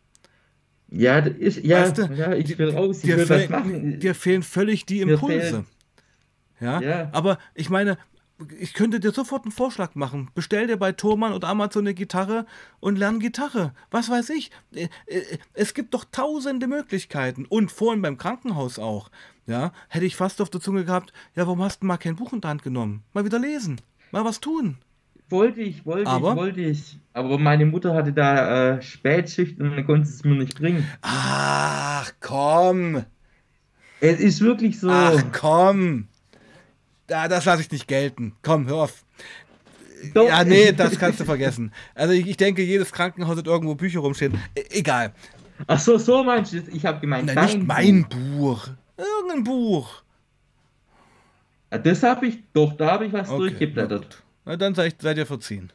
ja, 0.88 1.18
ist, 1.18 1.64
ja, 1.64 1.80
Weißt 1.82 1.98
du, 1.98 2.02
ja, 2.14 2.34
ich 2.34 2.56
will 2.58 2.70
raus, 2.70 2.98
ich 2.98 3.04
dir, 3.04 3.16
will 3.16 3.26
fehl- 3.26 3.48
machen. 3.50 3.98
dir 3.98 4.14
fehlen 4.14 4.42
völlig 4.44 4.86
die 4.86 5.00
Impulse. 5.00 5.64
Ja? 6.60 6.80
Ja. 6.80 7.08
aber 7.12 7.38
ich 7.54 7.70
meine, 7.70 7.98
ich 8.59 8.72
könnte 8.74 9.01
dir 9.01 9.11
sofort 9.11 9.45
einen 9.45 9.53
Vorschlag 9.53 9.95
machen. 9.95 10.30
Bestell 10.34 10.66
dir 10.66 10.76
bei 10.76 10.93
Thomann 10.93 11.32
oder 11.32 11.49
Amazon 11.49 11.84
eine 11.84 11.95
Gitarre 11.95 12.47
und 12.80 12.99
lern 12.99 13.18
Gitarre. 13.20 13.74
Was 13.91 14.09
weiß 14.09 14.30
ich. 14.30 14.51
Äh, 14.74 14.89
äh, 15.07 15.39
Es 15.55 15.74
gibt 15.74 15.95
doch 15.95 16.05
tausende 16.11 16.66
Möglichkeiten. 16.66 17.47
Und 17.47 17.72
vorhin 17.72 18.03
beim 18.03 18.16
Krankenhaus 18.18 18.78
auch. 18.78 19.11
Ja, 19.47 19.72
hätte 19.89 20.05
ich 20.05 20.14
fast 20.14 20.41
auf 20.41 20.51
der 20.51 20.61
Zunge 20.61 20.84
gehabt, 20.84 21.12
ja, 21.34 21.47
warum 21.47 21.62
hast 21.62 21.82
du 21.82 21.86
mal 21.86 21.97
kein 21.97 22.16
Buch 22.16 22.32
in 22.32 22.41
die 22.43 22.49
Hand 22.49 22.62
genommen? 22.62 23.03
Mal 23.14 23.24
wieder 23.24 23.39
lesen. 23.39 23.80
Mal 24.12 24.24
was 24.24 24.41
tun. 24.41 24.76
Wollte 25.30 25.61
ich, 25.61 25.84
wollte 25.84 26.09
Aber? 26.09 26.30
ich, 26.32 26.36
wollte 26.36 26.61
ich. 26.61 26.99
Aber 27.12 27.39
meine 27.39 27.66
Mutter 27.66 27.95
hatte 27.95 28.12
da 28.12 28.76
äh, 28.76 28.82
Spätschicht 28.82 29.61
und 29.61 29.70
dann 29.74 29.86
konnte 29.86 30.09
es 30.09 30.24
mir 30.24 30.34
nicht 30.36 30.59
bringen. 30.59 30.86
Ach, 31.03 32.12
komm. 32.20 33.05
Es 34.01 34.20
ist 34.20 34.41
wirklich 34.41 34.78
so. 34.80 34.89
Ach, 34.91 35.22
komm. 35.32 36.09
Da, 37.09 37.26
das 37.26 37.44
lasse 37.44 37.62
ich 37.62 37.70
nicht 37.72 37.88
gelten. 37.88 38.34
Komm, 38.42 38.66
hör 38.68 38.76
auf. 38.84 39.04
Doch. 40.14 40.28
Ja, 40.28 40.44
nee, 40.44 40.70
das 40.72 40.96
kannst 40.98 41.18
du 41.18 41.24
vergessen. 41.24 41.72
Also 41.94 42.12
ich, 42.12 42.26
ich 42.28 42.36
denke, 42.36 42.62
jedes 42.62 42.92
Krankenhaus 42.92 43.36
hat 43.36 43.46
irgendwo 43.46 43.74
Bücher 43.74 43.98
rumstehen. 44.00 44.38
E 44.54 44.62
egal. 44.70 45.12
Ach 45.66 45.80
so, 45.80 45.98
so 45.98 46.22
meinst 46.22 46.52
du? 46.52 46.59
Ich 46.72 46.86
habe 46.86 47.00
gemeint, 47.00 47.28
dein 47.28 47.44
nicht 47.44 47.66
mein 47.66 48.09
Buch. 48.09 48.68
Buch. 48.68 48.68
Irgendein 48.96 49.42
Buch. 49.44 50.02
Ah, 51.70 51.78
Das 51.78 52.02
habe 52.02 52.26
ich, 52.28 52.38
doch, 52.52 52.76
da 52.76 52.92
habe 52.92 53.06
ich 53.06 53.12
was 53.12 53.28
Okay, 53.28 53.32
na 53.32 53.38
durchgeblättert. 53.38 54.02
gut. 54.02 54.22
Na, 54.44 54.56
dann 54.56 54.74
seid, 54.74 55.02
seid 55.02 55.18
ihr 55.18 55.26
verziehen. 55.26 55.70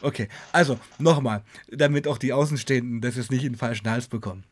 Okay, 0.00 0.28
also 0.50 0.78
nochmal, 0.98 1.42
damit 1.70 2.08
auch 2.08 2.18
die 2.18 2.32
Außenstehenden 2.32 3.00
das 3.00 3.16
jetzt 3.16 3.30
nicht 3.30 3.44
in 3.44 3.52
den 3.52 3.58
falschen 3.58 3.88
Hals 3.88 4.08
bekommen. 4.08 4.44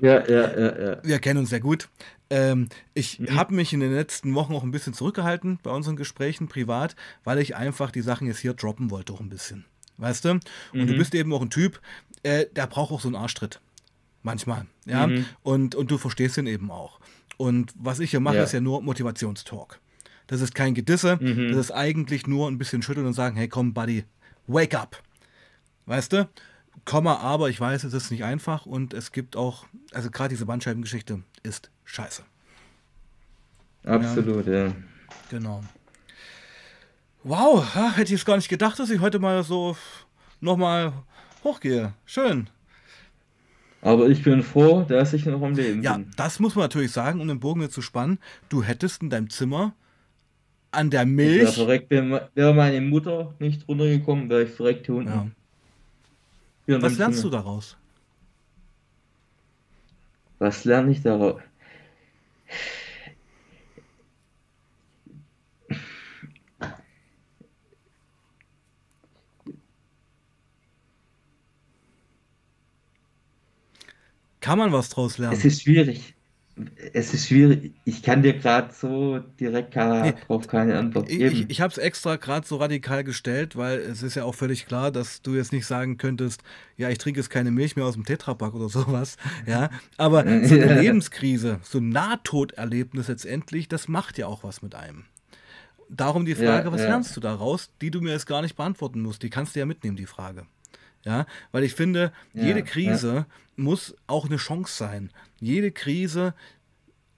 Ja, 0.00 0.26
ja, 0.28 0.58
ja, 0.58 0.78
ja. 0.80 0.96
Wir 1.02 1.18
kennen 1.18 1.40
uns 1.40 1.50
sehr 1.50 1.60
gut. 1.60 1.88
Ähm, 2.30 2.68
ich 2.94 3.18
Mhm. 3.18 3.36
habe 3.36 3.54
mich 3.54 3.72
in 3.72 3.80
den 3.80 3.92
letzten 3.94 4.34
Wochen 4.34 4.54
auch 4.54 4.62
ein 4.62 4.70
bisschen 4.70 4.92
zurückgehalten 4.94 5.58
bei 5.62 5.70
unseren 5.70 5.96
Gesprächen 5.96 6.46
privat, 6.48 6.94
weil 7.24 7.38
ich 7.38 7.56
einfach 7.56 7.90
die 7.90 8.02
Sachen 8.02 8.26
jetzt 8.26 8.38
hier 8.38 8.54
droppen 8.54 8.90
wollte, 8.90 9.12
auch 9.12 9.20
ein 9.20 9.28
bisschen. 9.30 9.64
Weißt 9.96 10.24
du? 10.24 10.30
Und 10.30 10.42
du 10.72 10.92
Mhm. 10.92 10.96
bist 10.98 11.14
eben 11.14 11.32
auch 11.32 11.42
ein 11.42 11.50
Typ, 11.50 11.80
äh, 12.22 12.46
der 12.54 12.66
braucht 12.66 12.92
auch 12.92 13.00
so 13.00 13.08
einen 13.08 13.16
Arschtritt. 13.16 13.60
Manchmal. 14.22 14.66
Ja. 14.84 15.06
Mhm. 15.06 15.24
Und, 15.42 15.74
und 15.74 15.90
du 15.90 15.98
verstehst 15.98 16.36
ihn 16.38 16.46
eben 16.46 16.70
auch. 16.70 17.00
Und 17.36 17.72
was 17.76 17.98
ich 17.98 18.10
hier 18.10 18.20
mache, 18.20 18.36
Ja. 18.36 18.42
ist 18.44 18.52
ja 18.52 18.60
nur 18.60 18.82
Motivationstalk. 18.82 19.80
Das 20.26 20.40
ist 20.42 20.54
kein 20.54 20.74
Gedisse, 20.74 21.16
Mhm. 21.20 21.48
das 21.52 21.58
ist 21.58 21.70
eigentlich 21.70 22.26
nur 22.26 22.48
ein 22.48 22.58
bisschen 22.58 22.82
schütteln 22.82 23.06
und 23.06 23.14
sagen, 23.14 23.36
hey 23.36 23.48
komm, 23.48 23.72
Buddy, 23.74 24.04
wake 24.46 24.74
up. 24.78 25.02
Weißt 25.86 26.12
du? 26.12 26.28
Komma, 26.84 27.16
aber 27.18 27.48
ich 27.50 27.60
weiß, 27.60 27.84
es 27.84 27.92
ist 27.94 28.10
nicht 28.10 28.24
einfach 28.24 28.66
und 28.66 28.94
es 28.94 29.12
gibt 29.12 29.36
auch, 29.36 29.66
also 29.92 30.10
gerade 30.10 30.30
diese 30.30 30.46
Bandscheibengeschichte 30.46 31.22
ist 31.42 31.70
scheiße. 31.84 32.22
Absolut, 33.84 34.46
ja. 34.46 34.72
Genau. 35.30 35.62
Wow, 37.24 37.64
hätte 37.96 38.14
ich 38.14 38.20
es 38.20 38.24
gar 38.24 38.36
nicht 38.36 38.48
gedacht, 38.48 38.78
dass 38.78 38.90
ich 38.90 39.00
heute 39.00 39.18
mal 39.18 39.42
so 39.42 39.76
nochmal 40.40 40.92
hochgehe. 41.44 41.92
Schön. 42.06 42.48
Aber 43.80 44.08
ich 44.08 44.22
bin 44.22 44.42
froh, 44.42 44.84
dass 44.88 45.12
ich 45.12 45.24
noch 45.26 45.40
am 45.42 45.54
Leben 45.54 45.82
Ja, 45.82 45.96
bin. 45.96 46.10
das 46.16 46.40
muss 46.40 46.54
man 46.56 46.64
natürlich 46.64 46.90
sagen, 46.90 47.20
um 47.20 47.28
den 47.28 47.38
Bogen 47.40 47.60
jetzt 47.62 47.74
zu 47.74 47.82
spannen. 47.82 48.18
Du 48.48 48.62
hättest 48.62 49.02
in 49.02 49.10
deinem 49.10 49.30
Zimmer 49.30 49.72
an 50.70 50.90
der 50.90 51.02
Ich 51.02 51.16
wäre 51.16 51.16
Milch. 51.16 51.54
verreckt, 51.54 51.90
wäre 51.90 52.28
wäre 52.34 52.54
meine 52.54 52.80
Mutter 52.80 53.34
nicht 53.38 53.66
runtergekommen, 53.68 54.28
wäre 54.28 54.44
ich 54.44 54.50
verreckt 54.50 54.86
hier 54.86 54.96
unten. 54.96 55.08
Ja. 55.12 55.26
Ja, 56.68 56.82
Was 56.82 56.98
lernst 56.98 57.24
du 57.24 57.30
daraus? 57.30 57.78
Was 60.38 60.66
lerne 60.66 60.90
ich 60.90 61.00
daraus? 61.00 61.40
Kann 74.40 74.58
man 74.58 74.70
was 74.72 74.90
draus 74.90 75.16
lernen? 75.16 75.38
Es 75.38 75.46
ist 75.46 75.62
schwierig. 75.62 76.17
Es 76.92 77.14
ist 77.14 77.28
schwierig. 77.28 77.74
Ich 77.84 78.02
kann 78.02 78.22
dir 78.22 78.34
gerade 78.38 78.72
so 78.74 79.18
direkt 79.40 79.74
Nee, 80.00 80.14
darauf 80.28 80.46
keine 80.48 80.78
Antwort 80.78 81.08
ich, 81.08 81.20
ich, 81.20 81.20
geben. 81.20 81.46
ich 81.48 81.60
habe 81.60 81.70
es 81.72 81.78
extra 81.78 82.16
gerade 82.16 82.46
so 82.46 82.56
radikal 82.56 83.04
gestellt, 83.04 83.56
weil 83.56 83.78
es 83.78 84.02
ist 84.02 84.14
ja 84.16 84.24
auch 84.24 84.34
völlig 84.34 84.66
klar, 84.66 84.90
dass 84.90 85.22
du 85.22 85.34
jetzt 85.34 85.52
nicht 85.52 85.66
sagen 85.66 85.96
könntest, 85.98 86.42
ja, 86.76 86.90
ich 86.90 86.98
trinke 86.98 87.20
jetzt 87.20 87.30
keine 87.30 87.50
Milch 87.50 87.76
mehr 87.76 87.84
aus 87.86 87.94
dem 87.94 88.04
Tetrapack 88.04 88.54
oder 88.54 88.68
sowas. 88.70 89.16
Ja, 89.46 89.70
aber 89.96 90.22
so 90.44 90.54
eine 90.54 90.80
Lebenskrise, 90.80 91.60
so 91.62 91.78
ein 91.78 91.88
Nahtoderlebnis 91.90 93.08
letztendlich, 93.08 93.68
das 93.68 93.88
macht 93.88 94.18
ja 94.18 94.26
auch 94.26 94.44
was 94.44 94.62
mit 94.62 94.74
einem. 94.74 95.04
Darum 95.90 96.26
die 96.26 96.32
Ja, 96.36 96.62
Frage, 96.62 96.72
was 96.72 96.82
ja, 96.82 96.88
lernst 96.88 97.16
du 97.16 97.20
daraus, 97.20 97.70
die 97.80 97.90
du 97.90 98.00
mir 98.00 98.12
jetzt 98.12 98.26
gar 98.26 98.42
nicht 98.42 98.56
beantworten 98.56 99.00
musst, 99.02 99.22
die 99.22 99.30
kannst 99.30 99.54
du 99.56 99.60
ja 99.60 99.66
mitnehmen, 99.66 99.96
die 99.96 100.06
Frage. 100.06 100.46
Ja, 101.04 101.26
weil 101.52 101.64
ich 101.64 101.74
finde, 101.74 102.12
jede 102.34 102.48
ja, 102.50 102.56
ja. 102.58 102.62
Krise 102.62 103.26
muss 103.56 103.96
auch 104.06 104.26
eine 104.26 104.36
Chance 104.36 104.74
sein. 104.76 105.10
Jede 105.40 105.70
Krise, 105.72 106.34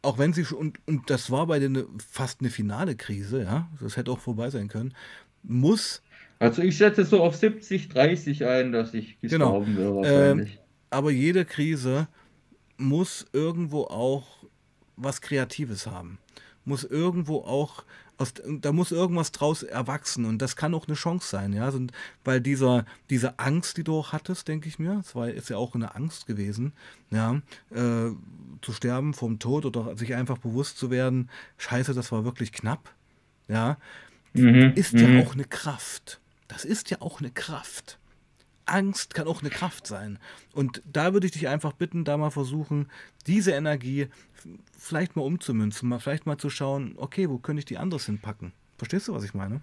auch 0.03 0.19
wenn 0.19 0.33
sie 0.33 0.45
schon, 0.45 0.59
und, 0.59 0.79
und 0.87 1.11
das 1.11 1.31
war 1.31 1.47
bei 1.47 1.59
denen 1.59 1.87
fast 1.99 2.41
eine 2.41 2.51
finale 2.51 2.97
Krise, 2.97 3.43
ja, 3.43 3.71
das 3.81 3.97
hätte 3.97 4.11
auch 4.11 4.21
vorbei 4.21 4.51
sein 4.51 4.69
können, 4.69 4.95
muss, 5.43 6.03
Also 6.39 6.63
ich 6.63 6.77
schätze 6.77 7.05
so 7.05 7.23
auf 7.23 7.37
70, 7.37 7.89
30 7.89 8.45
ein, 8.47 8.73
dass 8.73 8.95
ich 8.95 9.19
genau, 9.29 9.61
gestorben 9.61 9.77
wäre 9.77 9.91
ähm, 10.03 10.39
wahrscheinlich. 10.39 10.61
aber 10.91 11.11
jede 11.11 11.45
Krise 11.45 12.09
muss 12.77 13.27
irgendwo 13.33 13.85
auch 13.85 14.45
was 14.97 15.21
Kreatives 15.21 15.87
haben. 15.87 16.19
Muss 16.65 16.85
irgendwo 16.85 17.39
auch, 17.41 17.85
aus, 18.21 18.35
da 18.35 18.73
muss 18.73 18.93
irgendwas 18.93 19.33
draus 19.33 19.63
erwachsen 19.63 20.25
und 20.25 20.39
das 20.39 20.57
kann 20.57 20.75
auch 20.75 20.87
eine 20.87 20.97
Chance 20.97 21.29
sein, 21.29 21.53
ja. 21.53 21.69
Und 21.69 21.93
weil 22.25 22.41
dieser, 22.41 22.85
diese 23.09 23.39
Angst, 23.39 23.77
die 23.77 23.85
du 23.85 23.99
auch 23.99 24.13
hattest, 24.13 24.49
denke 24.49 24.69
ich 24.69 24.79
mir, 24.79 25.01
es 25.01 25.15
war, 25.15 25.29
ist 25.29 25.51
ja 25.51 25.57
auch 25.57 25.75
eine 25.75 25.95
Angst 25.95 26.27
gewesen, 26.27 26.73
ja, 27.11 27.41
äh, 27.71 28.11
zu 28.63 28.73
sterben 28.73 29.15
vom 29.15 29.39
Tod 29.39 29.65
oder 29.67 29.97
sich 29.97 30.15
einfach 30.15 30.39
bewusst 30.39 30.79
zu 30.79 30.91
werden, 30.91 31.31
scheiße, 31.59 31.95
das 31.95 32.13
war 32.13 32.25
wirklich 32.25 32.53
knapp, 32.53 32.95
ja, 33.49 33.79
Mhm, 34.33 34.73
ist 34.75 34.93
ja 34.93 35.09
mhm. 35.09 35.23
auch 35.23 35.35
eine 35.35 35.45
Kraft. 35.45 36.21
Das 36.49 36.65
ist 36.65 36.91
ja 36.91 37.01
auch 37.01 37.21
eine 37.21 37.31
Kraft. 37.31 37.99
Angst 38.71 39.15
kann 39.15 39.27
auch 39.29 39.41
eine 39.43 39.51
Kraft 39.51 39.87
sein. 39.87 40.19
Und 40.53 40.83
da 40.91 41.13
würde 41.13 41.27
ich 41.27 41.33
dich 41.33 41.49
einfach 41.49 41.73
bitten, 41.73 42.05
da 42.05 42.17
mal 42.17 42.31
versuchen, 42.31 42.89
diese 43.27 43.53
Energie 43.53 44.09
vielleicht 44.79 45.17
mal 45.17 45.23
umzumünzen, 45.23 45.89
mal 45.89 45.99
vielleicht 46.01 46.27
mal 46.27 46.39
zu 46.39 46.51
schauen, 46.51 46.95
okay, 46.97 47.29
wo 47.31 47.39
könnte 47.39 47.61
ich 47.61 47.67
die 47.67 47.79
anders 47.79 48.07
hinpacken? 48.07 48.53
Verstehst 48.79 49.09
du, 49.09 49.15
was 49.15 49.25
ich 49.25 49.35
meine? 49.35 49.63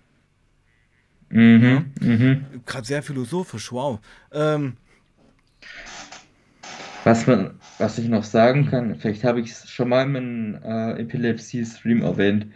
Ja, 1.60 1.84
Mhm, 1.84 1.94
mhm. 2.00 2.46
gerade 2.66 2.86
sehr 2.88 3.04
philosophisch, 3.04 3.72
wow. 3.72 4.00
Ähm, 4.32 4.78
Was 7.04 7.26
man, 7.26 7.60
was 7.80 7.98
ich 7.98 8.08
noch 8.08 8.24
sagen 8.24 8.68
kann, 8.68 8.96
vielleicht 9.00 9.24
habe 9.24 9.40
ich 9.42 9.50
es 9.52 9.68
schon 9.70 9.90
mal 9.90 10.04
in 10.04 10.12
meinem 10.12 10.56
äh, 10.64 11.02
Epilepsie-Stream 11.02 12.02
erwähnt. 12.04 12.54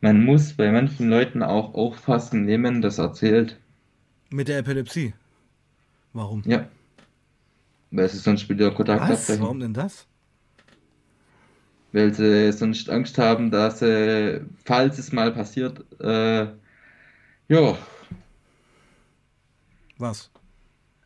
Man 0.00 0.24
muss 0.24 0.54
bei 0.54 0.72
manchen 0.72 1.10
Leuten 1.10 1.42
auch 1.42 1.74
aufpassen, 1.74 2.46
wem 2.46 2.62
man 2.62 2.82
das 2.82 2.98
erzählt. 2.98 3.60
mit 4.30 4.48
der 4.48 4.58
Epilepsie. 4.58 5.12
Warum? 6.18 6.42
Ja, 6.46 6.66
weil 7.92 8.08
sie 8.08 8.18
sonst 8.18 8.48
wieder 8.48 8.72
Kontakt 8.72 9.08
Was? 9.08 9.40
Warum 9.40 9.60
denn 9.60 9.72
das? 9.72 10.06
Weil 11.92 12.12
sie 12.12 12.52
sonst 12.52 12.90
Angst 12.90 13.18
haben, 13.18 13.52
dass, 13.52 13.80
äh, 13.82 14.40
falls 14.64 14.98
es 14.98 15.12
mal 15.12 15.32
passiert, 15.32 15.84
äh, 16.00 16.48
ja, 17.48 17.78
Was? 19.98 20.30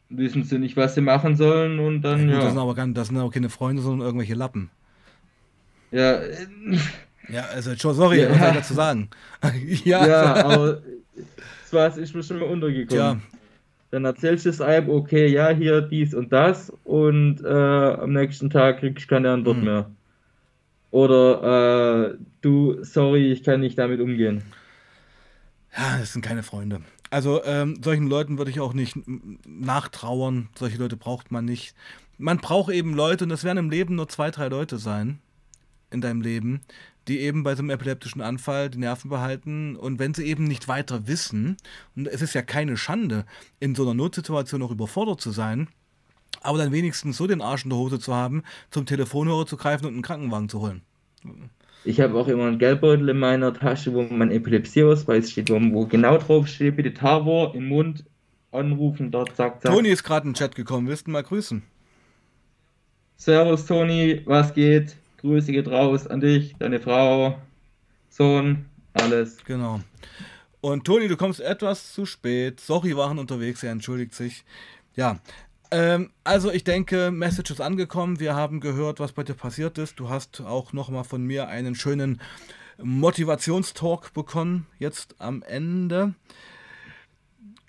wissen 0.09 0.45
sie 0.45 0.59
nicht, 0.59 0.77
was 0.77 0.95
sie 0.95 1.03
machen 1.03 1.37
sollen 1.37 1.79
und 1.79 2.03
Ja 2.03 2.11
dann, 2.11 2.27
gut, 2.27 2.43
das 2.43 2.45
sind 2.45 2.57
ja, 2.57 2.63
aber, 2.63 2.75
gar, 2.75 2.87
das 2.89 3.09
sind 3.09 3.19
aber 3.19 3.31
keine 3.31 3.51
Freunde, 3.51 3.83
sondern 3.83 4.07
irgendwelche 4.07 4.35
Lappen. 4.35 4.71
ja, 5.91 6.15
äh, 6.15 6.47
Ja, 7.29 7.45
also, 7.55 7.75
sorry, 7.75 7.95
was 7.95 7.97
soll 7.97 8.15
ich 8.15 8.41
ja, 8.41 8.53
dazu 8.53 8.75
sagen? 8.75 9.11
ja, 9.85 10.07
ja, 10.07 10.35
aber 10.45 10.83
was 11.71 11.97
ist 11.99 12.15
mir 12.15 12.23
schon 12.23 12.41
mal 12.41 12.49
untergekommen. 12.49 13.23
Dann 13.93 14.07
erzählst 14.07 14.47
du 14.47 14.49
es 14.49 14.63
einem, 14.63 14.89
okay, 14.89 15.27
ja, 15.27 15.51
hier 15.51 15.83
dies 15.83 16.15
und 16.15 16.33
das 16.33 16.73
und 16.83 17.45
äh, 17.45 17.47
am 17.47 18.15
nächsten 18.15 18.49
Tag 18.49 18.81
kriegst 18.81 19.05
du 19.05 19.15
keine 19.15 19.31
Antwort 19.31 19.59
hm. 19.59 19.65
mehr. 19.65 19.91
Oder 20.91 22.13
äh, 22.13 22.19
du, 22.41 22.83
sorry, 22.83 23.31
ich 23.31 23.43
kann 23.43 23.61
nicht 23.61 23.77
damit 23.77 24.01
umgehen. 24.01 24.43
Ja, 25.77 25.99
das 25.99 26.15
sind 26.15 26.25
keine 26.25 26.43
Freunde. 26.43 26.81
Also 27.11 27.45
ähm, 27.45 27.81
solchen 27.83 28.07
Leuten 28.07 28.39
würde 28.39 28.51
ich 28.51 28.61
auch 28.61 28.73
nicht 28.73 28.97
nachtrauern. 29.47 30.49
Solche 30.55 30.79
Leute 30.79 30.97
braucht 30.97 31.31
man 31.31 31.45
nicht. 31.45 31.75
Man 32.17 32.39
braucht 32.39 32.73
eben 32.73 32.95
Leute, 32.95 33.25
und 33.25 33.31
das 33.31 33.45
werden 33.45 33.59
im 33.59 33.71
Leben 33.71 33.97
nur 33.97 34.09
zwei, 34.09 34.31
drei 34.31 34.49
Leute 34.49 34.79
sein, 34.79 35.19
in 35.91 36.01
deinem 36.01 36.23
Leben, 36.23 36.63
die 37.09 37.21
eben 37.21 37.43
bei 37.43 37.55
so 37.55 37.61
einem 37.61 37.71
epileptischen 37.71 38.21
Anfall 38.21 38.71
die 38.71 38.79
Nerven 38.79 39.11
behalten. 39.11 39.77
Und 39.77 39.99
wenn 39.99 40.15
sie 40.15 40.25
eben 40.25 40.45
nicht 40.45 40.69
weiter 40.69 41.07
wissen, 41.07 41.57
und 41.97 42.07
es 42.07 42.23
ist 42.23 42.35
ja 42.35 42.43
keine 42.43 42.77
Schande, 42.77 43.25
in 43.61 43.75
so 43.75 43.83
einer 43.83 43.95
Notsituation 43.95 44.63
auch 44.63 44.71
überfordert 44.71 45.21
zu 45.21 45.31
sein, 45.31 45.69
aber 46.41 46.59
dann 46.59 46.73
wenigstens 46.73 47.17
so 47.17 47.27
den 47.27 47.41
Arsch 47.41 47.65
in 47.65 47.71
der 47.71 47.79
Hose 47.79 47.99
zu 47.99 48.15
haben, 48.15 48.43
zum 48.71 48.87
Telefonhörer 48.87 49.47
zu 49.47 49.57
greifen 49.57 49.87
und 49.87 49.95
einen 49.95 50.03
Krankenwagen 50.03 50.49
zu 50.49 50.61
holen. 50.61 50.83
Ich 51.85 52.01
habe 52.01 52.17
auch 52.19 52.29
immer 52.29 52.47
einen 52.47 52.59
Geldbeutel 52.59 53.09
in 53.09 53.19
meiner 53.19 53.53
Tasche, 53.53 53.93
wo 53.93 54.03
mein 54.03 54.31
Epilepsieausweis 54.31 55.31
steht, 55.31 55.51
wo, 55.51 55.87
genau 55.87 56.19
drauf 56.19 56.47
steht, 56.47 56.77
bitte 56.77 56.95
Tavor 56.95 57.55
im 57.55 57.69
Mund 57.69 58.05
anrufen, 58.53 59.11
dort, 59.11 59.35
zack, 59.35 59.61
Toni 59.61 59.89
zack. 59.89 59.93
ist 59.93 60.05
gerade 60.05 60.27
in 60.27 60.33
den 60.33 60.39
Chat 60.39 60.55
gekommen, 60.55 60.87
willst 60.87 61.07
du 61.07 61.11
mal 61.11 61.23
grüßen? 61.23 61.63
Servus 63.17 63.67
Toni, 63.67 64.23
was 64.25 64.53
geht? 64.53 64.97
Grüße 65.23 65.53
geht 65.53 65.69
raus 65.69 66.07
an 66.07 66.21
dich, 66.21 66.55
deine 66.59 66.81
Frau, 66.81 67.39
Sohn, 68.11 68.67
alles. 68.93 69.43
Genau. 69.45 69.81
Und 70.61 70.85
Toni, 70.85 71.09
du 71.09 71.17
kommst 71.17 71.41
etwas 71.41 71.93
zu 71.93 72.07
spät. 72.07 72.61
Sorry, 72.61 72.97
waren 72.97 73.19
unterwegs, 73.19 73.63
er 73.63 73.73
entschuldigt 73.73 74.15
sich. 74.15 74.45
Ja, 74.95 75.21
ähm, 75.71 76.11
also 76.23 76.51
ich 76.51 76.65
denke, 76.65 77.11
Message 77.11 77.51
ist 77.51 77.61
angekommen. 77.61 78.21
Wir 78.21 78.35
haben 78.35 78.61
gehört, 78.61 79.01
was 79.01 79.13
bei 79.13 79.23
dir 79.23 79.35
passiert 79.35 79.79
ist. 79.79 79.99
Du 79.99 80.09
hast 80.09 80.41
auch 80.41 80.73
nochmal 80.73 81.05
von 81.05 81.25
mir 81.25 81.49
einen 81.49 81.75
schönen 81.75 82.21
Motivationstalk 82.83 84.13
bekommen, 84.13 84.67
jetzt 84.79 85.15
am 85.19 85.43
Ende. 85.43 86.15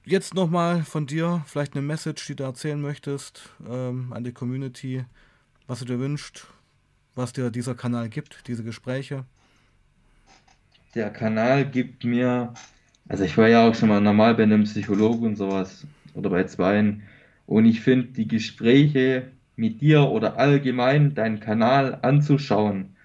Jetzt 0.06 0.34
nochmal 0.34 0.84
von 0.84 1.08
dir 1.08 1.44
vielleicht 1.46 1.74
eine 1.74 1.82
Message, 1.82 2.28
die 2.28 2.36
du 2.36 2.44
erzählen 2.44 2.82
möchtest 2.82 3.50
ähm, 3.70 4.12
an 4.12 4.24
die 4.24 4.34
Community, 4.34 5.06
was 5.68 5.80
du 5.80 5.86
dir 5.86 6.00
wünschst, 6.00 6.48
was 7.16 7.34
dir 7.34 7.52
dieser 7.52 7.76
Kanal 7.76 8.10
gibt, 8.10 8.48
diese 8.48 8.64
Gespräche. 8.64 9.26
Der 10.96 11.10
Kanal 11.10 11.66
gibt 11.70 12.04
mir, 12.04 12.54
also 13.08 13.24
ich 13.24 13.38
war 13.38 13.48
ja 13.48 13.68
auch 13.68 13.76
schon 13.76 13.90
mal 13.90 14.02
normal 14.02 14.36
bei 14.36 14.44
einem 14.44 14.64
Psychologen 14.64 15.28
und 15.28 15.36
sowas 15.36 15.86
oder 16.14 16.30
bei 16.30 16.44
zweien 16.44 17.04
und 17.46 17.66
ich 17.66 17.82
finde 17.82 18.08
die 18.10 18.28
Gespräche 18.28 19.32
mit 19.56 19.82
dir 19.82 20.04
oder 20.10 20.38
allgemein 20.38 21.16
deinen 21.16 21.40
Kanal 21.40 22.00
anzuschauen 22.02 22.96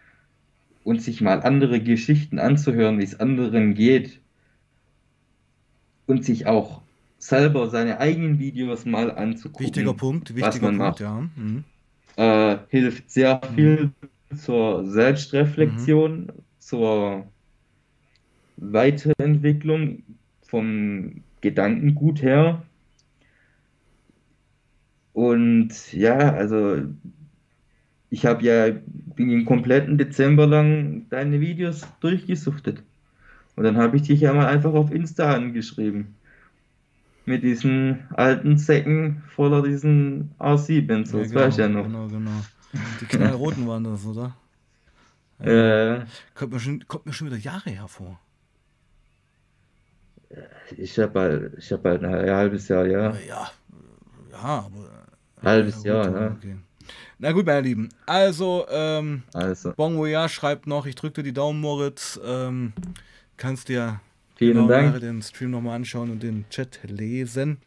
und 0.84 1.02
sich 1.02 1.20
mal 1.20 1.42
andere 1.42 1.80
Geschichten 1.80 2.38
anzuhören, 2.38 2.98
wie 2.98 3.04
es 3.04 3.18
anderen 3.20 3.74
geht 3.74 4.20
und 6.06 6.24
sich 6.24 6.46
auch 6.46 6.82
selber 7.18 7.68
seine 7.68 7.98
eigenen 7.98 8.38
Videos 8.38 8.84
mal 8.84 9.08
Wichtiger 9.08 9.18
anzugucken, 9.18 9.96
Punkt, 9.96 10.30
was 10.30 10.36
wichtiger 10.36 10.66
man 10.66 10.78
Punkt, 10.78 10.78
macht, 10.78 11.00
ja. 11.00 11.28
Mhm. 11.36 11.64
Äh, 12.18 12.58
hilft 12.70 13.10
sehr 13.12 13.42
Mhm. 13.42 13.48
viel 13.54 13.94
zur 14.36 14.86
Mhm. 15.62 15.98
Selbstreflexion, 16.04 16.32
zur 16.60 17.32
Weiterentwicklung 18.56 20.02
vom 20.42 21.24
Gedankengut 21.40 22.20
her. 22.22 22.62
Und 25.12 25.92
ja, 25.92 26.16
also 26.34 26.76
ich 28.10 28.26
habe 28.26 28.44
ja 28.44 28.70
den 28.70 29.44
kompletten 29.46 29.98
Dezember 29.98 30.46
lang 30.46 31.08
deine 31.10 31.40
Videos 31.40 31.82
durchgesuchtet. 32.00 32.82
Und 33.56 33.64
dann 33.64 33.78
habe 33.78 33.96
ich 33.98 34.04
dich 34.04 34.20
ja 34.22 34.34
mal 34.34 34.46
einfach 34.48 34.74
auf 34.74 34.92
Insta 34.92 35.34
angeschrieben. 35.34 36.17
Mit 37.28 37.42
diesen 37.42 38.08
alten 38.14 38.56
Säcken 38.58 39.22
voller 39.34 39.62
diesen 39.62 40.30
R7, 40.38 41.06
so 41.06 41.18
Ja, 41.18 41.24
das 41.24 41.34
weiß 41.34 41.52
ich 41.54 41.58
ja 41.58 41.66
genau, 41.66 41.80
noch. 41.82 41.86
genau, 41.86 42.08
genau. 42.08 42.40
Die 43.00 43.06
knallroten 43.08 43.66
waren 43.68 43.84
das, 43.84 44.04
oder? 44.06 44.34
Ja. 45.44 45.96
Äh, 45.96 46.06
Kommt 46.34 46.52
mir 46.52 46.60
schon, 46.60 46.88
kommt 46.88 47.06
mir 47.06 47.12
schon 47.12 47.26
wieder 47.28 47.36
Jahre 47.36 47.70
hervor. 47.70 48.18
ich 50.76 50.98
habe 50.98 51.12
bald, 51.12 51.58
ich 51.58 51.72
hab 51.72 51.82
bald 51.82 52.04
ein 52.04 52.12
halbes 52.30 52.68
Jahr, 52.68 52.86
ja. 52.86 53.14
Ja, 53.26 53.50
Ja, 54.32 54.38
aber. 54.66 55.06
Halbes 55.42 55.82
ja, 55.84 55.94
Jahr, 55.94 56.06
gut, 56.08 56.14
ne? 56.20 56.36
okay. 56.36 56.56
Na 57.18 57.32
gut, 57.32 57.46
meine 57.46 57.60
Lieben. 57.60 57.88
Also, 58.06 58.66
ähm, 58.70 59.22
Also, 59.34 59.72
Bon 59.76 59.96
Voyage 59.96 60.32
schreibt 60.32 60.66
noch, 60.66 60.86
ich 60.86 60.94
drücke 60.94 61.14
dir 61.16 61.24
die 61.24 61.32
Daumen, 61.32 61.60
Moritz. 61.60 62.18
Ähm, 62.24 62.72
kannst 63.36 63.68
dir 63.68 64.00
vielen 64.38 64.54
genau 64.54 64.68
Dank. 64.68 64.86
nachher 64.88 65.00
den 65.00 65.20
Stream 65.22 65.50
nochmal 65.50 65.76
anschauen 65.76 66.10
und 66.10 66.22
den 66.22 66.46
Chat 66.48 66.78
lesen. 66.84 67.58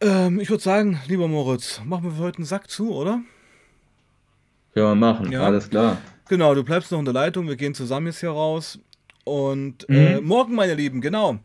Ähm, 0.00 0.40
ich 0.40 0.50
würde 0.50 0.62
sagen, 0.62 1.00
lieber 1.06 1.28
Moritz, 1.28 1.80
machen 1.84 2.04
wir 2.04 2.10
für 2.12 2.22
heute 2.22 2.38
einen 2.38 2.44
Sack 2.46 2.68
zu, 2.68 2.92
oder? 2.92 3.20
Können 4.74 4.86
wir 4.88 4.94
machen, 4.94 5.32
Ja. 5.32 5.42
alles 5.44 5.70
klar. 5.70 5.98
Genau, 6.28 6.54
du 6.54 6.64
bleibst 6.64 6.90
noch 6.90 6.98
in 6.98 7.04
der 7.04 7.14
Leitung, 7.14 7.46
wir 7.46 7.56
gehen 7.56 7.74
zusammen 7.74 8.08
jetzt 8.08 8.20
hier 8.20 8.30
raus. 8.30 8.78
Und 9.24 9.88
äh, 9.88 10.20
Mhm. 10.20 10.26
morgen, 10.26 10.54
meine 10.54 10.74
Lieben, 10.74 11.00
genau. 11.00 11.38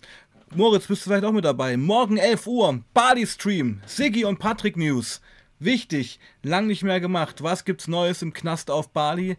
Moritz, 0.55 0.87
bist 0.87 1.05
du 1.05 1.09
vielleicht 1.09 1.23
auch 1.23 1.31
mit 1.31 1.45
dabei? 1.45 1.77
Morgen 1.77 2.17
11 2.17 2.45
Uhr, 2.47 2.83
Bali 2.93 3.25
Stream, 3.25 3.79
Siggi 3.85 4.25
und 4.25 4.39
Patrick 4.39 4.75
News. 4.75 5.21
Wichtig, 5.59 6.19
lang 6.41 6.65
nicht 6.67 6.83
mehr 6.83 6.99
gemacht. 6.99 7.43
Was 7.43 7.63
gibt's 7.63 7.87
Neues 7.87 8.21
im 8.23 8.33
Knast 8.33 8.69
auf 8.71 8.89
Bali? 8.89 9.37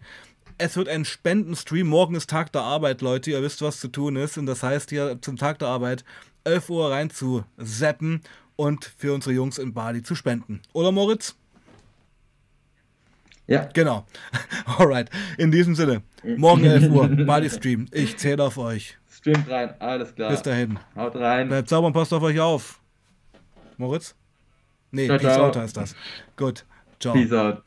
Es 0.62 0.76
wird 0.76 0.88
ein 0.88 1.04
Spendenstream. 1.04 1.88
Morgen 1.88 2.14
ist 2.14 2.30
Tag 2.30 2.52
der 2.52 2.62
Arbeit, 2.62 3.00
Leute. 3.02 3.32
Ihr 3.32 3.42
wisst, 3.42 3.62
was 3.62 3.80
zu 3.80 3.88
tun 3.88 4.14
ist. 4.14 4.38
Und 4.38 4.46
das 4.46 4.62
heißt 4.62 4.90
hier 4.90 5.18
zum 5.20 5.36
Tag 5.36 5.58
der 5.58 5.66
Arbeit 5.66 6.04
11 6.44 6.70
Uhr 6.70 6.88
rein 6.88 7.10
zu 7.10 7.44
zappen 7.60 8.20
und 8.54 8.84
für 8.96 9.12
unsere 9.12 9.34
Jungs 9.34 9.58
in 9.58 9.74
Bali 9.74 10.04
zu 10.04 10.14
spenden. 10.14 10.60
Oder 10.72 10.92
Moritz? 10.92 11.34
Ja, 13.48 13.68
Genau. 13.74 14.06
Alright. 14.78 15.10
In 15.36 15.50
diesem 15.50 15.74
Sinne. 15.74 16.02
Morgen 16.36 16.64
11 16.64 16.90
Uhr. 16.92 17.08
Bali 17.26 17.50
Stream. 17.50 17.86
Ich 17.90 18.16
zähle 18.18 18.44
auf 18.44 18.56
euch. 18.56 18.96
streamt 19.10 19.50
rein, 19.50 19.74
alles 19.80 20.14
klar. 20.14 20.30
Bis 20.30 20.42
dahin. 20.42 20.78
Haut 20.94 21.16
rein. 21.16 21.48
Bleibt 21.48 21.68
sauber 21.70 21.88
und 21.88 21.92
passt 21.92 22.12
auf 22.12 22.22
euch 22.22 22.38
auf. 22.38 22.80
Moritz? 23.78 24.14
Nee, 24.92 25.06
Ciao, 25.06 25.18
Peace 25.18 25.34
ciao. 25.34 25.46
out 25.48 25.56
heißt 25.56 25.76
das. 25.76 25.96
Gut. 26.36 26.64
Ciao. 27.00 27.14
Peace 27.14 27.32
out. 27.32 27.62